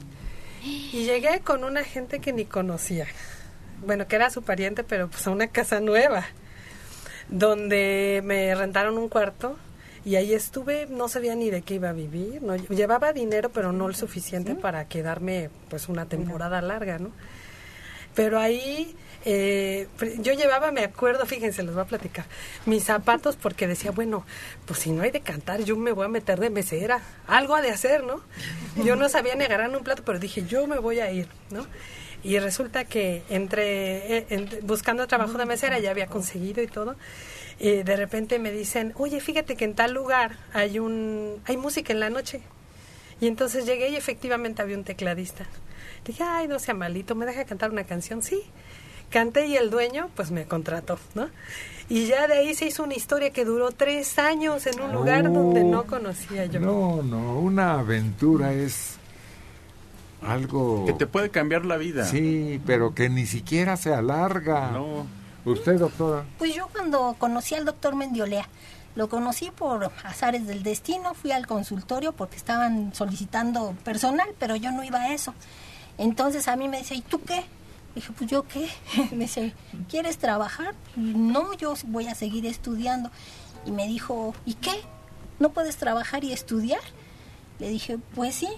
llegué 0.93 1.41
con 1.41 1.65
una 1.65 1.85
gente 1.85 2.21
que 2.21 2.33
ni 2.33 2.45
conocía. 2.45 3.07
Bueno, 3.85 4.07
que 4.07 4.17
era 4.17 4.31
su 4.31 4.43
pariente, 4.43 4.85
pero 4.85 5.09
pues 5.09 5.27
a 5.27 5.31
una 5.31 5.49
casa 5.49 5.81
nueva, 5.81 6.25
donde 7.29 8.21
me 8.25 8.55
rentaron 8.55 8.97
un 8.97 9.09
cuarto 9.09 9.57
y 10.05 10.17
ahí 10.17 10.35
estuve, 10.35 10.87
no 10.91 11.09
sabía 11.09 11.35
ni 11.35 11.51
de 11.51 11.63
qué 11.63 11.75
iba 11.75 11.91
a 11.91 11.93
vivir, 11.93 12.43
no 12.43 12.57
llevaba 12.57 13.13
dinero, 13.13 13.51
pero 13.51 13.73
no 13.73 13.89
el 13.89 13.95
suficiente 13.95 14.55
para 14.55 14.87
quedarme 14.89 15.51
pues 15.71 15.89
una 15.89 16.07
temporada 16.07 16.61
larga, 16.61 16.99
¿no? 16.99 17.11
Pero 18.15 18.39
ahí 18.39 18.95
eh, 19.25 19.87
yo 20.19 20.33
llevaba, 20.35 20.71
me 20.73 20.83
acuerdo, 20.85 21.25
fíjense, 21.25 21.63
les 21.63 21.73
voy 21.73 21.83
a 21.83 21.87
platicar, 21.87 22.27
mis 22.67 22.85
zapatos 22.85 23.37
porque 23.37 23.67
decía, 23.67 23.91
bueno, 23.91 24.27
pues 24.67 24.81
si 24.81 24.91
no 24.91 25.03
hay 25.03 25.11
de 25.11 25.21
cantar, 25.21 25.63
yo 25.65 25.77
me 25.77 25.93
voy 25.93 26.05
a 26.05 26.09
meter 26.09 26.39
de 26.41 26.51
mesera, 26.51 27.01
algo 27.27 27.55
ha 27.55 27.63
de 27.63 27.71
hacer, 27.71 28.05
¿no? 28.05 28.21
Yo 28.85 28.97
no 28.97 29.09
sabía 29.09 29.35
ni 29.35 29.45
agarrar 29.45 29.75
un 29.75 29.83
plato, 29.85 30.03
pero 30.05 30.19
dije, 30.19 30.45
yo 30.47 30.67
me 30.67 30.79
voy 30.79 31.01
a 31.01 31.11
ir, 31.11 31.27
¿no? 31.51 31.67
Y 32.25 32.39
resulta 32.39 32.85
que 32.85 33.23
entre, 33.31 34.19
eh, 34.19 34.27
entre- 34.31 34.61
buscando 34.61 35.07
trabajo 35.07 35.39
de 35.39 35.47
mesera 35.47 35.79
ya 35.79 35.91
había 35.91 36.07
conseguido 36.07 36.63
y 36.63 36.67
todo. 36.67 36.97
Y 37.59 37.83
de 37.83 37.97
repente 37.97 38.39
me 38.39 38.51
dicen, 38.51 38.93
oye, 38.97 39.21
fíjate 39.21 39.57
que 39.57 39.65
en 39.65 39.75
tal 39.75 39.93
lugar 39.93 40.39
hay 40.53 40.79
un 40.79 41.41
hay 41.45 41.57
música 41.57 41.93
en 41.93 42.01
la 42.01 42.11
noche. 42.11 42.41
Y 43.21 43.27
entonces 43.29 43.67
llegué 43.67 43.89
y 43.91 43.97
efectivamente 43.97 44.63
había 44.63 44.77
un 44.77 44.85
tecladista. 44.85 45.47
Dije, 46.05 46.25
ay, 46.25 46.49
no 46.49 46.59
sea 46.59 46.75
malito, 46.75 47.15
¿me 47.15 47.27
deja 47.27 47.45
cantar 47.45 47.71
una 47.71 47.85
canción? 47.85 48.23
Sí. 48.23 48.43
Canté 49.11 49.47
y 49.47 49.57
el 49.57 49.71
dueño, 49.71 50.09
pues 50.17 50.31
me 50.31 50.47
contrató, 50.47 50.99
¿no? 51.15 51.29
Y 51.89 52.07
ya 52.07 52.27
de 52.27 52.35
ahí 52.35 52.55
se 52.55 52.67
hizo 52.67 52.83
una 52.83 52.95
historia 52.95 53.31
que 53.31 53.45
duró 53.45 53.71
tres 53.71 54.19
años 54.19 54.67
en 54.67 54.81
un 54.81 54.93
lugar 54.93 55.31
donde 55.31 55.63
no 55.63 55.85
conocía 55.85 56.47
yo. 56.47 56.61
No, 56.61 57.03
no, 57.03 57.39
una 57.39 57.79
aventura 57.79 58.55
es 58.55 58.97
algo... 60.23 60.87
Que 60.87 60.95
te 60.95 61.07
puede 61.07 61.29
cambiar 61.29 61.67
la 61.67 61.77
vida. 61.77 62.07
Sí, 62.07 62.61
pero 62.67 62.95
que 62.95 63.11
ni 63.11 63.27
siquiera 63.27 63.77
se 63.77 63.93
alarga. 63.93 64.71
No. 64.71 65.07
¿Usted, 65.45 65.79
doctora? 65.79 66.25
Pues 66.39 66.55
yo 66.55 66.69
cuando 66.69 67.17
conocí 67.19 67.55
al 67.55 67.65
doctor 67.65 67.97
Mendiolea, 67.97 68.49
lo 68.95 69.09
conocí 69.09 69.51
por 69.51 69.91
azares 70.05 70.47
del 70.47 70.63
destino, 70.63 71.15
fui 71.15 71.33
al 71.33 71.47
consultorio 71.47 72.13
porque 72.13 72.37
estaban 72.37 72.95
solicitando 72.95 73.75
personal, 73.85 74.29
pero 74.39 74.55
yo 74.55 74.71
no 74.71 74.85
iba 74.85 75.01
a 75.01 75.15
eso. 75.15 75.35
Entonces 75.99 76.47
a 76.47 76.57
mí 76.57 76.69
me 76.69 76.79
dice, 76.79 76.95
¿y 76.95 77.01
tú 77.01 77.21
qué? 77.23 77.45
Dije, 77.95 78.13
pues 78.17 78.31
yo 78.31 78.47
qué. 78.47 78.69
me 79.13 79.25
dice, 79.25 79.55
¿quieres 79.89 80.19
trabajar? 80.19 80.75
No, 80.97 81.55
yo 81.55 81.75
voy 81.87 82.07
a 82.07 82.15
seguir 82.15 82.47
estudiando. 82.47 83.11
Y 83.65 83.71
me 83.71 83.87
dijo, 83.87 84.35
¿y 84.45 84.55
qué? 84.55 84.83
¿No 85.39 85.51
puedes 85.51 85.77
trabajar 85.77 86.25
y 86.25 86.33
estudiar? 86.33 86.81
Le 87.59 87.69
dije, 87.69 87.99
pues 88.15 88.35
sí. 88.35 88.49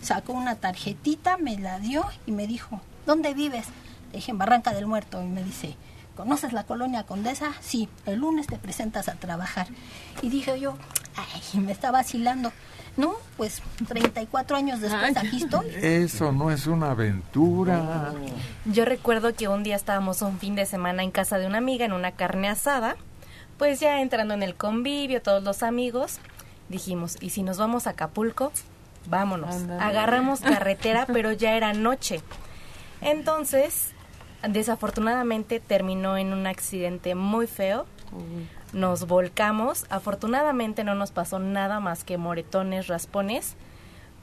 Sacó 0.00 0.32
una 0.34 0.56
tarjetita, 0.56 1.36
me 1.36 1.58
la 1.58 1.78
dio 1.78 2.04
y 2.26 2.32
me 2.32 2.46
dijo, 2.46 2.80
¿dónde 3.06 3.34
vives? 3.34 3.66
Le 4.12 4.18
dije, 4.18 4.30
en 4.30 4.38
Barranca 4.38 4.72
del 4.72 4.86
Muerto. 4.86 5.22
Y 5.22 5.26
me 5.26 5.42
dice, 5.42 5.76
¿conoces 6.16 6.52
la 6.52 6.64
colonia 6.64 7.04
Condesa? 7.04 7.52
Sí, 7.60 7.88
el 8.06 8.20
lunes 8.20 8.46
te 8.46 8.56
presentas 8.56 9.08
a 9.08 9.14
trabajar. 9.14 9.66
Y 10.22 10.30
dije 10.30 10.58
yo, 10.60 10.76
ay, 11.16 11.60
me 11.60 11.72
está 11.72 11.90
vacilando. 11.90 12.52
No, 12.96 13.14
pues 13.36 13.60
34 13.88 14.56
años 14.56 14.80
después 14.80 15.16
aquí 15.16 15.42
estoy. 15.42 15.66
Eso 15.74 16.30
no 16.30 16.50
es 16.52 16.66
una 16.68 16.92
aventura. 16.92 18.12
Yo 18.66 18.84
recuerdo 18.84 19.34
que 19.34 19.48
un 19.48 19.64
día 19.64 19.74
estábamos 19.74 20.22
un 20.22 20.38
fin 20.38 20.54
de 20.54 20.64
semana 20.64 21.02
en 21.02 21.10
casa 21.10 21.38
de 21.38 21.46
una 21.46 21.58
amiga 21.58 21.84
en 21.84 21.92
una 21.92 22.12
carne 22.12 22.48
asada, 22.48 22.96
pues 23.58 23.80
ya 23.80 24.00
entrando 24.00 24.34
en 24.34 24.44
el 24.44 24.54
convivio, 24.54 25.22
todos 25.22 25.42
los 25.42 25.64
amigos, 25.64 26.18
dijimos, 26.68 27.16
¿y 27.20 27.30
si 27.30 27.42
nos 27.42 27.58
vamos 27.58 27.88
a 27.88 27.90
Acapulco? 27.90 28.52
Vámonos. 29.06 29.56
Agarramos 29.80 30.40
carretera, 30.40 31.06
pero 31.06 31.32
ya 31.32 31.56
era 31.56 31.72
noche. 31.72 32.20
Entonces, 33.00 33.93
desafortunadamente 34.48 35.60
terminó 35.60 36.16
en 36.16 36.32
un 36.32 36.46
accidente 36.46 37.14
muy 37.14 37.46
feo. 37.46 37.86
Nos 38.72 39.06
volcamos. 39.06 39.86
Afortunadamente 39.90 40.84
no 40.84 40.94
nos 40.94 41.10
pasó 41.10 41.38
nada 41.38 41.80
más 41.80 42.04
que 42.04 42.18
moretones, 42.18 42.86
raspones. 42.86 43.54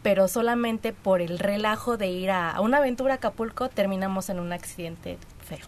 Pero 0.04 0.28
solamente 0.28 0.94
por 0.94 1.22
el 1.22 1.38
relajo 1.38 1.96
de 1.96 2.08
ir 2.08 2.32
a, 2.32 2.52
a 2.52 2.62
una 2.62 2.78
aventura 2.78 3.14
a 3.14 3.18
Acapulco 3.18 3.70
terminamos 3.70 4.30
en 4.30 4.40
un 4.40 4.52
accidente 4.52 5.18
feo. 5.46 5.68